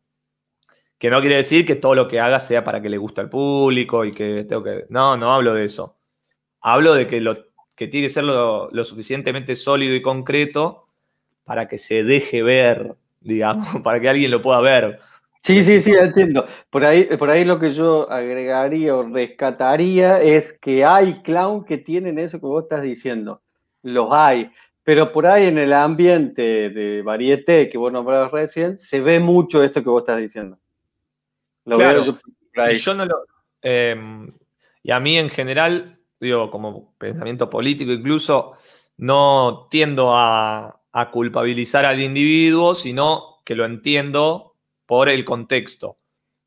que 0.97 1.10
no 1.10 1.19
quiere 1.19 1.38
decir 1.38 1.65
que 1.65 1.75
todo 1.75 1.95
lo 1.95 2.08
que 2.08 2.19
haga 2.19 2.39
sea 2.39 2.63
para 2.63 2.82
que 2.82 2.89
le 2.89 2.97
guste 2.97 3.21
al 3.21 3.30
público 3.30 4.06
y 4.06 4.12
que 4.12 4.45
tengo 4.45 4.63
que... 4.63 4.86
No, 4.89 5.17
no 5.17 5.34
hablo 5.34 5.56
de 5.56 5.65
eso. 5.65 5.97
Hablo 6.60 6.93
de 6.93 7.08
que, 7.08 7.19
lo, 7.21 7.51
que 7.82 7.88
tiene 7.88 8.06
que 8.06 8.13
ser 8.13 8.26
lo, 8.26 8.70
lo 8.70 8.86
suficientemente 8.86 9.56
sólido 9.56 9.96
y 9.96 10.04
concreto 10.04 10.86
para 11.44 11.67
que 11.67 11.80
se 11.80 12.04
deje 12.04 12.44
ver, 12.44 12.94
digamos, 13.22 13.65
para 13.84 14.00
que 14.00 14.08
alguien 14.08 14.30
lo 14.30 14.39
pueda 14.44 14.62
ver. 14.62 15.00
Sí, 15.41 15.63
sí, 15.63 15.82
sí, 15.82 15.89
entiendo. 15.89 16.46
Por 16.70 16.86
ahí, 16.86 17.06
por 17.17 17.32
ahí 17.32 17.44
lo 17.44 17.58
que 17.58 17.74
yo 17.74 18.08
agregaría 18.12 18.96
o 18.96 19.02
rescataría 19.02 20.22
es 20.22 20.54
que 20.62 20.86
hay 20.86 21.24
clown 21.24 21.65
que 21.65 21.80
tienen 21.80 22.20
eso 22.20 22.39
que 22.39 22.46
vos 22.46 22.65
estás 22.65 22.84
diciendo. 22.84 23.41
Los 23.82 24.10
hay. 24.12 24.52
Pero 24.84 25.12
por 25.12 25.26
ahí 25.26 25.48
en 25.48 25.58
el 25.58 25.74
ambiente 25.74 26.70
de 26.70 27.02
varieté 27.02 27.67
que 27.67 27.80
vos 27.80 27.91
nombrabas 27.91 28.32
recién, 28.32 28.78
se 28.78 29.02
ve 29.02 29.20
mucho 29.20 29.63
esto 29.63 29.82
que 29.82 29.89
vos 29.89 30.04
estás 30.04 30.20
diciendo. 30.20 30.60
Lo 31.65 31.80
veo 31.80 32.06
yo 32.06 32.17
Y 32.70 32.76
yo 32.76 32.94
no 32.94 33.08
lo. 33.08 33.15
Em, 33.63 34.32
y 34.84 34.91
a 34.91 35.00
mí 35.00 35.17
en 35.17 35.30
general, 35.30 35.98
digo, 36.22 36.50
como 36.50 36.94
pensamiento 36.98 37.50
político 37.50 37.92
incluso, 37.92 38.54
no 38.98 39.68
tiendo 39.70 40.16
a, 40.16 40.82
a 40.92 41.12
culpabilizar 41.12 41.86
al 41.86 42.00
individuo, 42.00 42.76
sino 42.76 43.42
que 43.44 43.56
lo 43.56 43.66
entiendo 43.66 44.56
por 44.86 45.10
el 45.10 45.26
contexto. 45.26 45.98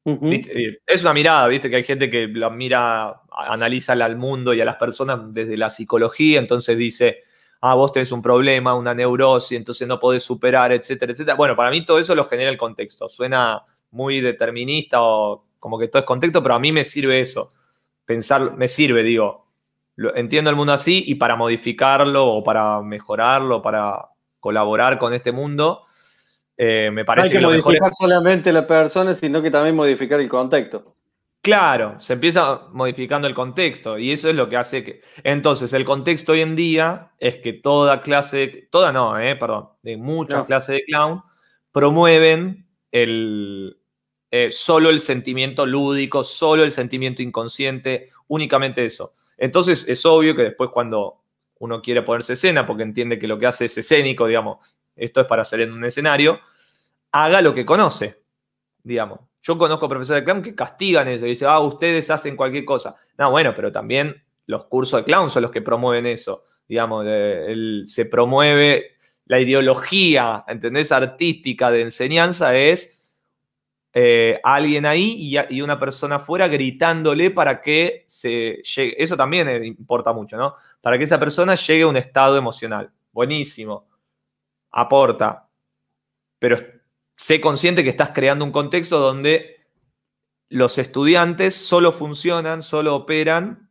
Eh, 0.07 0.81
es 0.87 1.01
una 1.01 1.15
mirada, 1.15 1.49
viste 1.49 1.71
que 1.71 1.77
hay 1.77 1.85
gente 1.85 2.11
que 2.11 2.29
la 2.29 2.51
mira, 2.51 3.23
analiza 3.31 3.95
al 3.95 4.17
mundo 4.17 4.53
y 4.53 4.61
a 4.61 4.65
las 4.65 4.77
personas 4.77 5.33
desde 5.33 5.57
la 5.57 5.71
psicología, 5.71 6.39
entonces 6.39 6.77
dice, 6.77 7.23
ah, 7.63 7.75
vos 7.75 7.91
tenés 7.93 8.13
un 8.13 8.21
problema, 8.21 8.75
una 8.75 8.93
neurosis, 8.93 9.57
entonces 9.57 9.89
no 9.89 9.99
podés 9.99 10.23
superar, 10.23 10.73
etcétera, 10.73 11.13
etcétera. 11.13 11.37
Bueno, 11.37 11.57
para 11.57 11.71
mí 11.71 11.85
todo 11.87 11.99
eso 11.99 12.15
lo 12.15 12.27
genera 12.27 12.51
el 12.51 12.59
contexto. 12.59 13.09
Suena 13.09 13.63
muy 13.93 14.21
determinista 14.21 15.03
o 15.03 15.47
como 15.59 15.79
que 15.79 15.89
todo 15.89 16.01
es 16.01 16.07
contexto, 16.07 16.43
pero 16.43 16.55
a 16.55 16.59
mí 16.59 16.71
me 16.71 16.85
sirve 16.85 17.21
eso. 17.21 17.55
Pensar, 18.05 18.55
me 18.59 18.69
sirve, 18.69 19.03
digo, 19.03 19.43
entiendo 20.14 20.50
el 20.50 20.57
mundo 20.57 20.72
así 20.72 21.04
y 21.07 21.16
para 21.16 21.37
modificarlo 21.37 22.26
o 22.26 22.44
para 22.44 22.83
mejorarlo, 22.83 23.62
para 23.62 24.09
colaborar 24.40 24.98
con 24.98 25.14
este 25.14 25.33
mundo, 25.33 25.85
eh, 26.57 26.90
me 26.92 27.04
parece 27.04 27.40
no 27.40 27.48
hay 27.48 27.57
que, 27.57 27.62
modificar 27.62 27.92
solamente 27.94 28.52
la 28.52 28.66
persona, 28.66 29.14
sino 29.14 29.42
que 29.42 29.50
también 29.50 29.74
modificar 29.74 30.20
el 30.20 30.28
contexto. 30.28 30.94
Claro, 31.40 32.00
se 32.00 32.14
empieza 32.14 32.68
modificando 32.72 33.28
el 33.28 33.35
contexto 33.35 33.98
y 33.98 34.12
eso 34.12 34.30
es 34.30 34.35
lo 34.35 34.48
que 34.48 34.57
hace 34.57 34.83
que... 34.83 35.02
Entonces, 35.22 35.74
el 35.74 35.85
contexto 35.85 36.33
hoy 36.33 36.40
en 36.40 36.57
día 36.57 37.12
es 37.18 37.37
que 37.37 37.52
toda 37.52 38.00
clase, 38.00 38.68
toda 38.70 38.92
no, 38.92 39.18
eh, 39.18 39.36
perdón, 39.36 39.68
de 39.82 39.99
muchas 39.99 40.47
clases 40.47 40.76
de 40.76 40.84
clown 40.84 41.22
promueven 41.70 42.66
el, 42.92 43.76
eh, 44.30 44.51
solo 44.53 44.88
el 44.88 45.01
sentimiento 45.01 45.66
lúdico, 45.66 46.24
solo 46.24 46.64
el 46.64 46.72
sentimiento 46.72 47.20
inconsciente, 47.20 48.11
únicamente 48.26 48.86
eso. 48.86 49.12
Entonces, 49.37 49.85
es 49.89 50.05
obvio 50.07 50.35
que 50.37 50.43
después 50.43 50.70
cuando 50.70 51.22
uno 51.59 51.80
quiere 51.82 52.03
ponerse 52.03 52.35
escena 52.35 52.66
porque 52.66 52.82
entiende 52.82 53.18
que 53.18 53.28
lo 53.28 53.39
que 53.39 53.47
hace 53.47 53.66
es 53.66 53.78
escénico, 53.78 54.26
digamos, 54.26 54.59
esto 54.97 55.20
es 55.20 55.26
para 55.26 55.43
hacer 55.43 55.61
en 55.61 55.72
un 55.72 55.85
escenario, 55.85 56.41
haga 57.12 57.43
lo 57.43 57.55
que 57.55 57.64
conoce, 57.64 58.22
digamos. 58.82 59.20
Yo 59.43 59.59
conozco 59.59 59.89
profesores 59.89 60.22
de 60.22 60.24
clown 60.24 60.43
que 60.43 60.55
castigan 60.55 61.07
eso 61.09 61.26
y 61.26 61.30
dicen, 61.30 61.49
ah, 61.49 61.61
ustedes 61.61 62.11
hacen 62.11 62.37
cualquier 62.37 62.64
cosa. 62.64 62.95
No, 63.18 63.30
bueno, 63.30 63.53
pero 63.55 63.70
también 63.70 64.22
los 64.47 64.64
cursos 64.64 65.01
de 65.01 65.05
clown 65.05 65.30
son 65.30 65.43
los 65.43 65.51
que 65.51 65.62
promueven 65.62 66.07
eso. 66.07 66.45
Digamos, 66.66 67.05
se 67.05 68.07
promueve 68.07 68.93
la 69.26 69.41
ideología, 69.41 70.45
¿entendés? 70.49 70.93
Artística 70.93 71.70
de 71.70 71.82
enseñanza 71.82 72.57
es 72.57 72.93
eh, 73.97 74.40
alguien 74.42 74.86
ahí 74.86 75.14
y, 75.16 75.55
y, 75.55 75.62
una 75.62 75.78
persona 75.78 76.16
afuera 76.16 76.49
gritándole 76.49 77.30
para 77.30 77.62
que 77.62 78.05
se 78.09 78.61
llegue. 78.62 79.03
Eso 79.03 79.16
también 79.16 79.64
importa 79.64 80.12
mucho, 80.12 80.36
¿no? 80.36 80.57
para 80.84 80.99
que 80.99 81.05
esa 81.05 81.18
persona 81.18 81.55
llegue 81.55 81.84
a 81.84 81.86
un 81.86 81.97
estado 81.97 82.36
emocional. 82.36 82.92
Buenísimo. 83.11 83.88
Aporta. 84.70 85.49
Pero 86.38 86.59
sé 87.16 87.40
consciente 87.40 87.82
que 87.82 87.88
estás 87.88 88.11
creando 88.11 88.45
un 88.45 88.53
contexto 88.53 88.99
donde 88.99 89.64
los 90.51 90.76
estudiantes 90.76 91.55
solo 91.55 91.90
funcionan, 91.90 92.62
solo 92.62 92.95
operan 92.95 93.70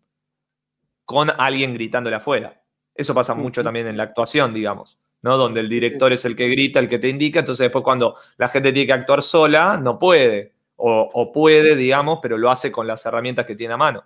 con 1.05 1.30
alguien 1.30 1.76
gritándole 1.76 2.15
afuera. 2.15 2.63
Eso 2.95 3.13
pasa 3.13 3.36
mucho 3.36 3.63
también 3.63 3.86
en 3.86 3.97
la 3.97 4.03
actuación, 4.03 4.51
digamos, 4.51 4.97
¿no? 5.24 5.38
Donde 5.38 5.61
el 5.61 5.69
director 5.69 6.13
es 6.13 6.24
el 6.26 6.36
que 6.36 6.47
grita, 6.47 6.80
el 6.80 6.88
que 6.88 6.99
te 6.99 7.09
indica, 7.09 7.39
entonces 7.39 7.65
después 7.65 7.84
cuando 7.84 8.15
la 8.38 8.47
gente 8.47 8.71
tiene 8.71 8.86
que 8.86 8.93
actuar 8.93 9.24
sola, 9.24 9.80
no 9.82 9.97
puede. 9.97 10.53
O, 10.76 11.09
o 11.13 11.32
puede, 11.32 11.76
digamos, 11.76 12.19
pero 12.21 12.38
lo 12.38 12.49
hace 12.49 12.71
con 12.71 12.86
las 12.86 13.05
herramientas 13.05 13.45
que 13.45 13.55
tiene 13.55 13.74
a 13.74 13.78
mano 13.78 14.03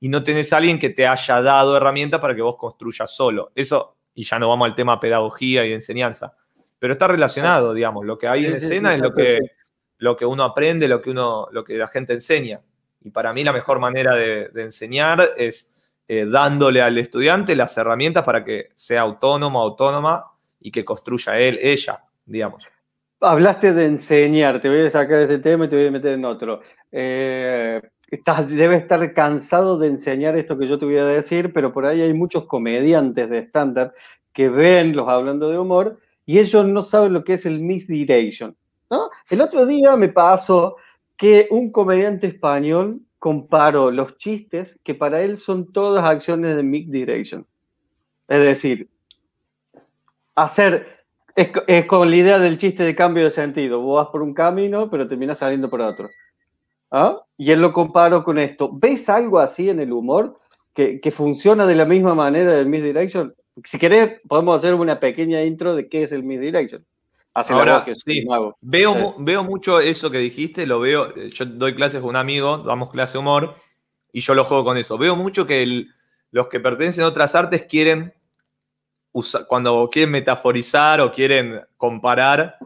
y 0.00 0.08
no 0.08 0.24
tenés 0.24 0.52
a 0.52 0.56
alguien 0.56 0.78
que 0.78 0.90
te 0.90 1.06
haya 1.06 1.42
dado 1.42 1.76
herramientas 1.76 2.20
para 2.20 2.34
que 2.34 2.42
vos 2.42 2.56
construyas 2.56 3.14
solo. 3.14 3.52
Eso, 3.54 3.96
y 4.14 4.24
ya 4.24 4.38
no 4.38 4.48
vamos 4.48 4.66
al 4.66 4.74
tema 4.74 4.98
pedagogía 4.98 5.64
y 5.66 5.72
enseñanza, 5.72 6.34
pero 6.78 6.94
está 6.94 7.06
relacionado, 7.06 7.74
digamos, 7.74 8.06
lo 8.06 8.18
que 8.18 8.26
hay 8.26 8.46
en 8.46 8.54
escena 8.54 8.94
es 8.94 9.00
lo 9.00 9.14
que, 9.14 9.38
lo 9.98 10.16
que 10.16 10.24
uno 10.24 10.42
aprende, 10.42 10.88
lo 10.88 11.02
que, 11.02 11.10
uno, 11.10 11.46
lo 11.52 11.62
que 11.62 11.76
la 11.76 11.86
gente 11.86 12.14
enseña. 12.14 12.62
Y 13.02 13.10
para 13.10 13.34
mí 13.34 13.44
la 13.44 13.52
mejor 13.52 13.78
manera 13.78 14.14
de, 14.16 14.50
enseñar 14.56 15.20
es 15.36 15.74
eh, 16.08 16.24
dándole 16.26 16.80
al 16.80 16.96
estudiante 16.96 17.54
las 17.54 17.76
herramientas 17.76 18.24
para 18.24 18.42
que 18.42 18.70
sea 18.74 19.02
autónomo, 19.02 19.60
autónoma 19.60 20.32
y 20.60 20.70
que 20.70 20.84
construya 20.84 21.38
él, 21.38 21.58
ella, 21.60 22.04
digamos. 22.26 22.66
Hablaste 23.20 23.72
de 23.72 23.86
enseñar, 23.86 24.60
te 24.60 24.68
voy 24.68 24.86
a 24.86 24.90
sacar 24.90 25.20
este 25.20 25.38
tema 25.38 25.66
y 25.66 25.68
te 25.68 25.76
voy 25.76 25.86
a 25.86 25.90
meter 25.90 26.12
en 26.12 26.24
otro. 26.24 26.60
Eh, 26.90 27.80
estás, 28.10 28.48
debes 28.48 28.82
estar 28.82 29.12
cansado 29.12 29.78
de 29.78 29.88
enseñar 29.88 30.36
esto 30.36 30.58
que 30.58 30.66
yo 30.66 30.78
te 30.78 30.86
voy 30.86 30.96
a 30.96 31.04
decir, 31.04 31.52
pero 31.52 31.72
por 31.72 31.84
ahí 31.84 32.00
hay 32.00 32.14
muchos 32.14 32.46
comediantes 32.46 33.28
de 33.28 33.38
estándar 33.38 33.92
que 34.32 34.48
ven 34.48 34.96
los 34.96 35.08
hablando 35.08 35.50
de 35.50 35.58
humor 35.58 35.98
y 36.24 36.38
ellos 36.38 36.66
no 36.66 36.82
saben 36.82 37.12
lo 37.12 37.24
que 37.24 37.34
es 37.34 37.46
el 37.46 37.60
misdirection. 37.60 38.56
¿no? 38.90 39.10
El 39.28 39.40
otro 39.40 39.66
día 39.66 39.96
me 39.96 40.08
pasó 40.08 40.76
que 41.16 41.46
un 41.50 41.70
comediante 41.70 42.26
español 42.26 43.00
comparó 43.18 43.90
los 43.90 44.16
chistes 44.16 44.78
que 44.82 44.94
para 44.94 45.20
él 45.20 45.36
son 45.36 45.72
todas 45.72 46.04
acciones 46.04 46.56
de 46.56 46.62
misdirection. 46.62 47.46
Es 48.28 48.40
decir, 48.40 48.88
hacer, 50.34 51.04
es, 51.34 51.86
con 51.86 52.10
la 52.10 52.16
idea 52.16 52.38
del 52.38 52.58
chiste 52.58 52.82
de 52.82 52.94
cambio 52.94 53.24
de 53.24 53.30
sentido. 53.30 53.80
Vos 53.80 54.04
vas 54.04 54.12
por 54.12 54.22
un 54.22 54.34
camino, 54.34 54.90
pero 54.90 55.08
terminas 55.08 55.38
saliendo 55.38 55.70
por 55.70 55.80
otro. 55.80 56.08
¿Ah? 56.90 57.20
Y 57.36 57.52
él 57.52 57.60
lo 57.60 57.72
comparo 57.72 58.24
con 58.24 58.38
esto. 58.38 58.70
¿Ves 58.72 59.08
algo 59.08 59.38
así 59.38 59.68
en 59.68 59.80
el 59.80 59.92
humor 59.92 60.36
que, 60.74 61.00
que 61.00 61.10
funciona 61.10 61.66
de 61.66 61.74
la 61.76 61.84
misma 61.84 62.14
manera 62.14 62.52
del 62.52 62.66
misdirection? 62.66 63.34
Si 63.64 63.78
querés, 63.78 64.20
podemos 64.28 64.56
hacer 64.56 64.74
una 64.74 64.98
pequeña 64.98 65.42
intro 65.42 65.74
de 65.74 65.88
qué 65.88 66.04
es 66.04 66.12
el 66.12 66.22
misdirection. 66.22 66.84
Ahora, 67.32 67.86
sí, 67.94 68.26
veo, 68.60 69.14
veo 69.18 69.44
mucho 69.44 69.78
eso 69.78 70.10
que 70.10 70.18
dijiste, 70.18 70.66
lo 70.66 70.80
veo, 70.80 71.14
yo 71.14 71.46
doy 71.46 71.74
clases 71.74 72.00
con 72.00 72.10
un 72.10 72.16
amigo, 72.16 72.58
damos 72.58 72.90
clase 72.90 73.18
humor, 73.18 73.54
y 74.12 74.20
yo 74.20 74.34
lo 74.34 74.44
juego 74.44 74.64
con 74.64 74.76
eso. 74.76 74.98
Veo 74.98 75.14
mucho 75.14 75.46
que 75.46 75.86
los 76.32 76.48
que 76.48 76.58
pertenecen 76.58 77.04
a 77.04 77.08
otras 77.08 77.36
artes 77.36 77.66
quieren, 77.66 78.14
cuando 79.48 79.88
quieren 79.90 80.10
metaforizar 80.10 81.00
o 81.00 81.12
quieren 81.12 81.60
comparar 81.76 82.58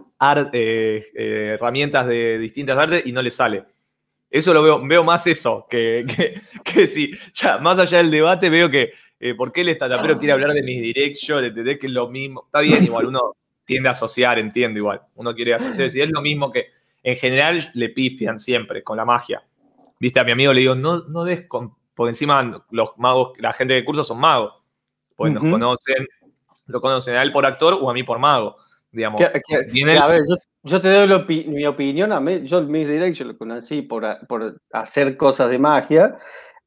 eh, 0.53 1.05
eh, 1.15 1.51
herramientas 1.55 2.07
de 2.07 2.39
distintas 2.39 2.77
artes 2.77 3.07
y 3.07 3.13
no 3.13 3.23
les 3.23 3.35
sale. 3.35 3.65
Eso 4.31 4.53
lo 4.53 4.63
veo, 4.63 4.85
veo 4.87 5.05
más 5.05 5.27
eso, 5.27 5.67
que, 5.69 6.05
que, 6.65 6.87
sí, 6.87 7.11
ya, 7.35 7.59
más 7.59 7.79
allá 7.79 7.99
del 7.99 8.11
debate 8.11 8.51
veo 8.51 8.71
que, 8.71 8.93
eh, 9.21 9.35
¿por 9.35 9.53
qué 9.53 9.61
el 9.61 9.79
pero 9.79 10.19
quiere 10.19 10.33
hablar 10.33 10.53
de 10.53 10.63
mis 10.63 10.83
directions? 10.83 11.47
¿Entendés 11.47 11.79
que 11.79 11.87
es 11.87 11.93
lo 11.93 12.09
mismo? 12.09 12.45
Está 12.47 12.61
bien, 12.61 12.83
igual 12.83 13.07
uno 13.07 13.37
tiende 13.65 13.89
a 13.89 13.93
asociar, 13.93 14.39
entiendo 14.39 14.79
igual. 14.79 15.03
Uno 15.15 15.35
quiere 15.35 15.55
asociar, 15.55 15.89
y 15.95 16.01
es 16.01 16.11
lo 16.11 16.21
mismo 16.21 16.51
que 16.51 16.69
en 17.03 17.17
general 17.17 17.71
le 17.75 17.91
pifian 17.91 18.41
siempre 18.41 18.83
con 18.83 18.97
la 18.97 19.05
magia. 19.05 19.45
Viste, 20.01 20.19
a 20.21 20.25
mi 20.25 20.33
amigo 20.33 20.53
le 20.53 20.61
digo, 20.61 20.75
no, 20.75 21.05
no 21.09 21.25
des 21.25 21.47
con, 21.47 21.77
por 21.95 22.09
encima 22.09 22.65
los 22.71 22.99
magos, 22.99 23.33
la 23.39 23.53
gente 23.53 23.75
de 23.75 23.85
curso 23.85 24.03
son 24.03 24.19
magos, 24.19 24.55
pues 25.15 25.33
nos 25.33 25.45
conocen, 25.45 26.09
lo 26.67 26.81
conocen 26.81 27.15
a 27.15 27.23
él 27.23 27.33
por 27.33 27.47
actor 27.47 27.79
o 27.81 27.91
a 27.91 27.95
mí 27.95 28.03
por 28.03 28.19
mago, 28.19 28.57
digamos. 28.91 29.21
a 29.21 30.07
ver, 30.07 30.23
yo, 30.63 30.81
te 30.81 30.89
doy 30.89 31.47
mi 31.49 31.67
opinión, 31.67 32.13
a 32.13 32.21
mí, 32.21 32.47
yo 32.47 32.63
Miss 32.63 32.89
Direction 32.89 33.29
lo 33.29 33.37
conocí 33.37 33.83
por, 33.83 34.05
por 34.27 34.61
hacer 34.73 35.17
cosas 35.17 35.51
de 35.51 35.59
magia, 35.59 36.17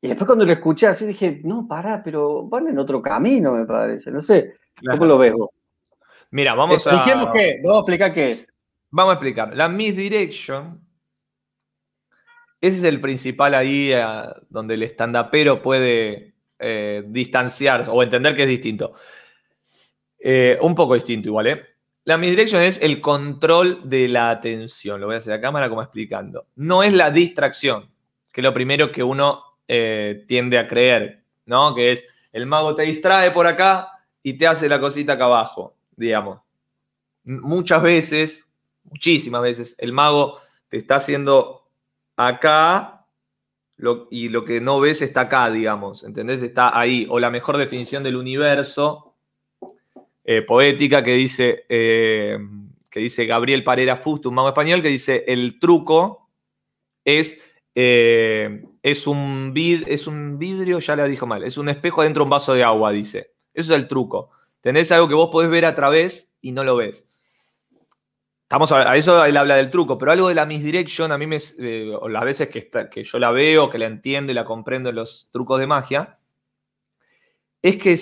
y 0.01 0.07
después 0.09 0.27
cuando 0.27 0.45
lo 0.45 0.53
escuché 0.53 0.87
así 0.87 1.05
dije, 1.05 1.41
no, 1.43 1.67
pará, 1.67 2.01
pero 2.03 2.43
van 2.43 2.67
en 2.67 2.77
otro 2.77 3.01
camino, 3.01 3.53
me 3.53 3.65
parece, 3.65 4.11
no 4.11 4.21
sé, 4.21 4.53
¿cómo 4.89 5.05
lo 5.05 5.17
ves 5.17 5.33
vos? 5.33 5.49
Mira, 6.31 6.53
vamos 6.53 6.85
a. 6.87 7.05
qué, 7.05 7.59
vamos 7.63 7.77
a 7.77 7.79
explicar 7.79 8.13
qué 8.13 8.25
es. 8.25 8.47
Vamos 8.89 9.11
a 9.11 9.13
explicar. 9.13 9.55
La 9.55 9.69
misdirection. 9.69 10.81
Ese 12.59 12.77
es 12.77 12.83
el 12.83 12.99
principal 12.99 13.53
ahí 13.53 13.91
eh, 13.93 14.03
donde 14.49 14.73
el 14.73 14.83
stand-upero 14.83 15.61
puede 15.61 16.33
eh, 16.59 17.03
distanciar 17.07 17.85
o 17.89 18.01
entender 18.01 18.35
que 18.35 18.43
es 18.43 18.49
distinto. 18.49 18.93
Eh, 20.29 20.57
un 20.61 20.75
poco 20.75 20.95
distinto 20.95 21.29
igual, 21.29 21.47
¿eh? 21.47 21.65
La 22.03 22.17
misdirection 22.17 22.61
es 22.61 22.81
el 22.81 22.99
control 22.99 23.89
de 23.89 24.09
la 24.09 24.29
atención. 24.29 24.99
Lo 24.99 25.07
voy 25.07 25.15
a 25.15 25.19
hacer 25.19 25.31
a 25.31 25.39
cámara 25.39 25.69
como 25.69 25.81
explicando. 25.81 26.47
No 26.55 26.83
es 26.83 26.93
la 26.93 27.11
distracción, 27.11 27.89
que 28.33 28.41
es 28.41 28.43
lo 28.43 28.53
primero 28.53 28.91
que 28.91 29.03
uno 29.03 29.43
tiende 29.67 30.57
a 30.57 30.67
creer, 30.67 31.23
¿no? 31.45 31.75
Que 31.75 31.91
es 31.91 32.05
el 32.31 32.45
mago 32.45 32.73
te 32.75 32.83
distrae 32.83 33.31
por 33.31 33.47
acá 33.47 33.89
y 34.23 34.37
te 34.37 34.47
hace 34.47 34.69
la 34.69 34.79
cosita 34.79 35.13
acá 35.13 35.25
abajo 35.25 35.77
digamos. 35.97 36.39
Muchas 37.25 37.81
veces, 37.81 38.47
muchísimas 38.85 39.41
veces, 39.41 39.75
el 39.77 39.91
mago 39.91 40.39
te 40.69 40.77
está 40.77 40.95
haciendo 40.95 41.67
acá 42.15 43.05
y 44.09 44.29
lo 44.29 44.45
que 44.45 44.61
no 44.61 44.79
ves 44.79 45.01
está 45.01 45.21
acá, 45.21 45.49
digamos, 45.49 46.03
¿entendés? 46.03 46.41
Está 46.41 46.79
ahí. 46.79 47.05
O 47.09 47.19
la 47.19 47.29
mejor 47.29 47.57
definición 47.57 48.03
del 48.03 48.15
universo 48.15 49.06
eh, 50.29 50.41
poética 50.41 51.05
que 51.05 51.13
dice, 51.13 51.65
eh, 51.69 52.37
que 52.91 52.99
dice 52.99 53.25
Gabriel 53.25 53.63
Parera 53.63 53.95
Fusto, 53.95 54.27
un 54.27 54.35
mago 54.35 54.49
español, 54.49 54.81
que 54.81 54.89
dice, 54.89 55.23
el 55.25 55.57
truco 55.57 56.29
es, 57.05 57.41
eh, 57.73 58.65
es, 58.83 59.07
un 59.07 59.53
vid, 59.53 59.87
es 59.87 60.05
un 60.05 60.37
vidrio, 60.37 60.79
ya 60.79 60.97
le 60.97 61.07
dijo 61.07 61.25
mal, 61.25 61.45
es 61.45 61.57
un 61.57 61.69
espejo 61.69 62.03
dentro 62.03 62.21
de 62.21 62.23
un 62.25 62.29
vaso 62.31 62.53
de 62.53 62.65
agua, 62.65 62.91
dice. 62.91 63.35
Eso 63.53 63.73
es 63.73 63.79
el 63.79 63.87
truco. 63.87 64.29
Tenés 64.59 64.91
algo 64.91 65.07
que 65.07 65.13
vos 65.13 65.29
podés 65.31 65.49
ver 65.49 65.63
a 65.63 65.75
través 65.75 66.33
y 66.41 66.51
no 66.51 66.65
lo 66.65 66.75
ves. 66.75 67.07
Estamos 68.43 68.69
a, 68.73 68.97
eso 68.97 69.23
él 69.23 69.37
habla 69.37 69.55
del 69.55 69.71
truco, 69.71 69.97
pero 69.97 70.11
algo 70.11 70.27
de 70.27 70.35
la 70.35 70.45
misdirection, 70.45 71.13
a 71.13 71.17
mí 71.17 71.25
me, 71.25 71.37
eh, 71.59 71.93
las 72.09 72.23
veces 72.25 72.49
que, 72.49 72.69
que 72.91 73.03
yo 73.05 73.17
la 73.17 73.31
veo, 73.31 73.69
que 73.69 73.77
la 73.77 73.85
entiendo 73.85 74.33
y 74.33 74.35
la 74.35 74.43
comprendo 74.43 74.89
en 74.89 74.95
los 74.95 75.29
trucos 75.31 75.57
de 75.61 75.67
magia, 75.67 76.19
es 77.61 77.77
que 77.77 77.97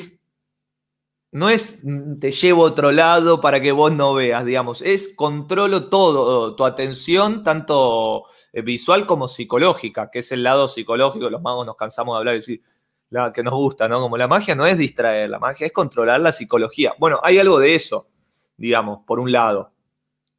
no 1.36 1.49
es 1.49 1.83
mm, 1.83 2.19
te 2.19 2.31
llevo 2.31 2.63
a 2.65 2.69
otro 2.69 2.93
lado 2.93 3.41
para 3.41 3.59
que 3.59 3.73
vos 3.73 3.91
no 3.91 4.13
veas, 4.13 4.45
digamos, 4.45 4.81
es 4.81 5.09
controlo 5.17 5.89
todo, 5.89 6.55
tu 6.55 6.63
atención, 6.63 7.43
tanto 7.43 8.23
eh, 8.53 8.61
visual 8.61 9.05
como 9.05 9.27
psicológica, 9.27 10.09
que 10.09 10.19
es 10.19 10.31
el 10.31 10.43
lado 10.43 10.69
psicológico, 10.69 11.29
los 11.29 11.41
magos 11.41 11.65
nos 11.65 11.75
cansamos 11.75 12.15
de 12.15 12.19
hablar 12.19 12.36
y 12.36 12.38
decir, 12.38 12.61
la 13.09 13.33
que 13.33 13.43
nos 13.43 13.53
gusta, 13.53 13.89
¿no? 13.89 13.99
Como 13.99 14.15
la 14.15 14.29
magia 14.29 14.55
no 14.55 14.65
es 14.65 14.77
distraer, 14.77 15.29
la 15.29 15.39
magia 15.39 15.67
es 15.67 15.73
controlar 15.73 16.21
la 16.21 16.31
psicología. 16.31 16.93
Bueno, 16.99 17.19
hay 17.21 17.38
algo 17.38 17.59
de 17.59 17.75
eso, 17.75 18.07
digamos, 18.55 18.99
por 19.05 19.19
un 19.19 19.33
lado. 19.33 19.73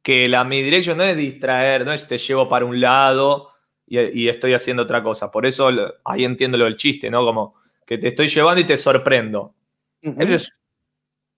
Que 0.01 0.27
la 0.27 0.43
mi 0.45 0.63
direction 0.63 0.97
no 0.97 1.03
es 1.03 1.15
distraer, 1.15 1.85
no 1.85 1.93
es 1.93 2.07
te 2.07 2.17
llevo 2.17 2.49
para 2.49 2.65
un 2.65 2.81
lado 2.81 3.49
y, 3.85 4.27
estoy 4.29 4.55
haciendo 4.55 4.83
otra 4.83 5.03
cosa. 5.03 5.29
Por 5.29 5.45
eso 5.45 5.69
ahí 6.03 6.25
entiendo 6.25 6.57
lo 6.57 6.65
del 6.65 6.75
chiste, 6.75 7.11
¿no? 7.11 7.23
Como 7.23 7.53
que 7.85 7.99
te 7.99 8.07
estoy 8.07 8.27
llevando 8.27 8.61
y 8.61 8.63
te 8.63 8.77
sorprendo. 8.77 9.53
Eso 10.01 10.35
es 10.35 10.57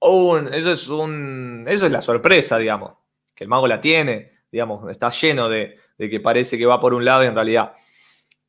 eso 0.02 0.72
es 0.72 0.88
un, 0.88 1.66
eso 1.68 1.86
es 1.86 1.91
la 1.91 2.02
sorpresa, 2.02 2.58
digamos. 2.58 2.93
Que 3.36 3.43
el 3.45 3.50
mago 3.50 3.68
la 3.68 3.82
tiene, 3.82 4.32
digamos, 4.52 4.89
está 4.89 5.10
lleno 5.12 5.50
de, 5.50 5.78
que 5.97 6.20
parece 6.20 6.58
que 6.58 6.66
va 6.66 6.80
por 6.80 6.93
un 6.93 7.06
lado 7.06 7.24
y 7.24 7.28
en 7.28 7.36
realidad. 7.36 7.74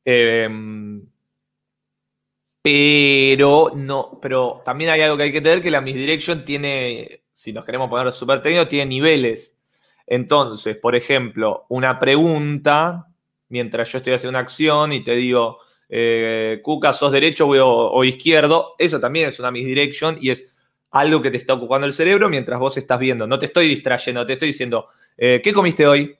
Eh, 0.05 0.49
pero 2.63 3.73
no, 3.75 4.19
pero 4.21 4.61
también 4.65 4.91
hay 4.91 5.01
algo 5.01 5.17
que 5.17 5.23
hay 5.25 5.33
que 5.33 5.39
entender 5.39 5.63
que 5.63 5.71
la 5.71 5.81
misdirection 5.81 6.45
tiene, 6.45 7.25
si 7.33 7.53
nos 7.53 7.65
queremos 7.65 7.89
poner 7.89 8.13
súper 8.13 8.43
técnicos, 8.43 8.69
tiene 8.69 8.87
niveles. 8.87 9.57
Entonces, 10.07 10.77
por 10.77 10.95
ejemplo, 10.95 11.67
una 11.71 11.99
pregunta, 11.99 13.07
mientras 13.49 13.91
yo 13.91 13.99
estoy 13.99 14.13
haciendo 14.13 14.31
una 14.31 14.41
acción 14.41 14.93
y 14.93 15.03
te 15.03 15.13
digo, 15.15 15.59
eh, 15.89 16.61
Cuca, 16.63 16.93
sos 16.93 17.13
derecho 17.13 17.49
o, 17.49 18.05
izquierdo, 18.05 18.75
eso 18.79 19.01
también 19.01 19.31
es 19.31 19.39
una 19.39 19.51
misdirection 19.51 20.19
y 20.21 20.31
es 20.31 20.53
algo 20.91 21.23
que 21.23 21.31
te 21.31 21.37
está 21.37 21.55
ocupando 21.55 21.87
el 21.87 21.93
cerebro 21.93 22.29
mientras 22.29 22.59
vos 22.59 22.77
estás 22.77 22.99
viendo. 22.99 23.27
No 23.27 23.39
te 23.39 23.47
estoy 23.47 23.69
distrayendo, 23.69 24.27
te 24.27 24.35
estoy 24.35 24.49
diciendo, 24.49 24.89
eh, 25.17 25.41
¿qué 25.43 25.53
comiste 25.53 25.87
hoy? 25.87 26.17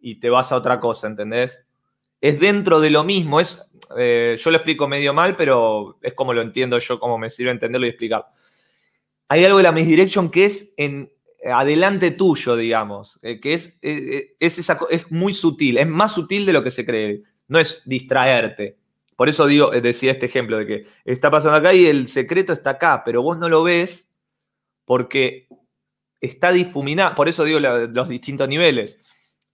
Y 0.00 0.16
te 0.16 0.30
vas 0.30 0.52
a 0.52 0.56
otra 0.56 0.80
cosa, 0.80 1.06
¿entendés? 1.06 1.64
Es 2.20 2.40
dentro 2.40 2.80
de 2.80 2.90
lo 2.90 3.04
mismo, 3.04 3.40
es 3.40 3.68
eh, 3.96 4.36
yo 4.38 4.50
lo 4.50 4.56
explico 4.56 4.88
medio 4.88 5.14
mal, 5.14 5.36
pero 5.36 5.98
es 6.02 6.14
como 6.14 6.34
lo 6.34 6.42
entiendo 6.42 6.78
yo, 6.78 6.98
como 6.98 7.18
me 7.18 7.30
sirve 7.30 7.50
entenderlo 7.50 7.86
y 7.86 7.90
explicar. 7.90 8.26
Hay 9.28 9.44
algo 9.44 9.58
de 9.58 9.62
la 9.62 9.72
misdirection 9.72 10.30
que 10.30 10.44
es 10.44 10.72
en 10.76 11.10
adelante 11.44 12.10
tuyo, 12.10 12.56
digamos, 12.56 13.18
eh, 13.22 13.40
que 13.40 13.54
es, 13.54 13.78
eh, 13.82 14.34
es, 14.40 14.58
es 14.58 15.10
muy 15.10 15.34
sutil, 15.34 15.78
es 15.78 15.86
más 15.86 16.12
sutil 16.12 16.46
de 16.46 16.52
lo 16.52 16.62
que 16.62 16.70
se 16.70 16.84
cree, 16.84 17.22
no 17.46 17.58
es 17.58 17.82
distraerte. 17.84 18.76
Por 19.18 19.28
eso 19.28 19.46
digo, 19.46 19.70
decía 19.72 20.12
este 20.12 20.26
ejemplo 20.26 20.56
de 20.56 20.66
que 20.66 20.86
está 21.04 21.30
pasando 21.30 21.58
acá 21.58 21.74
y 21.74 21.86
el 21.86 22.06
secreto 22.06 22.54
está 22.54 22.70
acá, 22.70 23.02
pero 23.04 23.20
vos 23.20 23.36
no 23.36 23.48
lo 23.48 23.64
ves 23.64 24.08
porque 24.86 25.48
está 26.20 26.52
difuminado. 26.52 27.16
Por 27.16 27.28
eso 27.28 27.42
digo 27.44 27.58
los 27.58 28.08
distintos 28.08 28.48
niveles 28.48 28.98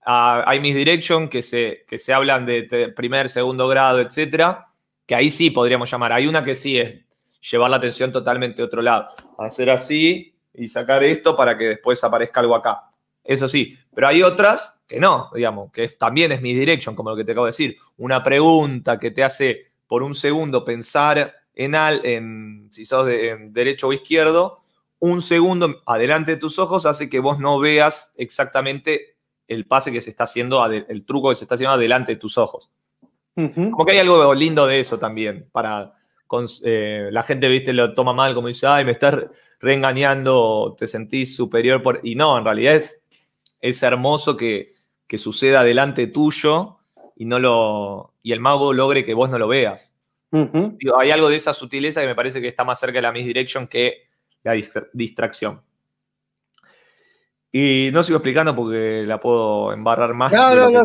hay 0.07 0.61
misdirection 0.61 1.29
que 1.29 1.43
se, 1.43 1.85
que 1.89 1.99
se 1.99 2.13
hablan 2.13 2.45
de 2.47 2.93
primer, 2.95 3.29
segundo 3.29 3.67
grado, 3.69 4.01
etcétera, 4.01 4.69
que 5.07 5.15
ahí 5.15 5.31
sí 5.31 5.51
podríamos 5.51 5.91
llamar. 5.91 6.13
Hay 6.13 6.27
una 6.27 6.45
que 6.45 6.55
sí 6.55 6.79
es 6.79 7.05
llevar 7.51 7.71
la 7.71 7.79
atención 7.79 8.13
totalmente 8.13 8.63
a 8.63 8.67
otro 8.67 8.83
lado. 8.83 9.09
Hacer 9.39 9.71
así 9.71 10.37
y 10.53 10.69
sacar 10.69 11.03
esto 11.03 11.37
para 11.37 11.57
que 11.57 11.65
después 11.65 12.03
aparezca 12.05 12.41
algo 12.41 12.55
acá. 12.55 12.91
Eso 13.25 13.49
sí, 13.49 13.77
pero 13.95 14.09
hay 14.09 14.23
otras 14.23 14.81
que 14.87 15.01
no, 15.01 15.31
digamos, 15.35 15.73
que 15.73 15.89
también 15.89 16.33
es 16.33 16.43
misdirection, 16.43 16.95
como 16.95 17.11
lo 17.11 17.17
que 17.17 17.25
te 17.25 17.33
acabo 17.33 17.47
de 17.47 17.53
decir. 17.53 17.77
Una 17.97 18.23
pregunta 18.23 18.99
que 18.99 19.11
te 19.11 19.25
hace 19.25 19.73
por 19.87 20.03
un 20.03 20.15
segundo 20.15 20.65
pensar 20.65 21.35
en, 21.55 21.75
al, 21.75 22.05
en 22.05 22.69
si 22.71 22.85
sos 22.85 23.07
de, 23.07 23.49
derecho 23.51 23.89
o 23.89 23.93
izquierdo, 23.93 24.61
un 24.99 25.23
segundo 25.23 25.83
adelante 25.87 26.33
de 26.33 26.37
tus 26.37 26.59
ojos 26.59 26.87
hace 26.87 27.09
que 27.09 27.21
vos 27.21 27.39
no 27.39 27.59
veas 27.59 28.13
exactamente 28.17 29.17
el 29.49 29.67
pase 29.67 29.93
que 29.93 30.01
se 30.01 30.11
está 30.11 30.25
haciendo, 30.25 30.65
el 30.65 31.05
truco 31.05 31.31
que 31.31 31.37
se 31.37 31.45
está 31.45 31.57
haciendo 31.57 31.75
adelante 31.75 32.13
de 32.13 32.17
tus 32.17 32.39
ojos. 32.39 32.71
Como 33.35 33.85
que 33.85 33.93
hay 33.93 33.99
algo 33.99 34.33
lindo 34.33 34.67
de 34.67 34.81
eso 34.81 34.99
también, 34.99 35.49
para 35.51 35.95
eh, 36.65 37.09
la 37.11 37.23
gente, 37.23 37.49
viste, 37.49 37.73
lo 37.73 37.95
toma 37.95 38.13
mal, 38.13 38.35
como 38.35 38.49
dice, 38.49 38.67
ay, 38.67 38.85
me 38.85 38.93
estás 38.93 39.17
reengañando, 39.61 40.75
te 40.79 40.87
sentís 40.87 41.37
superior 41.37 41.83
por... 41.83 42.01
Y 42.03 42.15
no, 42.15 42.39
en 42.39 42.45
realidad 42.45 42.77
es, 42.77 43.03
es 43.65 43.83
hermoso 43.83 44.37
que, 44.37 44.75
que 45.07 45.17
suceda 45.17 45.65
delante 45.65 46.07
tuyo 46.07 46.77
y, 47.17 47.25
no 47.25 47.39
lo, 47.39 48.13
y 48.23 48.33
el 48.33 48.41
mago 48.41 48.75
logre 48.75 49.07
que 49.07 49.15
vos 49.15 49.31
no 49.31 49.39
lo 49.39 49.49
veas. 49.49 49.97
hay 50.99 51.11
algo 51.11 51.31
de 51.31 51.37
esa 51.37 51.55
sutileza 51.55 52.03
que 52.03 52.07
me 52.07 52.15
parece 52.15 52.43
que 52.43 52.49
está 52.49 52.63
más 52.65 52.79
cerca 52.79 52.99
de 52.99 53.03
la 53.03 53.13
misdirection 53.13 53.67
que 53.67 54.03
la 54.43 54.53
distracción. 54.93 55.63
Y 57.51 57.89
no 57.93 58.03
sigo 58.03 58.19
explicando 58.19 58.55
porque 58.55 59.05
la 59.07 59.19
puedo 59.19 59.73
embarrar 59.73 60.13
más. 60.13 60.31
No, 60.31 60.55
no, 60.55 60.69
no, 60.69 60.85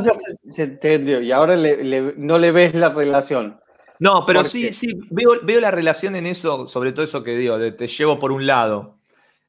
se, 0.50 0.64
entendió. 0.64 1.20
Y 1.20 1.34
ahora 1.34 1.58
no 1.58 2.38
le 2.38 2.52
ves 2.52 2.76
la 2.76 2.94
relación. 2.94 3.60
No, 3.98 4.24
pero 4.26 4.46
sí, 4.46 4.72
sí, 4.72 4.88
veo, 5.10 5.32
veo, 5.44 5.60
la 5.60 5.72
relación 5.72 6.16
en 6.16 6.28
eso, 6.28 6.68
sobre 6.68 6.94
todo 6.94 7.04
eso 7.04 7.24
que 7.24 7.36
digo, 7.36 7.58
de 7.58 7.74
te 7.74 7.88
llevo 7.88 8.20
por 8.20 8.32
un 8.32 8.48
lado. 8.48 9.00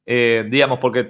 Eh, 0.05 0.45
digamos, 0.49 0.79
porque 0.79 1.07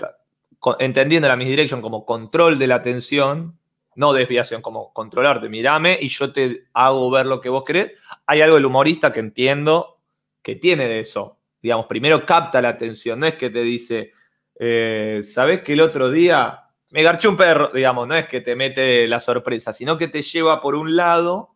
entendiendo 0.80 1.28
la 1.28 1.36
misdirection 1.36 1.82
como 1.82 2.06
control 2.06 2.60
de 2.60 2.68
la 2.68 2.76
atención, 2.76 3.58
no 3.96 4.14
desviación, 4.14 4.62
como 4.62 4.94
controlarte, 4.94 5.50
mirame 5.50 5.98
y 6.00 6.08
yo 6.08 6.32
te 6.32 6.66
hago 6.74 7.10
ver 7.12 7.26
lo 7.26 7.42
que 7.42 7.50
vos 7.50 7.64
querés. 7.64 7.92
Hay 8.26 8.42
algo 8.42 8.56
del 8.56 8.66
humorista 8.66 9.12
que 9.12 9.20
entiendo 9.20 10.00
que 10.42 10.56
tiene 10.56 10.88
de 10.88 11.00
eso. 11.00 11.38
Digamos, 11.62 11.88
primero 11.88 12.26
capta 12.26 12.62
la 12.62 12.70
atención, 12.70 13.20
no 13.20 13.28
es 13.28 13.36
que 13.36 13.50
te 13.50 13.62
dice, 13.62 14.14
eh, 14.60 15.22
¿sabés 15.24 15.62
que 15.62 15.74
el 15.74 15.82
otro 15.82 16.10
día 16.10 16.70
me 16.90 17.04
garché 17.04 17.28
un 17.28 17.38
perro? 17.38 17.72
Digamos, 17.74 18.08
no 18.08 18.16
es 18.16 18.28
que 18.28 18.42
te 18.42 18.56
mete 18.56 19.08
la 19.08 19.20
sorpresa, 19.20 19.74
sino 19.74 19.98
que 19.98 20.08
te 20.08 20.22
lleva 20.22 20.62
por 20.62 20.76
un 20.76 20.96
lado, 20.96 21.56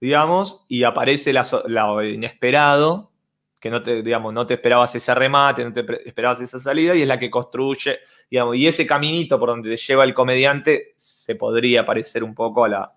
digamos, 0.00 0.64
y 0.68 0.82
aparece 0.82 1.32
lo 1.32 2.04
inesperado 2.04 3.11
que 3.62 3.70
no 3.70 3.80
te, 3.80 4.02
digamos, 4.02 4.34
no 4.34 4.44
te 4.44 4.54
esperabas 4.54 4.92
ese 4.96 5.14
remate, 5.14 5.64
no 5.64 5.72
te 5.72 5.86
esperabas 6.04 6.40
esa 6.40 6.58
salida, 6.58 6.96
y 6.96 7.02
es 7.02 7.06
la 7.06 7.16
que 7.16 7.30
construye, 7.30 8.00
digamos, 8.28 8.56
y 8.56 8.66
ese 8.66 8.84
caminito 8.84 9.38
por 9.38 9.50
donde 9.50 9.70
te 9.70 9.76
lleva 9.76 10.02
el 10.02 10.12
comediante 10.12 10.94
se 10.96 11.36
podría 11.36 11.86
parecer 11.86 12.24
un 12.24 12.34
poco 12.34 12.64
a 12.64 12.68
la, 12.68 12.92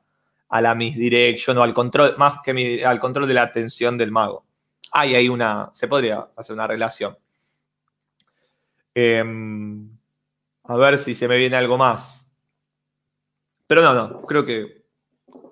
a 0.50 0.62
la 0.62 0.74
misdirection 0.74 1.56
o 1.60 1.62
al 1.62 1.72
control, 1.72 2.16
más 2.18 2.40
que 2.44 2.84
al 2.84 3.00
control 3.00 3.28
de 3.28 3.36
la 3.36 3.44
atención 3.44 3.96
del 3.96 4.12
mago. 4.12 4.44
Hay 4.92 5.14
ahí 5.14 5.30
una, 5.30 5.70
se 5.72 5.88
podría 5.88 6.30
hacer 6.36 6.56
una 6.56 6.66
relación. 6.66 7.16
Em, 8.96 9.88
a 10.64 10.76
ver 10.78 10.98
si 10.98 11.14
se 11.14 11.28
me 11.28 11.38
viene 11.38 11.58
algo 11.58 11.78
más. 11.78 12.28
Pero 13.68 13.84
no, 13.84 13.94
no, 13.94 14.22
creo 14.24 14.44
que 14.44 14.75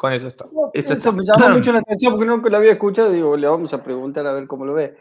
con 0.03 0.11
eso 0.11 0.27
está. 0.27 0.45
Esto, 0.73 1.13
me 1.13 1.23
llama 1.23 1.55
mucho 1.55 1.71
la 1.71 1.79
atención 1.87 2.11
porque 2.11 2.25
nunca 2.25 2.49
lo 2.49 2.57
había 2.57 2.73
escuchado. 2.73 3.09
Digo, 3.09 3.37
le 3.37 3.47
vamos 3.47 3.73
a 3.73 3.81
preguntar 3.81 4.27
a 4.27 4.33
ver 4.33 4.47
cómo 4.47 4.65
lo 4.65 4.73
ve. 4.73 4.97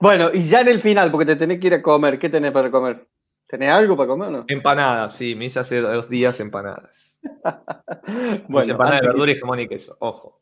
Bueno, 0.00 0.30
y 0.34 0.42
ya 0.42 0.62
en 0.62 0.66
el 0.66 0.80
final, 0.80 1.12
porque 1.12 1.24
te 1.24 1.36
tenés 1.36 1.60
que 1.60 1.68
ir 1.68 1.74
a 1.74 1.82
comer, 1.82 2.18
¿qué 2.18 2.28
tenés 2.28 2.50
para 2.50 2.68
comer? 2.68 3.06
¿Tenés 3.46 3.70
algo 3.70 3.96
para 3.96 4.08
comer 4.08 4.26
o 4.26 4.30
no? 4.32 4.44
Empanadas, 4.48 5.14
sí, 5.14 5.36
me 5.36 5.44
hice 5.44 5.60
hace 5.60 5.80
dos 5.80 6.10
días 6.10 6.40
empanadas. 6.40 7.20
bueno, 8.48 8.72
empanadas 8.72 9.02
de 9.02 9.06
verdura 9.06 9.30
y 9.30 9.36
jamón 9.36 9.60
y 9.60 9.68
queso, 9.68 9.96
ojo. 10.00 10.40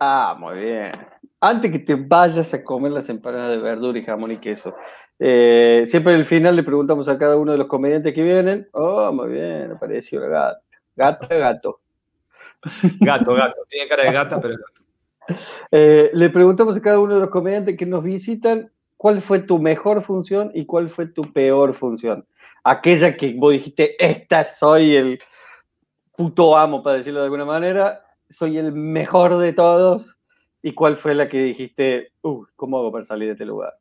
Ah, 0.00 0.36
muy 0.38 0.58
bien. 0.58 0.92
Antes 1.40 1.72
que 1.72 1.78
te 1.78 1.94
vayas 1.94 2.52
a 2.52 2.62
comer 2.62 2.92
las 2.92 3.08
empanadas 3.08 3.52
de 3.52 3.56
verdura 3.56 3.98
y 3.98 4.04
jamón 4.04 4.32
y 4.32 4.36
queso, 4.36 4.74
eh, 5.18 5.84
siempre 5.86 6.12
en 6.12 6.20
el 6.20 6.26
final 6.26 6.56
le 6.56 6.62
preguntamos 6.62 7.08
a 7.08 7.16
cada 7.16 7.36
uno 7.36 7.52
de 7.52 7.58
los 7.58 7.68
comediantes 7.68 8.14
que 8.14 8.22
vienen. 8.22 8.68
Oh, 8.72 9.10
muy 9.12 9.30
bien, 9.30 9.72
apareció 9.72 10.20
la 10.20 10.28
gata. 10.28 10.60
Gata, 10.94 11.34
gato. 11.34 11.80
Gato, 13.00 13.34
gato. 13.34 13.56
Tiene 13.68 13.88
cara 13.88 14.04
de 14.04 14.12
gata, 14.12 14.40
pero 14.40 14.54
gato. 14.54 15.40
Eh, 15.70 16.10
le 16.14 16.30
preguntamos 16.30 16.76
a 16.76 16.80
cada 16.80 17.00
uno 17.00 17.14
de 17.14 17.20
los 17.20 17.30
comediantes 17.30 17.76
que 17.76 17.86
nos 17.86 18.02
visitan 18.02 18.70
cuál 18.96 19.22
fue 19.22 19.40
tu 19.40 19.58
mejor 19.58 20.02
función 20.02 20.50
y 20.54 20.66
cuál 20.66 20.88
fue 20.88 21.06
tu 21.06 21.32
peor 21.32 21.74
función. 21.74 22.26
Aquella 22.64 23.16
que 23.16 23.34
vos 23.36 23.52
dijiste, 23.52 23.94
esta 24.04 24.44
soy 24.44 24.96
el 24.96 25.20
puto 26.16 26.56
amo, 26.56 26.82
para 26.82 26.98
decirlo 26.98 27.20
de 27.20 27.26
alguna 27.26 27.44
manera, 27.44 28.02
soy 28.30 28.58
el 28.58 28.72
mejor 28.72 29.38
de 29.38 29.52
todos. 29.52 30.16
¿Y 30.62 30.72
cuál 30.72 30.96
fue 30.96 31.14
la 31.14 31.28
que 31.28 31.38
dijiste, 31.38 32.12
uh, 32.22 32.44
¿cómo 32.56 32.78
hago 32.78 32.90
para 32.90 33.04
salir 33.04 33.28
de 33.28 33.32
este 33.32 33.44
lugar? 33.44 33.74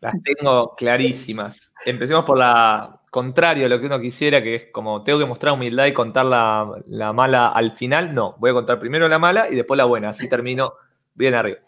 Las 0.00 0.14
tengo 0.22 0.74
clarísimas. 0.76 1.72
Empecemos 1.84 2.24
por 2.24 2.38
la 2.38 3.00
contrario 3.16 3.64
a 3.64 3.70
lo 3.70 3.80
que 3.80 3.86
uno 3.86 3.98
quisiera, 3.98 4.42
que 4.42 4.54
es 4.54 4.64
como 4.70 5.02
tengo 5.02 5.18
que 5.18 5.24
mostrar 5.24 5.54
humildad 5.54 5.86
y 5.86 5.94
contar 5.94 6.26
la, 6.26 7.12
mala 7.14 7.48
al 7.48 7.72
final. 7.72 8.12
No, 8.12 8.36
voy 8.38 8.50
a 8.50 8.52
contar 8.52 8.78
primero 8.78 9.08
la 9.08 9.18
mala 9.18 9.48
y 9.48 9.54
después 9.54 9.78
la 9.78 9.86
buena. 9.86 10.10
Así 10.10 10.28
termino 10.28 10.74
bien 11.14 11.34
arriba. 11.34 11.60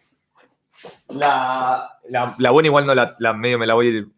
La, 1.09 2.51
buena 2.53 2.66
igual 2.66 2.84
no 2.84 2.94
la, 2.94 3.32
medio 3.32 3.59
me 3.59 3.66
la 3.66 3.72
voy 3.72 3.86
a 3.86 3.88
ir 3.88 4.09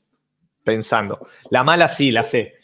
pensando. 0.64 1.24
La 1.50 1.62
mala 1.62 1.86
sí, 1.86 2.10
la 2.10 2.24
sé. 2.24 2.54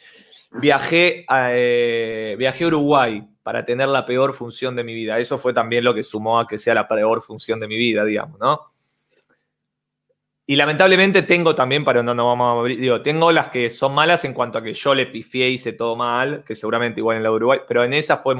Viajé 0.50 1.24
a, 1.28 1.50
eh, 1.52 2.34
viajé 2.36 2.64
a 2.64 2.66
Uruguay 2.66 3.24
para 3.44 3.64
tener 3.64 3.86
la 3.86 4.04
peor 4.04 4.34
función 4.34 4.74
de 4.74 4.82
mi 4.82 4.94
vida. 4.94 5.20
Eso 5.20 5.38
fue 5.38 5.54
también 5.54 5.84
lo 5.84 5.94
que 5.94 6.02
sumó 6.02 6.40
a 6.40 6.48
que 6.48 6.58
sea 6.58 6.74
la 6.74 6.88
peor 6.88 7.22
función 7.22 7.60
de 7.60 7.68
mi 7.68 7.76
vida, 7.76 8.04
digamos, 8.04 8.40
¿no? 8.40 8.62
Y 10.48 10.54
lamentablemente 10.54 11.22
tengo 11.22 11.56
también, 11.56 11.84
para 11.84 12.04
no 12.04 12.14
nos 12.14 12.26
vamos 12.26 12.46
a 12.46 12.60
abrir, 12.60 12.80
digo, 12.80 13.02
tengo 13.02 13.32
las 13.32 13.48
que 13.48 13.68
son 13.68 13.94
malas 13.94 14.24
en 14.24 14.32
cuanto 14.32 14.58
a 14.58 14.62
que 14.62 14.74
yo 14.74 14.94
le 14.94 15.06
pifié, 15.06 15.48
hice 15.48 15.72
todo 15.72 15.96
mal, 15.96 16.44
que 16.44 16.54
seguramente 16.54 17.00
igual 17.00 17.16
en 17.16 17.24
la 17.24 17.32
Uruguay, 17.32 17.60
pero 17.66 17.82
en 17.82 17.92
esa 17.92 18.16
fue 18.16 18.36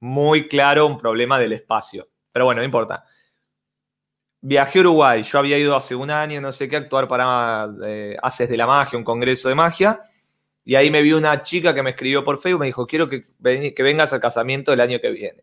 muy 0.00 0.48
claro 0.48 0.86
un 0.86 0.98
problema 0.98 1.38
del 1.38 1.52
espacio. 1.52 2.08
Pero 2.32 2.46
bueno, 2.46 2.60
no 2.60 2.64
importa. 2.64 3.04
Viajé 4.40 4.78
a 4.78 4.82
Uruguay, 4.82 5.22
yo 5.22 5.38
había 5.38 5.58
ido 5.58 5.76
hace 5.76 5.94
un 5.94 6.10
año, 6.10 6.40
no 6.40 6.50
sé 6.52 6.68
qué, 6.68 6.76
a 6.76 6.80
actuar 6.80 7.06
para 7.06 7.68
eh, 7.84 8.16
Haces 8.20 8.48
de 8.48 8.56
la 8.56 8.66
Magia, 8.66 8.98
un 8.98 9.04
congreso 9.04 9.48
de 9.48 9.54
magia, 9.54 10.00
y 10.64 10.74
ahí 10.74 10.90
me 10.90 11.02
vi 11.02 11.12
una 11.12 11.42
chica 11.42 11.74
que 11.74 11.82
me 11.82 11.90
escribió 11.90 12.24
por 12.24 12.38
Facebook, 12.38 12.60
me 12.60 12.66
dijo, 12.66 12.86
quiero 12.86 13.08
que, 13.08 13.24
vengas 13.38 14.12
al 14.12 14.20
casamiento 14.20 14.70
del 14.70 14.80
año 14.80 15.00
que 15.00 15.10
viene. 15.10 15.42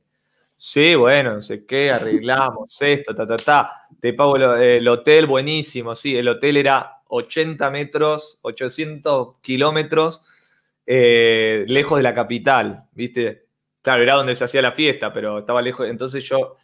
Sí, 0.57 0.95
bueno, 0.95 1.33
no 1.33 1.41
sé 1.41 1.65
qué, 1.65 1.91
arreglamos 1.91 2.81
esto, 2.81 3.13
ta, 3.13 3.27
ta, 3.27 3.35
ta. 3.35 3.87
Te 3.99 4.13
pago 4.13 4.37
el, 4.37 4.87
hotel, 4.87 5.27
buenísimo, 5.27 5.95
sí. 5.95 6.17
El 6.17 6.27
hotel 6.29 6.57
era 6.57 7.01
80 7.07 7.69
metros, 7.71 8.39
800 8.41 9.35
kilómetros 9.41 10.21
eh, 10.85 11.65
lejos 11.67 11.97
de 11.97 12.03
la 12.03 12.13
capital, 12.15 12.85
¿viste? 12.93 13.47
Claro, 13.81 14.03
era 14.03 14.15
donde 14.15 14.35
se 14.35 14.45
hacía 14.45 14.61
la 14.61 14.71
fiesta, 14.71 15.13
pero 15.13 15.39
estaba 15.39 15.61
lejos. 15.61 15.87
Entonces 15.87 16.23
yo 16.23 16.55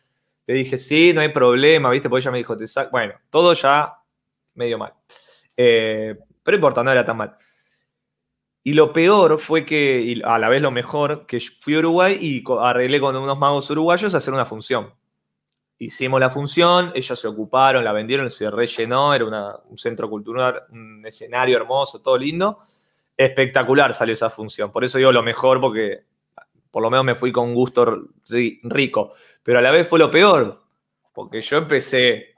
le 0.48 0.54
dije, 0.54 0.78
sí, 0.78 1.12
no 1.14 1.22
hay 1.22 1.30
problema, 1.30 1.90
¿viste? 1.90 2.10
Porque 2.10 2.22
ella 2.22 2.32
me 2.32 2.38
dijo, 2.40 2.58
te 2.58 2.66
bueno, 2.92 3.14
todo 3.30 3.54
ya 3.54 3.98
medio 4.56 4.78
mal. 4.78 4.94
Eh, 5.56 6.16
pero 6.44 6.58
importa, 6.58 6.84
no 6.84 6.92
era 6.92 7.06
tan 7.06 7.18
mal. 7.18 7.38
Y 8.64 8.74
lo 8.74 8.94
peor 8.94 9.40
fue 9.40 9.66
que, 9.66 10.22
a 10.24 10.38
la 10.38 10.50
vez 10.50 10.62
lo 10.62 10.70
mejor, 10.70 11.26
que 11.26 11.40
fui 11.40 11.76
a 11.76 11.80
Uruguay 11.80 12.18
y 12.22 12.44
arreglé 12.60 13.00
con 13.00 13.16
unos 13.16 13.38
magos 13.38 13.70
uruguayos 13.72 14.14
a 14.14 14.18
hacer 14.18 14.34
una 14.34 14.46
función. 14.46 14.94
Hicimos 15.80 16.20
la 16.20 16.30
función, 16.30 16.92
ellos 16.94 17.20
se 17.20 17.28
ocuparon, 17.28 17.84
la 17.84 17.92
vendieron, 17.92 18.30
se 18.30 18.52
rellenó, 18.52 19.16
era 19.16 19.26
un 19.66 19.78
centro 19.80 20.08
cultural, 20.08 20.62
un 20.70 21.04
escenario 21.04 21.58
hermoso, 21.58 22.02
todo 22.02 22.20
lindo. 22.20 22.60
Espectacular 23.18 23.96
salió 23.96 24.14
esa 24.14 24.30
función. 24.30 24.72
Por 24.72 24.84
eso 24.84 25.00
digo 25.00 25.12
lo 25.12 25.24
mejor, 25.24 25.60
porque 25.60 26.04
por 26.70 26.84
lo 26.84 26.92
menos 26.92 27.04
me 27.04 27.16
fui 27.16 27.32
con 27.32 27.56
gusto 27.56 28.10
rico. 28.64 29.14
Pero 29.42 29.58
a 29.58 29.62
la 29.64 29.72
vez 29.72 29.88
fue 29.88 29.98
lo 29.98 30.12
peor, 30.12 30.62
porque 31.14 31.42
yo 31.42 31.58
empecé 31.58 32.31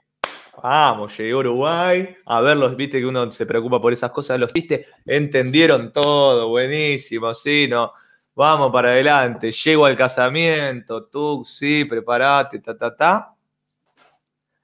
Vamos, 0.64 1.14
llegué 1.18 1.32
a 1.32 1.36
Uruguay 1.36 2.16
a 2.24 2.40
verlos, 2.40 2.74
viste 2.74 2.98
que 2.98 3.04
uno 3.04 3.30
se 3.30 3.44
preocupa 3.44 3.82
por 3.82 3.92
esas 3.92 4.10
cosas, 4.10 4.40
los 4.40 4.50
viste, 4.50 4.86
entendieron 5.04 5.92
todo, 5.92 6.48
buenísimo, 6.48 7.34
sí, 7.34 7.68
no, 7.68 7.92
vamos 8.34 8.72
para 8.72 8.92
adelante, 8.92 9.52
llego 9.52 9.84
al 9.84 9.94
casamiento, 9.94 11.04
tú, 11.04 11.44
sí, 11.46 11.84
prepárate, 11.84 12.60
ta, 12.60 12.78
ta, 12.78 12.96
ta. 12.96 13.34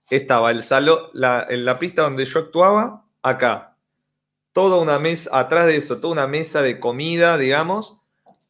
Estaba 0.08 0.50
el 0.52 0.62
salón, 0.62 1.10
en 1.50 1.64
la 1.66 1.78
pista 1.78 2.00
donde 2.00 2.24
yo 2.24 2.38
actuaba, 2.40 3.04
acá. 3.22 3.76
Toda 4.54 4.78
una 4.78 4.98
mesa, 4.98 5.38
atrás 5.38 5.66
de 5.66 5.76
eso, 5.76 6.00
toda 6.00 6.14
una 6.14 6.26
mesa 6.26 6.62
de 6.62 6.80
comida, 6.80 7.36
digamos. 7.36 8.00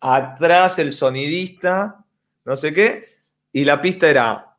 Atrás 0.01 0.78
el 0.78 0.92
sonidista, 0.92 2.05
no 2.44 2.55
sé 2.55 2.72
qué. 2.72 3.09
Y 3.53 3.64
la 3.64 3.82
pista 3.82 4.09
era 4.09 4.49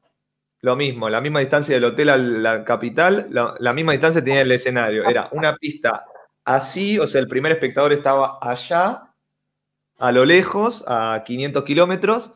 lo 0.62 0.76
mismo, 0.76 1.10
la 1.10 1.22
misma 1.22 1.40
distancia 1.40 1.76
del 1.76 1.86
hotel 1.86 2.10
a 2.10 2.18
la 2.18 2.64
capital, 2.64 3.28
la, 3.32 3.74
misma 3.74 3.94
distancia 3.94 4.24
tenía 4.24 4.42
el 4.42 4.52
escenario. 4.52 5.04
Era 5.10 5.28
una 5.32 5.56
pista 5.56 6.06
así, 6.46 7.00
o 7.00 7.08
sea, 7.08 7.20
el 7.20 7.28
primer 7.28 7.52
espectador 7.52 7.94
estaba 7.94 8.38
allá, 8.42 9.14
a 9.98 10.12
lo 10.12 10.24
lejos, 10.24 10.84
a 10.88 11.24
500 11.26 11.64
kilómetros, 11.64 12.32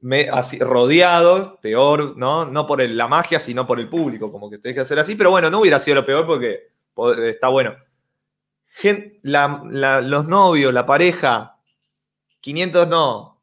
rodeado, 0.00 1.58
peor, 1.60 2.16
¿no? 2.16 2.46
No 2.46 2.66
por 2.66 2.82
la 2.82 3.08
magia, 3.08 3.38
sino 3.38 3.66
por 3.66 3.78
el 3.78 3.88
público, 3.88 4.32
como 4.32 4.50
que 4.50 4.58
tenés 4.58 4.74
que 4.74 4.80
hacer 4.82 4.98
así, 4.98 5.14
pero 5.14 5.30
bueno, 5.30 5.50
no 5.50 5.60
hubiera 5.60 5.78
sido 5.78 5.96
lo 5.96 6.06
peor 6.06 6.26
porque 6.26 6.70
está 7.28 7.48
bueno. 7.48 7.76
los 9.22 10.26
novios, 10.26 10.72
la 10.72 10.84
pareja, 10.86 11.58
500 12.40 12.88
no, 12.88 13.40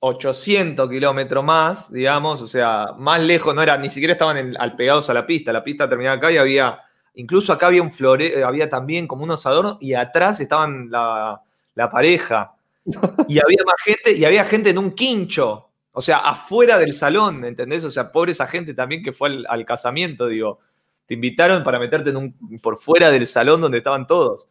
800 0.00 0.88
kilómetros 0.88 1.44
más, 1.44 1.92
digamos, 1.92 2.40
o 2.40 2.46
sea, 2.46 2.94
más 2.98 3.20
lejos, 3.20 3.54
no 3.54 3.62
era, 3.62 3.76
ni 3.76 3.90
siquiera 3.90 4.12
estaban 4.12 4.56
al 4.58 4.74
pegados 4.74 5.10
a 5.10 5.14
la 5.14 5.26
pista, 5.26 5.52
la 5.52 5.62
pista 5.62 5.88
terminaba 5.88 6.16
acá 6.16 6.32
y 6.32 6.38
había, 6.38 6.80
incluso 7.14 7.52
acá 7.52 7.66
había 7.66 7.82
un 7.82 7.92
flore, 7.92 8.42
había 8.42 8.68
también 8.68 9.06
como 9.06 9.24
unos 9.24 9.44
adornos 9.44 9.76
y 9.80 9.92
atrás 9.92 10.40
estaban 10.40 10.90
la, 10.90 11.42
la 11.74 11.90
pareja. 11.90 12.54
Y 13.28 13.38
había 13.38 13.62
más 13.64 13.76
gente, 13.84 14.12
y 14.12 14.24
había 14.24 14.44
gente 14.44 14.70
en 14.70 14.78
un 14.78 14.92
quincho, 14.92 15.68
o 15.92 16.00
sea, 16.00 16.18
afuera 16.18 16.78
del 16.78 16.92
salón, 16.92 17.44
¿entendés? 17.44 17.84
O 17.84 17.90
sea, 17.90 18.10
pobre 18.10 18.32
esa 18.32 18.46
gente 18.46 18.74
también 18.74 19.02
que 19.02 19.12
fue 19.12 19.44
al, 19.46 19.64
casamiento, 19.64 20.26
digo. 20.28 20.60
Te 21.06 21.14
invitaron 21.14 21.62
para 21.62 21.78
meterte 21.78 22.10
en 22.10 22.16
un, 22.16 22.60
por 22.62 22.78
fuera 22.78 23.10
del 23.10 23.26
salón 23.26 23.60
donde 23.60 23.78
estaban 23.78 24.06
todos. 24.06 24.48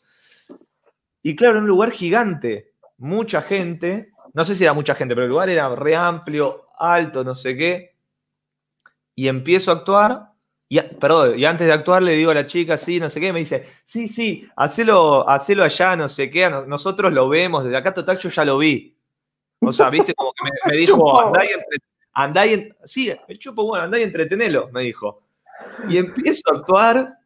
Y 1.23 1.35
claro, 1.35 1.59
un 1.59 1.67
lugar 1.67 1.91
gigante, 1.91 2.71
mucha 2.97 3.41
gente, 3.41 4.11
no 4.39 4.45
sé 4.45 4.55
si 4.55 4.63
era 4.63 4.71
mucha 4.71 4.95
gente, 4.95 5.15
pero 5.15 5.25
el 5.25 5.31
lugar 5.31 5.49
era 5.49 5.67
re 5.75 5.97
amplio, 5.97 6.67
alto, 6.77 7.25
no 7.25 7.35
sé 7.35 7.57
qué. 7.57 7.93
Y 9.13 9.27
empiezo 9.27 9.69
a 9.69 9.73
actuar, 9.73 10.31
y, 10.69 10.79
perdón, 10.79 11.37
y 11.37 11.43
antes 11.43 11.67
de 11.67 11.73
actuar 11.73 12.01
le 12.01 12.13
digo 12.13 12.31
a 12.31 12.35
la 12.35 12.45
chica, 12.45 12.77
sí, 12.77 13.01
no 13.01 13.09
sé 13.09 13.19
qué, 13.19 13.33
me 13.33 13.39
dice, 13.39 13.67
sí, 13.83 14.07
sí, 14.07 14.47
hacelo, 14.55 15.27
hacelo 15.27 15.65
allá, 15.65 15.97
no 15.97 16.07
sé 16.07 16.31
qué, 16.31 16.49
nosotros 16.49 17.11
lo 17.11 17.27
vemos, 17.27 17.65
desde 17.65 17.75
acá 17.75 17.93
total 17.93 18.17
yo 18.17 18.29
ya 18.29 18.45
lo 18.45 18.57
vi. 18.59 18.95
O 19.59 19.73
sea, 19.73 19.89
viste, 19.89 20.13
como 20.13 20.31
que 20.31 20.71
me, 20.71 20.77
dijo, 20.77 21.19
andá 22.13 22.45
y, 22.47 22.53
entre, 22.53 22.77
sí, 22.85 23.11
el 23.27 23.39
chupo, 23.39 23.65
bueno, 23.65 23.83
andá 23.83 23.99
y 23.99 24.03
entretenelo, 24.03 24.69
me 24.71 24.83
dijo. 24.83 25.23
Y 25.89 25.97
empiezo 25.97 26.43
a 26.49 26.59
actuar, 26.59 27.19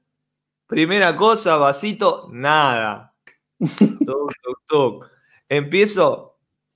primera 0.66 1.16
cosa, 1.16 1.58
vasito, 1.58 2.28
nada. 2.32 3.14
Tuc, 3.60 4.34
tuc, 4.42 4.60
tuc. 4.66 5.06
Empiezo, 5.48 6.33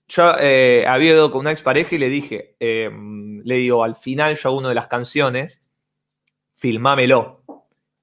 yo 0.08 0.34
eh, 0.40 0.86
había 0.88 1.12
ido 1.12 1.32
con 1.32 1.42
una 1.42 1.52
expareja 1.52 1.96
y 1.96 1.98
le 1.98 2.10
dije, 2.10 2.56
em, 2.60 3.42
le 3.44 3.56
digo, 3.56 3.84
al 3.84 3.96
final 3.96 4.36
yo 4.36 4.50
hago 4.50 4.58
una 4.60 4.70
de 4.70 4.76
las 4.76 4.88
canciones, 4.88 5.62
filmámelo, 6.56 7.44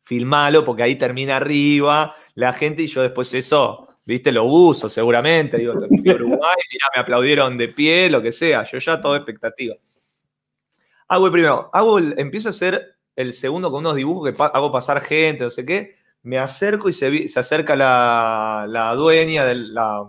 filmalo 0.02 0.64
porque 0.64 0.82
ahí 0.82 0.96
termina 0.96 1.36
arriba 1.36 2.14
la 2.34 2.52
gente 2.52 2.82
y 2.82 2.86
yo 2.88 3.02
después 3.02 3.32
eso 3.34 3.88
viste, 4.04 4.32
lo 4.32 4.44
uso 4.44 4.88
seguramente, 4.88 5.56
digo, 5.58 5.74
fui 5.88 6.10
a 6.10 6.14
Uruguay, 6.14 6.56
mira, 6.72 6.86
me 6.94 7.00
aplaudieron 7.00 7.56
de 7.56 7.68
pie, 7.68 8.10
lo 8.10 8.20
que 8.20 8.32
sea, 8.32 8.64
yo 8.64 8.78
ya 8.78 9.00
todo 9.00 9.16
expectativa. 9.16 9.76
Hago 11.08 11.26
el 11.26 11.32
primero, 11.32 11.70
hago 11.72 11.98
empiezo 11.98 12.48
a 12.48 12.50
hacer 12.50 12.96
el 13.16 13.32
segundo 13.32 13.70
con 13.70 13.80
unos 13.80 13.94
dibujos 13.94 14.30
que 14.30 14.42
hago 14.42 14.72
pasar 14.72 15.00
gente, 15.00 15.44
no 15.44 15.50
sé 15.50 15.64
qué, 15.64 15.96
me 16.22 16.38
acerco 16.38 16.88
y 16.88 16.92
se, 16.92 17.28
acerca 17.38 17.76
la, 17.76 18.94
dueña 18.96 19.44
de 19.44 19.54
la 19.54 20.04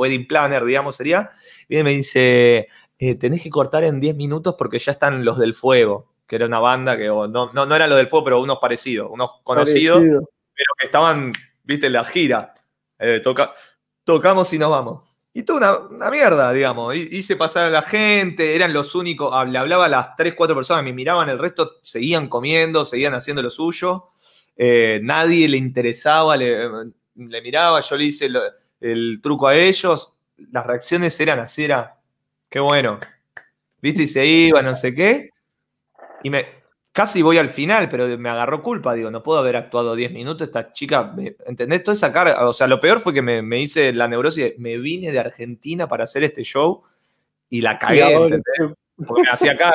wedding 0.00 0.26
planner, 0.26 0.64
digamos, 0.64 0.96
sería, 0.96 1.30
y 1.68 1.82
me 1.82 1.90
dice, 1.90 2.68
eh, 2.98 3.14
tenés 3.14 3.42
que 3.42 3.50
cortar 3.50 3.84
en 3.84 4.00
10 4.00 4.16
minutos 4.16 4.54
porque 4.58 4.78
ya 4.78 4.92
están 4.92 5.24
los 5.24 5.38
del 5.38 5.54
fuego, 5.54 6.12
que 6.26 6.36
era 6.36 6.46
una 6.46 6.58
banda 6.58 6.96
que 6.96 7.06
no, 7.06 7.28
no, 7.28 7.50
no 7.52 7.74
eran 7.74 7.88
los 7.88 7.98
del 7.98 8.08
fuego, 8.08 8.24
pero 8.24 8.40
unos 8.40 8.58
parecidos, 8.58 9.08
unos 9.10 9.40
conocidos, 9.42 9.98
pero 10.00 10.74
que 10.78 10.86
estaban, 10.86 11.32
viste, 11.64 11.86
en 11.86 11.92
la 11.94 12.04
gira. 12.04 12.54
Eh, 12.98 13.20
toca, 13.20 13.52
tocamos 14.04 14.52
y 14.52 14.58
nos 14.58 14.70
vamos. 14.70 15.10
Y 15.32 15.44
toda 15.44 15.86
una, 15.88 16.10
mierda, 16.10 16.52
digamos. 16.52 16.94
Hice 16.96 17.36
pasar 17.36 17.68
a 17.68 17.70
la 17.70 17.82
gente, 17.82 18.56
eran 18.56 18.72
los 18.72 18.94
únicos, 18.94 19.32
le 19.48 19.58
hablaba 19.58 19.86
a 19.86 19.88
las 19.88 20.16
3, 20.16 20.34
4 20.36 20.56
personas, 20.56 20.82
me 20.84 20.92
miraban, 20.92 21.28
el 21.28 21.38
resto 21.38 21.78
seguían 21.82 22.26
comiendo, 22.28 22.84
seguían 22.84 23.14
haciendo 23.14 23.42
lo 23.42 23.50
suyo. 23.50 24.08
Eh, 24.56 25.00
nadie 25.02 25.48
le 25.48 25.56
interesaba, 25.56 26.36
le, 26.36 26.68
miraba, 27.14 27.80
yo 27.80 27.96
le 27.96 28.04
hice 28.04 28.28
el, 28.80 29.20
truco 29.22 29.48
a 29.48 29.56
ellos. 29.56 30.16
Las 30.50 30.66
reacciones 30.66 31.18
eran 31.20 31.38
así, 31.38 31.64
era, 31.64 31.98
qué 32.48 32.60
bueno. 32.60 32.98
¿Viste? 33.82 34.04
Y 34.04 34.08
se 34.08 34.24
iba, 34.24 34.62
no 34.62 34.74
sé 34.74 34.94
qué. 34.94 35.30
Y 36.22 36.30
me, 36.30 36.46
casi 36.92 37.22
voy 37.22 37.38
al 37.38 37.50
final, 37.50 37.88
pero 37.88 38.06
me 38.18 38.28
agarró 38.28 38.62
culpa. 38.62 38.94
Digo, 38.94 39.10
no 39.10 39.22
puedo 39.22 39.38
haber 39.38 39.56
actuado 39.56 39.94
10 39.94 40.12
minutos. 40.12 40.48
Esta 40.48 40.72
chica, 40.72 41.14
¿entendés? 41.46 41.82
Toda 41.82 41.94
esa 41.94 42.12
carga. 42.12 42.48
O 42.48 42.52
sea, 42.52 42.66
lo 42.66 42.80
peor 42.80 43.00
fue 43.00 43.14
que 43.14 43.22
me, 43.22 43.58
hice 43.58 43.92
la 43.92 44.08
neurosis. 44.08 44.54
Me 44.58 44.78
vine 44.78 45.12
de 45.12 45.18
Argentina 45.18 45.88
para 45.88 46.04
hacer 46.04 46.24
este 46.24 46.42
show 46.42 46.82
y 47.48 47.60
la 47.60 47.78
cagué, 47.78 48.12
¿entendés? 48.12 48.76
Porque 49.06 49.22
me 49.22 49.30
hacía 49.30 49.52
acá 49.52 49.72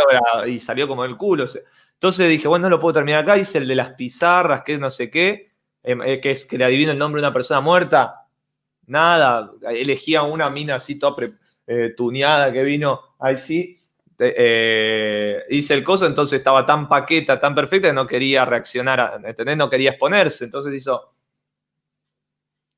y 0.47 0.59
salió 0.59 0.87
como 0.87 1.05
el 1.05 1.17
culo. 1.17 1.45
Entonces 1.93 2.29
dije, 2.29 2.47
bueno, 2.47 2.63
no 2.63 2.69
lo 2.69 2.79
puedo 2.79 2.93
terminar 2.93 3.23
acá. 3.23 3.37
Hice 3.37 3.57
el 3.57 3.67
de 3.67 3.75
las 3.75 3.91
pizarras, 3.91 4.61
que 4.61 4.73
es 4.73 4.79
no 4.79 4.89
sé 4.89 5.09
qué, 5.09 5.51
em, 5.81 6.01
eh, 6.03 6.19
que 6.19 6.31
es 6.31 6.45
que 6.45 6.57
le 6.57 6.65
adivino 6.65 6.91
el 6.91 6.97
nombre 6.97 7.21
de 7.21 7.27
una 7.27 7.33
persona 7.33 7.61
muerta. 7.61 8.24
Nada, 8.87 9.51
elegía 9.69 10.23
una 10.23 10.49
mina 10.49 10.75
así 10.75 10.95
toda 10.95 11.15
eh, 11.67 11.93
tuneada 11.97 12.53
que 12.53 12.63
vino, 12.63 13.15
ahí 13.19 13.37
sí 13.37 13.77
eh, 14.17 15.43
hice 15.49 15.73
el 15.73 15.83
coso, 15.83 16.05
entonces 16.05 16.39
estaba 16.39 16.65
tan 16.65 16.87
paqueta, 16.87 17.39
tan 17.39 17.53
perfecta 17.53 17.91
no 17.91 18.07
quería 18.07 18.45
reaccionar, 18.45 19.21
¿entendés? 19.23 19.57
No 19.57 19.69
quería 19.69 19.91
exponerse, 19.91 20.45
entonces 20.45 20.73
hizo... 20.73 21.11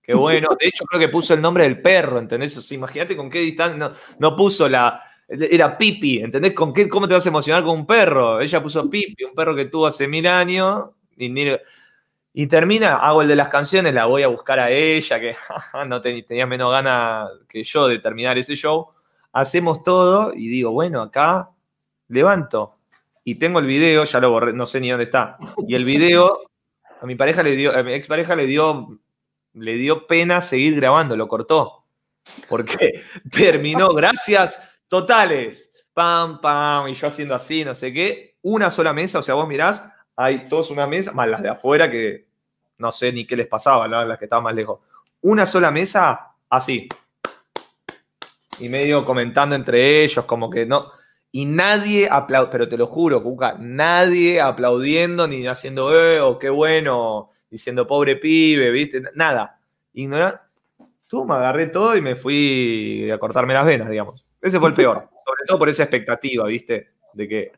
Qué 0.02 0.14
bueno, 0.14 0.50
de 0.58 0.68
hecho 0.68 0.86
creo 0.86 1.02
que 1.02 1.10
puso 1.10 1.34
el 1.34 1.42
nombre 1.42 1.66
del 1.66 1.82
perro, 1.82 2.18
¿entendés? 2.18 2.72
imagínate 2.72 3.16
con 3.18 3.30
qué 3.30 3.40
distancia, 3.40 3.92
no, 4.20 4.36
puso 4.36 4.70
la... 4.70 5.04
Era 5.28 5.78
Pipi, 5.78 6.20
¿entendés? 6.20 6.54
¿Con 6.54 6.74
qué, 6.74 6.88
¿Cómo 6.88 7.06
te 7.06 7.14
vas 7.14 7.26
a 7.26 7.30
emocionar 7.30 7.62
con 7.66 7.80
un 7.80 7.86
perro? 7.86 8.40
Ella 8.40 8.64
puso 8.64 8.90
Pipi, 8.90 9.26
un 9.26 9.36
perro 9.36 9.54
que 9.54 9.66
tuvo 9.66 9.86
hace 9.86 10.08
mil 10.08 10.26
años, 10.26 10.92
y, 11.18 11.30
y 12.40 12.46
termina, 12.46 12.98
hago 12.98 13.24
el 13.24 13.28
de 13.28 13.36
las 13.36 13.50
canciones, 13.50 13.96
la 13.96 14.06
voy 14.06 14.22
a 14.22 14.28
buscar 14.28 14.60
a 14.60 14.70
ella, 14.70 15.20
que 15.20 15.36
no 15.88 16.00
tenía 16.02 16.46
menos 16.46 16.72
ganas 16.72 17.32
que 17.50 17.64
yo 17.64 17.88
de 17.88 17.98
terminar 17.98 18.38
ese 18.38 18.56
show 18.56 18.90
hacemos 19.34 19.82
todo 19.82 20.32
y 20.36 20.48
digo, 20.48 20.70
bueno, 20.70 21.02
acá 21.02 21.50
levanto. 22.10 22.78
Y 23.24 23.40
tengo 23.40 23.58
el 23.58 23.66
video, 23.66 24.04
ya 24.04 24.20
lo 24.20 24.30
borré, 24.30 24.54
no 24.54 24.68
sé 24.68 24.80
ni 24.80 24.92
dónde 24.92 25.06
está. 25.06 25.40
Y 25.68 25.74
el 25.74 25.84
video, 25.84 26.52
a 27.02 27.08
mi 27.08 27.16
pareja 27.16 27.42
le 27.42 27.56
dio, 27.56 27.76
a 27.76 27.82
mi 27.82 27.94
expareja 27.94 28.36
le 28.36 28.46
dio, 28.46 29.00
le 29.54 29.74
dio 29.74 30.06
pena 30.06 30.40
seguir 30.42 30.76
grabando, 30.76 31.18
lo 31.18 31.28
cortó. 31.28 31.86
Porque 32.48 33.02
terminó, 33.32 33.90
gracias 33.96 34.62
totales. 34.88 35.72
Pam, 35.92 36.40
pam, 36.40 36.88
y 36.88 36.94
yo 36.94 37.08
haciendo 37.08 37.34
así, 37.34 37.66
no 37.66 37.74
sé 37.74 37.92
qué. 37.92 38.38
Una 38.44 38.70
sola 38.70 38.94
mesa, 38.94 39.18
o 39.18 39.24
sea, 39.24 39.34
vos 39.34 39.48
mirás, 39.48 39.84
hay 40.16 40.48
todos 40.48 40.70
una 40.70 40.86
mesa, 40.86 41.14
más 41.14 41.28
las 41.28 41.42
de 41.42 41.50
afuera 41.50 41.90
que 41.90 42.27
no 42.78 42.92
sé 42.92 43.12
ni 43.12 43.26
qué 43.26 43.36
les 43.36 43.48
pasaba, 43.48 43.88
las 43.88 44.18
que 44.18 44.26
estaban 44.26 44.44
más 44.44 44.56
lejos. 44.56 44.80
Una 45.22 45.46
sola 45.46 45.72
mesa, 45.72 46.34
así 46.50 46.88
y 48.60 48.70
medio 48.70 49.06
comentando 49.06 49.56
entre 49.56 50.04
ellos, 50.04 50.26
como 50.26 50.50
que 50.50 50.66
no. 50.66 50.92
Y 51.32 51.46
nadie 51.46 52.08
aplaudió, 52.10 52.50
pero 52.50 52.68
te 52.68 52.78
lo 52.78 52.88
juro, 52.88 53.22
Cuca, 53.22 53.58
nadie 53.60 54.42
aplaudiendo 54.42 55.28
ni 55.28 55.46
haciendo, 55.46 55.94
eh, 55.94 56.20
oh, 56.22 56.40
qué 56.40 56.50
bueno, 56.50 57.32
diciendo 57.50 57.86
pobre 57.86 58.16
pibe, 58.16 58.72
¿viste? 58.72 59.02
Nada. 59.16 59.60
Ignora. 59.94 60.44
Tú 61.08 61.26
me 61.26 61.36
agarré 61.36 61.68
todo 61.68 61.96
y 61.96 62.02
me 62.02 62.16
fui 62.16 63.10
a 63.12 63.18
cortarme 63.18 63.54
las 63.54 63.66
venas, 63.66 63.90
digamos. 63.90 64.26
Ese 64.42 64.60
fue 64.60 64.70
el 64.70 64.76
peor. 64.76 65.10
Sobre 65.26 65.46
todo 65.48 65.60
por 65.60 65.70
esa 65.70 65.84
expectativa, 65.84 66.46
¿viste? 66.48 66.92
De 67.14 67.28
que, 67.28 67.52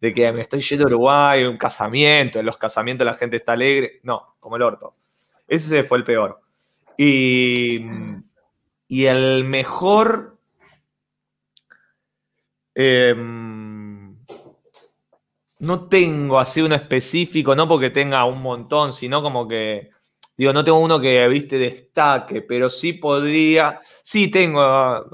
de 0.00 0.12
que 0.12 0.32
me 0.32 0.42
estoy 0.42 0.60
yendo 0.60 0.84
a 0.84 0.88
Uruguay, 0.88 1.44
un 1.44 1.56
casamiento, 1.56 2.38
en 2.38 2.46
los 2.46 2.56
casamientos 2.56 3.06
la 3.06 3.14
gente 3.14 3.36
está 3.36 3.52
alegre. 3.52 4.00
No, 4.02 4.36
como 4.40 4.56
el 4.56 4.62
orto. 4.62 4.94
Ese 5.48 5.84
fue 5.84 5.98
el 5.98 6.04
peor. 6.04 6.40
Y 6.96 7.80
y 8.88 9.06
el 9.06 9.44
mejor... 9.44 10.38
Em, 12.74 14.16
no 15.58 15.88
tengo 15.88 16.38
así 16.38 16.60
uno 16.60 16.74
específico, 16.74 17.54
no 17.54 17.66
porque 17.66 17.88
tenga 17.88 18.24
un 18.26 18.42
montón, 18.42 18.92
sino 18.92 19.22
como 19.22 19.48
que, 19.48 19.90
digo, 20.36 20.52
no 20.52 20.62
tengo 20.62 20.78
uno 20.78 21.00
que, 21.00 21.26
viste, 21.28 21.56
destaque, 21.56 22.42
pero 22.42 22.68
sí 22.68 22.92
podría, 22.92 23.80
sí 24.02 24.30
tengo, 24.30 25.06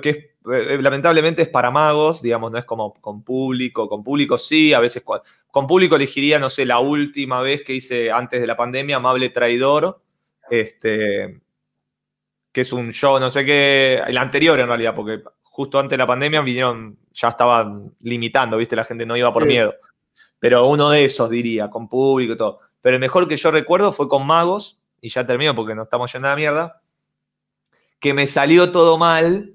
que 0.00 0.32
eh, 0.50 0.78
lamentablemente 0.80 1.42
es 1.42 1.48
para 1.48 1.70
magos, 1.70 2.22
digamos, 2.22 2.50
no 2.50 2.58
es 2.58 2.64
como 2.64 2.94
con 2.94 3.22
público, 3.22 3.88
con 3.88 4.02
público 4.02 4.38
sí, 4.38 4.72
a 4.72 4.80
veces 4.80 5.02
con 5.50 5.66
público 5.66 5.96
elegiría, 5.96 6.38
no 6.38 6.50
sé, 6.50 6.64
la 6.64 6.78
última 6.78 7.42
vez 7.42 7.62
que 7.62 7.74
hice 7.74 8.10
antes 8.10 8.40
de 8.40 8.46
la 8.46 8.56
pandemia, 8.56 8.96
Amable 8.96 9.30
Traidor, 9.30 10.00
este, 10.50 11.40
que 12.52 12.60
es 12.60 12.72
un 12.72 12.92
show, 12.92 13.18
no 13.18 13.30
sé 13.30 13.44
qué, 13.44 14.02
el 14.06 14.18
anterior 14.18 14.58
en 14.60 14.66
realidad, 14.66 14.94
porque 14.94 15.22
justo 15.42 15.78
antes 15.78 15.90
de 15.90 15.98
la 15.98 16.06
pandemia 16.06 16.40
vinieron, 16.40 16.98
ya 17.12 17.28
estaban 17.28 17.92
limitando, 18.00 18.56
¿viste? 18.56 18.76
La 18.76 18.84
gente 18.84 19.06
no 19.06 19.16
iba 19.16 19.32
por 19.32 19.46
miedo. 19.46 19.74
Pero 20.38 20.66
uno 20.66 20.90
de 20.90 21.04
esos 21.04 21.30
diría, 21.30 21.70
con 21.70 21.88
público 21.88 22.32
y 22.32 22.36
todo. 22.36 22.60
Pero 22.80 22.96
el 22.96 23.00
mejor 23.00 23.28
que 23.28 23.36
yo 23.36 23.50
recuerdo 23.50 23.92
fue 23.92 24.08
con 24.08 24.26
Magos, 24.26 24.80
y 25.00 25.08
ya 25.08 25.26
termino 25.26 25.54
porque 25.54 25.74
no 25.74 25.82
estamos 25.82 26.12
yendo 26.12 26.28
a 26.28 26.30
la 26.30 26.36
mierda, 26.36 26.82
que 28.00 28.14
me 28.14 28.26
salió 28.26 28.72
todo 28.72 28.98
mal, 28.98 29.51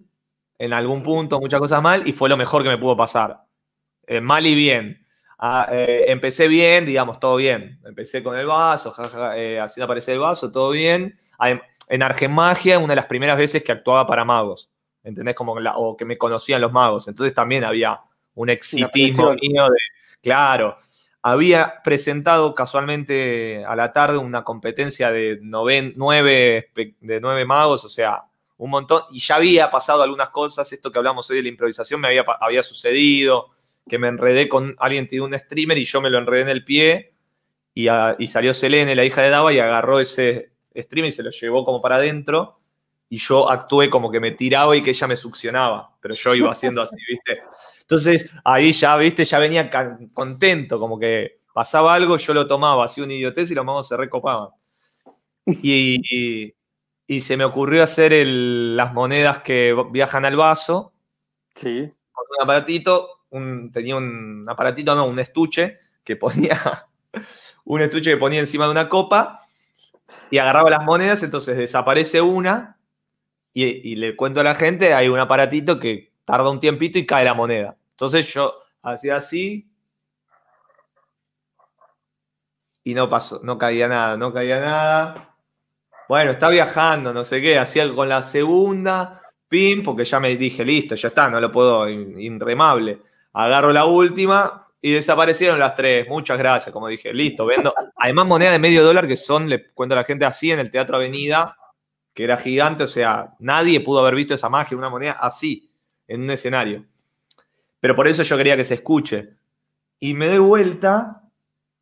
en 0.59 0.73
algún 0.73 1.03
punto, 1.03 1.39
muchas 1.39 1.59
cosas 1.59 1.81
mal, 1.81 2.07
y 2.07 2.13
fue 2.13 2.29
lo 2.29 2.37
mejor 2.37 2.63
que 2.63 2.69
me 2.69 2.77
pudo 2.77 2.97
pasar. 2.97 3.43
Eh, 4.05 4.21
mal 4.21 4.45
y 4.45 4.55
bien. 4.55 5.05
Ah, 5.37 5.67
eh, 5.71 6.05
empecé 6.07 6.47
bien, 6.47 6.85
digamos, 6.85 7.19
todo 7.19 7.35
bien. 7.35 7.79
Empecé 7.85 8.23
con 8.23 8.37
el 8.37 8.47
vaso, 8.47 8.95
eh, 9.35 9.59
haciendo 9.59 9.85
aparecer 9.85 10.15
el 10.15 10.19
vaso, 10.21 10.51
todo 10.51 10.71
bien. 10.71 11.17
En 11.89 12.01
Argemagia, 12.01 12.79
una 12.79 12.93
de 12.93 12.95
las 12.95 13.05
primeras 13.05 13.37
veces 13.37 13.63
que 13.63 13.71
actuaba 13.71 14.07
para 14.07 14.25
magos. 14.25 14.71
¿Entendés? 15.03 15.35
Como 15.35 15.53
o 15.53 15.95
que 15.95 16.05
me 16.05 16.17
conocían 16.17 16.59
los 16.59 16.71
magos. 16.71 17.07
Entonces 17.07 17.33
también 17.33 17.63
había 17.63 18.01
un 18.33 18.49
exitismo 18.49 19.33
mío 19.35 19.65
de. 19.65 19.77
Claro. 20.21 20.77
Había 21.21 21.81
presentado 21.83 22.55
casualmente 22.55 23.63
a 23.65 23.75
la 23.75 23.91
tarde 23.91 24.17
una 24.17 24.43
competencia 24.43 25.11
de 25.11 25.39
nueve, 25.41 26.71
de 26.73 27.21
nueve 27.21 27.45
magos, 27.45 27.83
o 27.85 27.89
sea, 27.89 28.23
un 28.57 28.69
montón. 28.69 29.03
Y 29.11 29.19
ya 29.19 29.35
había 29.35 29.69
pasado 29.69 30.03
algunas 30.03 30.29
cosas. 30.29 30.71
Esto 30.71 30.91
que 30.91 30.97
hablamos 30.97 31.29
hoy 31.29 31.37
de 31.37 31.43
la 31.43 31.49
improvisación 31.49 32.01
me 32.01 32.07
había, 32.07 32.25
había 32.39 32.63
sucedido 32.63 33.51
que 33.87 33.97
me 33.97 34.07
enredé 34.07 34.49
con 34.49 34.75
alguien 34.79 35.07
tiró 35.07 35.25
un 35.25 35.37
streamer 35.37 35.77
y 35.77 35.85
yo 35.85 36.01
me 36.01 36.09
lo 36.09 36.17
enredé 36.17 36.41
en 36.41 36.49
el 36.49 36.65
pie 36.65 37.13
y, 37.73 38.27
salió 38.27 38.53
Selene, 38.55 38.95
la 38.95 39.05
hija 39.05 39.21
de 39.21 39.29
Dava, 39.29 39.53
y 39.53 39.59
agarró 39.59 39.99
ese 39.99 40.51
streamer 40.75 41.09
y 41.09 41.11
se 41.11 41.21
lo 41.21 41.29
llevó 41.29 41.63
como 41.63 41.79
para 41.79 41.97
adentro 41.97 42.59
y 43.07 43.19
yo 43.19 43.49
actué 43.49 43.89
como 43.89 44.11
que 44.11 44.19
me 44.19 44.31
tiraba 44.31 44.75
y 44.75 44.81
que 44.81 44.89
ella 44.89 45.07
me 45.07 45.15
succionaba, 45.15 45.95
pero 46.01 46.15
yo 46.15 46.33
iba 46.35 46.51
haciendo 46.51 46.81
así, 46.81 46.95
¿viste? 47.07 47.43
Entonces 47.81 48.31
ahí 48.43 48.73
ya, 48.73 48.97
¿viste? 48.97 49.23
Ya 49.23 49.39
venía 49.39 49.69
contento, 50.13 50.79
como 50.79 50.99
que 50.99 51.39
pasaba 51.53 51.93
algo, 51.93 52.17
yo 52.17 52.33
lo 52.33 52.47
tomaba, 52.47 52.85
hacía 52.85 53.03
un 53.03 53.11
idiotez 53.11 53.51
y 53.51 53.55
los 53.55 53.63
magos 53.63 53.87
se 53.87 53.95
recopaban. 53.95 54.49
Y, 55.45 56.01
y, 56.11 56.53
se 57.21 57.37
me 57.37 57.45
ocurrió 57.45 57.83
hacer 57.83 58.11
las 58.25 58.93
monedas 58.93 59.39
que 59.39 59.75
viajan 59.91 60.25
al 60.25 60.35
vaso. 60.35 60.93
Sí. 61.55 61.89
Con 62.11 62.25
un 62.37 62.43
aparatito, 62.43 63.21
tenía 63.71 63.95
un 63.95 64.45
aparatito, 64.49 64.93
no, 64.95 65.05
un 65.05 65.19
estuche 65.19 65.79
que 66.03 66.15
ponía, 66.15 66.59
un 67.65 67.81
estuche 67.81 68.11
que 68.11 68.17
ponía 68.17 68.39
encima 68.39 68.65
de 68.65 68.71
una 68.71 68.89
copa 68.89 69.41
y 70.29 70.37
agarraba 70.37 70.69
las 70.69 70.83
monedas, 70.83 71.23
entonces 71.23 71.57
desaparece 71.57 72.21
una 72.21 72.77
y, 73.53 73.95
le 73.95 74.15
cuento 74.15 74.39
a 74.39 74.43
la 74.43 74.53
gente, 74.53 74.93
hay 74.93 75.07
un 75.07 75.17
aparatito 75.17 75.79
que 75.79 76.13
tarda 76.25 76.51
un 76.51 76.59
tiempito 76.59 76.99
y 76.99 77.07
cae 77.07 77.25
la 77.25 77.33
moneda. 77.33 77.75
Entonces 77.91 78.31
yo 78.31 78.53
hacía 78.83 79.15
así 79.15 79.67
y 82.83 82.93
no 82.93 83.09
pasó, 83.09 83.41
no 83.43 83.57
caía 83.57 83.87
nada, 83.87 84.15
no 84.15 84.31
caía 84.31 84.59
nada. 84.59 85.36
Bueno, 86.09 86.31
está 86.31 86.49
viajando, 86.49 87.13
no 87.13 87.23
sé 87.23 87.41
qué, 87.41 87.59
hacía 87.59 87.93
con 87.93 88.07
la 88.07 88.23
segunda, 88.23 89.21
pim, 89.47 89.83
porque 89.83 90.05
ya 90.05 90.19
me 90.19 90.35
dije, 90.35 90.63
listo, 90.63 90.95
ya 90.95 91.09
está, 91.09 91.29
no 91.29 91.39
lo 91.39 91.51
puedo, 91.51 91.89
inremable 91.89 93.01
agarro 93.45 93.71
la 93.71 93.85
última 93.85 94.67
y 94.81 94.93
desaparecieron 94.93 95.59
las 95.59 95.75
tres. 95.75 96.07
Muchas 96.07 96.37
gracias, 96.37 96.73
como 96.73 96.87
dije, 96.87 97.13
listo, 97.13 97.45
vendo. 97.45 97.73
Además, 97.95 98.25
moneda 98.25 98.51
de 98.51 98.59
medio 98.59 98.83
dólar 98.83 99.07
que 99.07 99.17
son, 99.17 99.47
le 99.47 99.71
cuento 99.73 99.93
a 99.93 99.99
la 99.99 100.03
gente 100.03 100.25
así, 100.25 100.51
en 100.51 100.59
el 100.59 100.71
Teatro 100.71 100.95
Avenida, 100.95 101.55
que 102.13 102.23
era 102.23 102.37
gigante, 102.37 102.83
o 102.83 102.87
sea, 102.87 103.35
nadie 103.39 103.79
pudo 103.79 103.99
haber 103.99 104.15
visto 104.15 104.33
esa 104.33 104.49
magia, 104.49 104.75
una 104.75 104.89
moneda 104.89 105.13
así, 105.13 105.71
en 106.07 106.23
un 106.23 106.31
escenario. 106.31 106.85
Pero 107.79 107.95
por 107.95 108.07
eso 108.07 108.23
yo 108.23 108.37
quería 108.37 108.57
que 108.57 108.63
se 108.63 108.75
escuche. 108.75 109.35
Y 109.99 110.15
me 110.15 110.27
doy 110.27 110.39
vuelta, 110.39 111.23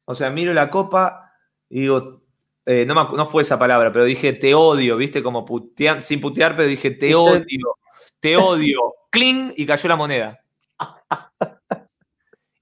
o 0.04 0.14
sea, 0.14 0.30
miro 0.30 0.54
la 0.54 0.70
copa 0.70 1.32
y 1.70 1.82
digo, 1.82 2.22
eh, 2.66 2.86
no, 2.86 2.94
no, 2.94 3.26
fue 3.26 3.44
esa 3.44 3.60
palabra, 3.60 3.92
pero 3.92 4.06
dije 4.06 4.34
te 4.34 4.56
odio, 4.56 4.98
viste, 4.98 5.22
como 5.22 5.46
sin 6.00 6.22
putear, 6.22 6.56
pero 6.56 6.68
dije 6.68 6.92
te 6.92 7.14
odio, 7.14 7.76
te 8.20 8.38
odio, 8.38 8.80
cling, 9.12 9.54
y 9.56 9.66
cayó 9.66 9.90
la 9.90 9.96
moneda. 9.96 10.42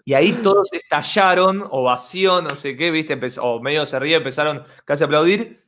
Y 0.06 0.14
ahí 0.16 0.34
todos 0.34 0.68
estallaron, 0.74 1.66
ovación, 1.72 2.43
no 2.43 2.56
sé 2.56 2.76
qué, 2.76 2.91
viste, 2.91 3.18
o 3.39 3.62
medio 3.62 3.86
se 3.86 3.99
ríe, 3.99 4.18
empezaron 4.18 4.64
casi 4.86 5.04
a 5.04 5.06
aplaudir. 5.06 5.64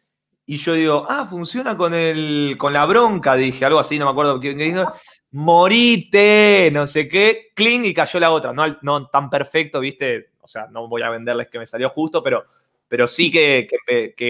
Y 0.45 0.57
yo 0.57 0.73
digo, 0.73 1.05
ah, 1.09 1.25
funciona 1.29 1.75
con, 1.77 1.93
el, 1.93 2.55
con 2.59 2.73
la 2.73 2.85
bronca, 2.85 3.35
dije, 3.35 3.65
algo 3.65 3.79
así, 3.79 3.97
no 3.97 4.05
me 4.05 4.11
acuerdo 4.11 4.39
qué 4.39 4.53
dijo. 4.53 4.91
Morite, 5.31 6.69
no 6.71 6.85
sé 6.85 7.07
qué, 7.07 7.51
clean 7.55 7.85
y 7.85 7.93
cayó 7.93 8.19
la 8.19 8.31
otra. 8.31 8.53
No, 8.53 8.77
no 8.81 9.07
tan 9.07 9.29
perfecto, 9.29 9.79
viste, 9.79 10.31
o 10.41 10.47
sea, 10.47 10.67
no 10.69 10.87
voy 10.87 11.01
a 11.01 11.09
venderles 11.09 11.47
que 11.47 11.59
me 11.59 11.65
salió 11.65 11.89
justo, 11.89 12.21
pero, 12.21 12.45
pero 12.87 13.07
sí 13.07 13.31
que, 13.31 13.67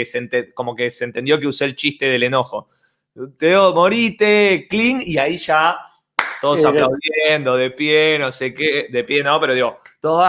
se 0.05 0.53
como 0.53 0.75
que 0.75 0.91
se 0.91 1.05
entendió 1.05 1.39
que 1.39 1.47
usé 1.47 1.65
el 1.65 1.75
chiste 1.75 2.05
del 2.05 2.23
enojo. 2.23 2.69
Teo, 3.37 3.73
morite, 3.73 4.67
clean, 4.69 5.01
y 5.03 5.17
ahí 5.17 5.37
ya 5.37 5.77
todos 6.41 6.65
aplaudiendo, 6.65 7.55
de 7.55 7.71
pie, 7.71 8.17
no 8.19 8.31
sé 8.31 8.53
qué, 8.53 8.87
de 8.91 9.03
pie 9.03 9.23
no, 9.23 9.39
pero 9.39 9.53
digo, 9.53 9.79
todo, 9.99 10.23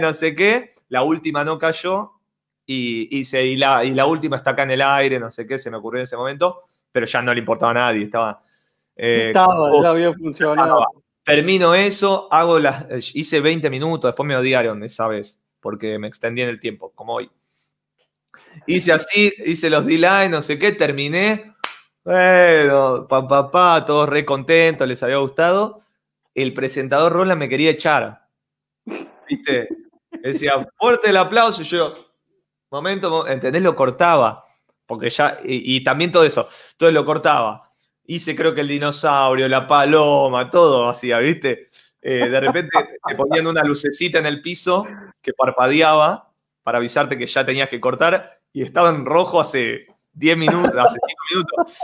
no 0.00 0.12
sé 0.12 0.34
qué, 0.34 0.70
la 0.88 1.02
última 1.02 1.44
no 1.44 1.58
cayó 1.58 2.12
y, 2.66 3.08
y, 3.10 3.56
la, 3.56 3.84
y 3.84 3.90
la 3.92 4.06
última 4.06 4.36
está 4.36 4.50
acá 4.50 4.62
en 4.62 4.72
el 4.72 4.82
aire, 4.82 5.20
no 5.20 5.30
sé 5.30 5.46
qué, 5.46 5.58
se 5.58 5.70
me 5.70 5.76
ocurrió 5.76 6.00
en 6.00 6.04
ese 6.04 6.16
momento, 6.16 6.64
pero 6.90 7.06
ya 7.06 7.22
no 7.22 7.32
le 7.32 7.40
importaba 7.40 7.70
a 7.72 7.74
nadie, 7.74 8.04
estaba... 8.04 8.42
Eh, 8.96 9.26
estaba, 9.28 9.70
ya 9.82 9.90
había 9.90 10.12
funcionado. 10.12 10.84
Termino 11.24 11.74
eso, 11.74 12.28
hago 12.30 12.58
las, 12.58 13.14
hice 13.14 13.40
20 13.40 13.70
minutos, 13.70 14.08
después 14.08 14.26
me 14.26 14.36
odiaron 14.36 14.82
esa 14.82 15.06
vez, 15.06 15.40
porque 15.60 15.98
me 15.98 16.08
extendí 16.08 16.42
en 16.42 16.48
el 16.48 16.58
tiempo, 16.58 16.92
como 16.94 17.14
hoy. 17.14 17.30
Hice 18.66 18.92
así, 18.92 19.32
hice 19.44 19.70
los 19.70 19.86
D-Line, 19.86 20.28
no 20.28 20.42
sé 20.42 20.58
qué, 20.58 20.72
terminé, 20.72 21.52
bueno, 22.04 23.06
papá, 23.08 23.50
pa, 23.50 23.84
todos 23.84 24.08
re 24.08 24.24
contentos, 24.24 24.88
les 24.88 25.02
había 25.02 25.18
gustado. 25.18 25.82
El 26.34 26.52
presentador 26.52 27.12
Roland 27.12 27.38
me 27.38 27.48
quería 27.48 27.70
echar. 27.70 28.26
¿Viste? 29.28 29.68
Decía, 30.22 30.66
fuerte 30.76 31.10
el 31.10 31.16
aplauso. 31.16 31.62
Y 31.62 31.64
yo, 31.64 31.94
momento, 32.70 33.26
¿entendés? 33.28 33.62
Lo 33.62 33.76
cortaba. 33.76 34.44
Porque 34.86 35.10
ya, 35.10 35.38
y, 35.44 35.82
también 35.84 36.10
todo 36.10 36.24
eso, 36.24 36.48
todo 36.76 36.90
lo 36.90 37.04
cortaba. 37.04 37.70
Hice 38.04 38.34
creo 38.34 38.52
que 38.54 38.62
el 38.62 38.68
dinosaurio, 38.68 39.48
la 39.48 39.66
paloma, 39.66 40.50
todo 40.50 40.88
hacía, 40.88 41.18
¿viste? 41.18 41.68
Eh, 42.00 42.28
de 42.28 42.40
repente 42.40 42.70
te 43.06 43.14
ponían 43.14 43.46
una 43.46 43.62
lucecita 43.62 44.18
en 44.18 44.26
el 44.26 44.42
piso 44.42 44.84
que 45.20 45.32
parpadeaba 45.32 46.32
para 46.64 46.78
avisarte 46.78 47.16
que 47.16 47.26
ya 47.26 47.46
tenías 47.46 47.68
que 47.68 47.80
cortar 47.80 48.41
y 48.52 48.62
estaba 48.62 48.90
en 48.90 49.04
rojo 49.04 49.40
hace 49.40 49.86
10 50.12 50.36
minutos, 50.36 50.74
hace 50.76 50.98
5 50.98 51.22
minutos. 51.30 51.78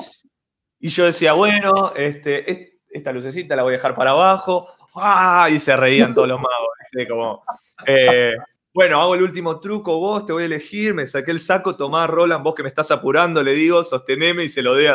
Y 0.80 0.88
yo 0.88 1.06
decía, 1.06 1.32
bueno, 1.32 1.92
este, 1.96 2.78
esta 2.90 3.12
lucecita 3.12 3.56
la 3.56 3.62
voy 3.62 3.74
a 3.74 3.76
dejar 3.76 3.94
para 3.94 4.10
abajo. 4.10 4.68
¡Ah! 4.94 5.48
Y 5.50 5.58
se 5.58 5.76
reían 5.76 6.14
todos 6.14 6.28
los 6.28 6.38
magos. 6.38 6.68
Como, 7.08 7.42
eh, 7.86 8.34
bueno, 8.72 9.00
hago 9.00 9.14
el 9.14 9.22
último 9.22 9.60
truco, 9.60 9.98
vos 9.98 10.24
te 10.24 10.32
voy 10.32 10.44
a 10.44 10.46
elegir, 10.46 10.94
me 10.94 11.06
saqué 11.06 11.30
el 11.30 11.40
saco, 11.40 11.76
tomá, 11.76 12.06
Roland, 12.06 12.42
vos 12.42 12.54
que 12.54 12.62
me 12.62 12.68
estás 12.68 12.90
apurando, 12.90 13.42
le 13.42 13.52
digo, 13.52 13.84
sosteneme 13.84 14.44
y 14.44 14.48
se 14.48 14.62
lo 14.62 14.74
dé 14.74 14.90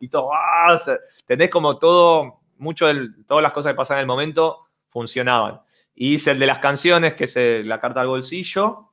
y 0.00 0.08
todo, 0.08 0.30
¡ah! 0.34 0.76
tenés 1.24 1.50
como 1.50 1.78
todo, 1.78 2.40
mucho 2.58 2.86
de 2.86 3.08
todas 3.26 3.42
las 3.42 3.52
cosas 3.52 3.72
que 3.72 3.76
pasan 3.76 3.98
en 3.98 4.02
el 4.02 4.06
momento 4.06 4.66
funcionaban. 4.88 5.60
Y 5.94 6.14
hice 6.14 6.32
el 6.32 6.38
de 6.38 6.46
las 6.46 6.58
canciones, 6.58 7.14
que 7.14 7.24
es 7.24 7.36
la 7.64 7.80
carta 7.80 8.00
al 8.00 8.08
bolsillo, 8.08 8.85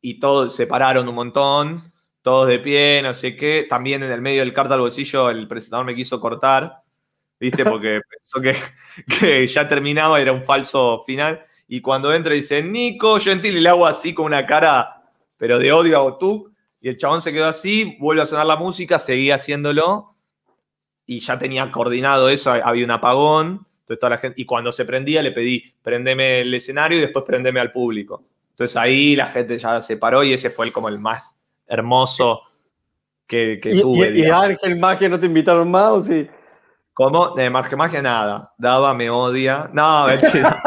y 0.00 0.20
todos 0.20 0.54
separaron 0.54 1.08
un 1.08 1.14
montón 1.14 1.78
todos 2.28 2.48
de 2.48 2.58
pie, 2.58 3.00
no 3.02 3.14
sé 3.14 3.36
qué. 3.36 3.66
También 3.68 4.02
en 4.02 4.10
el 4.10 4.20
medio 4.20 4.40
del 4.40 4.52
carta 4.52 4.74
al 4.74 4.80
bolsillo 4.80 5.30
el 5.30 5.48
presentador 5.48 5.86
me 5.86 5.94
quiso 5.94 6.20
cortar, 6.20 6.82
¿viste? 7.40 7.64
Porque 7.64 8.00
pensó 8.06 8.40
que, 8.40 8.54
que 9.18 9.46
ya 9.46 9.66
terminaba, 9.66 10.20
era 10.20 10.32
un 10.32 10.44
falso 10.44 11.02
final. 11.06 11.40
Y 11.66 11.80
cuando 11.80 12.12
entra 12.12 12.34
dice, 12.34 12.62
Nico 12.62 13.18
Gentil, 13.18 13.56
y 13.56 13.60
le 13.60 13.68
hago 13.70 13.86
así 13.86 14.12
con 14.12 14.26
una 14.26 14.44
cara, 14.44 15.04
pero 15.38 15.58
de 15.58 15.72
odio 15.72 16.06
a 16.06 16.18
tú. 16.18 16.52
Y 16.80 16.90
el 16.90 16.98
chabón 16.98 17.22
se 17.22 17.32
quedó 17.32 17.46
así, 17.46 17.96
vuelve 17.98 18.20
a 18.20 18.26
sonar 18.26 18.44
la 18.44 18.56
música, 18.56 18.98
seguía 18.98 19.36
haciéndolo. 19.36 20.14
Y 21.06 21.20
ya 21.20 21.38
tenía 21.38 21.72
coordinado 21.72 22.28
eso, 22.28 22.52
había 22.52 22.84
un 22.84 22.90
apagón. 22.90 23.66
Entonces 23.80 24.00
toda 24.00 24.10
la 24.10 24.18
gente, 24.18 24.38
y 24.38 24.44
cuando 24.44 24.70
se 24.70 24.84
prendía 24.84 25.22
le 25.22 25.32
pedí, 25.32 25.72
prendeme 25.80 26.42
el 26.42 26.52
escenario 26.52 26.98
y 26.98 27.00
después 27.00 27.24
prendeme 27.26 27.58
al 27.58 27.72
público. 27.72 28.22
Entonces 28.58 28.76
ahí 28.76 29.14
la 29.14 29.26
gente 29.28 29.56
ya 29.56 29.80
se 29.80 29.96
paró 29.96 30.24
y 30.24 30.32
ese 30.32 30.50
fue 30.50 30.66
el, 30.66 30.72
como 30.72 30.88
el 30.88 30.98
más 30.98 31.38
hermoso 31.68 32.42
que, 33.24 33.60
que 33.62 33.80
tuve. 33.80 34.10
¿Y, 34.10 34.24
Ángel 34.24 34.76
Magia 34.80 35.08
no 35.08 35.20
te 35.20 35.26
invitaron 35.26 35.70
más 35.70 35.90
o 35.92 36.02
sí? 36.02 36.28
¿Cómo? 36.92 37.36
De 37.36 37.48
Magia 37.50 37.76
Magia 37.76 38.02
nada. 38.02 38.52
Daba, 38.58 38.94
me 38.94 39.10
odia. 39.10 39.70
No, 39.72 40.06
mentira. 40.08 40.60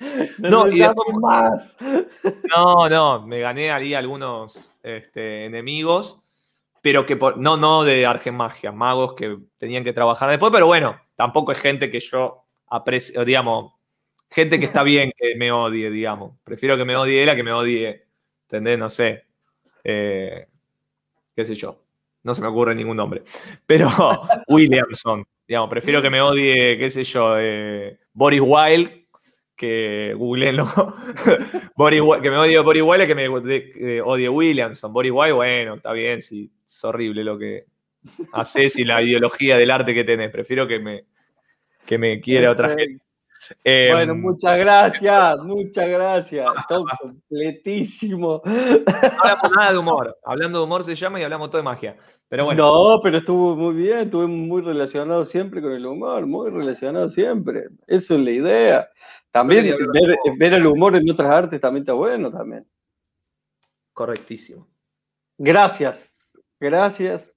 no, 0.38 0.66
y 0.66 0.82
más. 1.20 1.76
no, 2.56 2.88
no, 2.88 3.24
me 3.24 3.38
gané 3.38 3.70
ahí 3.70 3.94
algunos 3.94 4.76
este, 4.82 5.44
enemigos, 5.44 6.18
pero 6.82 7.06
que 7.06 7.16
no, 7.36 7.56
no 7.56 7.84
de 7.84 8.04
Argen 8.04 8.34
Magia, 8.34 8.72
magos 8.72 9.14
que 9.14 9.38
tenían 9.58 9.84
que 9.84 9.92
trabajar 9.92 10.28
después, 10.28 10.50
pero 10.52 10.66
bueno, 10.66 11.00
tampoco 11.14 11.52
es 11.52 11.60
gente 11.60 11.88
que 11.88 12.00
yo 12.00 12.46
aprecio, 12.66 13.24
digamos, 13.24 13.74
gente 14.30 14.58
que 14.58 14.66
está 14.66 14.82
bien 14.82 15.12
que 15.16 15.34
me 15.36 15.52
odie, 15.52 15.90
digamos. 15.90 16.36
Prefiero 16.44 16.76
que 16.76 16.84
me 16.84 16.96
odie 16.96 17.22
él 17.22 17.28
a 17.28 17.36
que 17.36 17.42
me 17.42 17.52
odie 17.52 18.10
¿entendés? 18.50 18.78
No 18.78 18.90
sé, 18.90 19.24
eh, 19.84 20.48
qué 21.36 21.44
sé 21.44 21.54
yo, 21.54 21.80
no 22.24 22.34
se 22.34 22.40
me 22.40 22.48
ocurre 22.48 22.74
ningún 22.74 22.96
nombre, 22.96 23.22
pero 23.64 23.88
Williamson, 24.48 25.24
Digamos, 25.46 25.68
prefiero 25.68 26.00
que 26.00 26.10
me 26.10 26.20
odie, 26.20 26.78
qué 26.78 26.92
sé 26.92 27.02
yo, 27.02 27.34
eh, 27.36 27.98
Boris 28.12 28.40
Wilde, 28.40 29.08
que 29.56 30.14
googleenlo. 30.16 30.64
Boris, 31.76 32.02
que 32.22 32.30
me 32.30 32.36
odie 32.36 32.60
Boris 32.60 32.82
Wilde 32.84 33.06
que 33.08 33.14
me 33.16 33.28
odie 33.28 34.28
Williamson. 34.28 34.92
Boris 34.92 35.10
Wilde, 35.10 35.32
bueno, 35.32 35.74
está 35.74 35.92
bien, 35.92 36.22
sí, 36.22 36.52
es 36.64 36.84
horrible 36.84 37.24
lo 37.24 37.36
que 37.36 37.66
haces 38.32 38.78
y 38.78 38.84
la 38.84 39.02
ideología 39.02 39.56
del 39.56 39.72
arte 39.72 39.92
que 39.92 40.04
tenés. 40.04 40.30
Prefiero 40.30 40.68
que 40.68 40.78
me, 40.78 41.04
que 41.84 41.98
me 41.98 42.20
quiera 42.20 42.52
otra 42.52 42.68
gente. 42.68 43.02
Bueno, 43.64 44.12
em, 44.12 44.20
muchas 44.20 44.58
gracias, 44.58 45.38
muchas 45.40 45.88
gracias. 45.88 46.46
Todo 46.68 46.84
completísimo. 47.00 48.42
Hablamos 48.44 49.50
nada 49.56 49.72
de 49.72 49.78
humor. 49.78 50.18
Hablando 50.24 50.58
de 50.58 50.64
humor 50.64 50.84
se 50.84 50.94
llama 50.94 51.20
y 51.20 51.22
hablamos 51.22 51.50
todo 51.50 51.58
de 51.58 51.64
magia. 51.64 51.96
Pero 52.28 52.44
bueno. 52.44 52.62
No, 52.62 53.00
pero 53.02 53.18
estuvo 53.18 53.56
muy 53.56 53.74
bien, 53.74 53.98
estuve 54.00 54.26
muy 54.26 54.62
relacionado 54.62 55.24
siempre 55.24 55.60
con 55.60 55.72
el 55.72 55.84
humor, 55.84 56.26
muy 56.26 56.50
relacionado 56.50 57.08
siempre. 57.08 57.68
Eso 57.86 58.14
es 58.14 58.20
la 58.20 58.30
idea. 58.30 58.88
También 59.30 59.76
ver, 60.38 60.54
el 60.54 60.66
humor 60.66 60.96
en 60.96 61.10
otras 61.10 61.30
artes 61.30 61.60
también 61.60 61.82
está 61.82 61.92
bueno 61.92 62.30
también. 62.30 62.66
Correctísimo. 63.92 64.66
Gracias. 65.38 66.10
Gracias. 66.58 67.28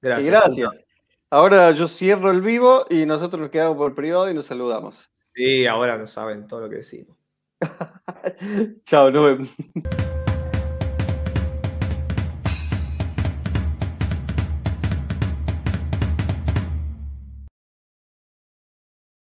Gracias. 0.00 0.26
gracias. 0.26 0.84
Ahora 1.30 1.70
yo 1.72 1.88
cierro 1.88 2.30
el 2.30 2.40
vivo 2.40 2.86
y 2.88 3.04
nosotros 3.04 3.40
nos 3.40 3.50
quedamos 3.50 3.76
por 3.76 3.94
privado 3.94 4.30
y 4.30 4.34
nos 4.34 4.46
saludamos. 4.46 5.10
Sí, 5.38 5.66
ahora 5.68 5.96
no 5.96 6.08
saben 6.08 6.48
todo 6.48 6.62
lo 6.62 6.68
que 6.68 6.76
decimos. 6.78 7.16
Chao, 8.84 9.08
nos. 9.12 9.48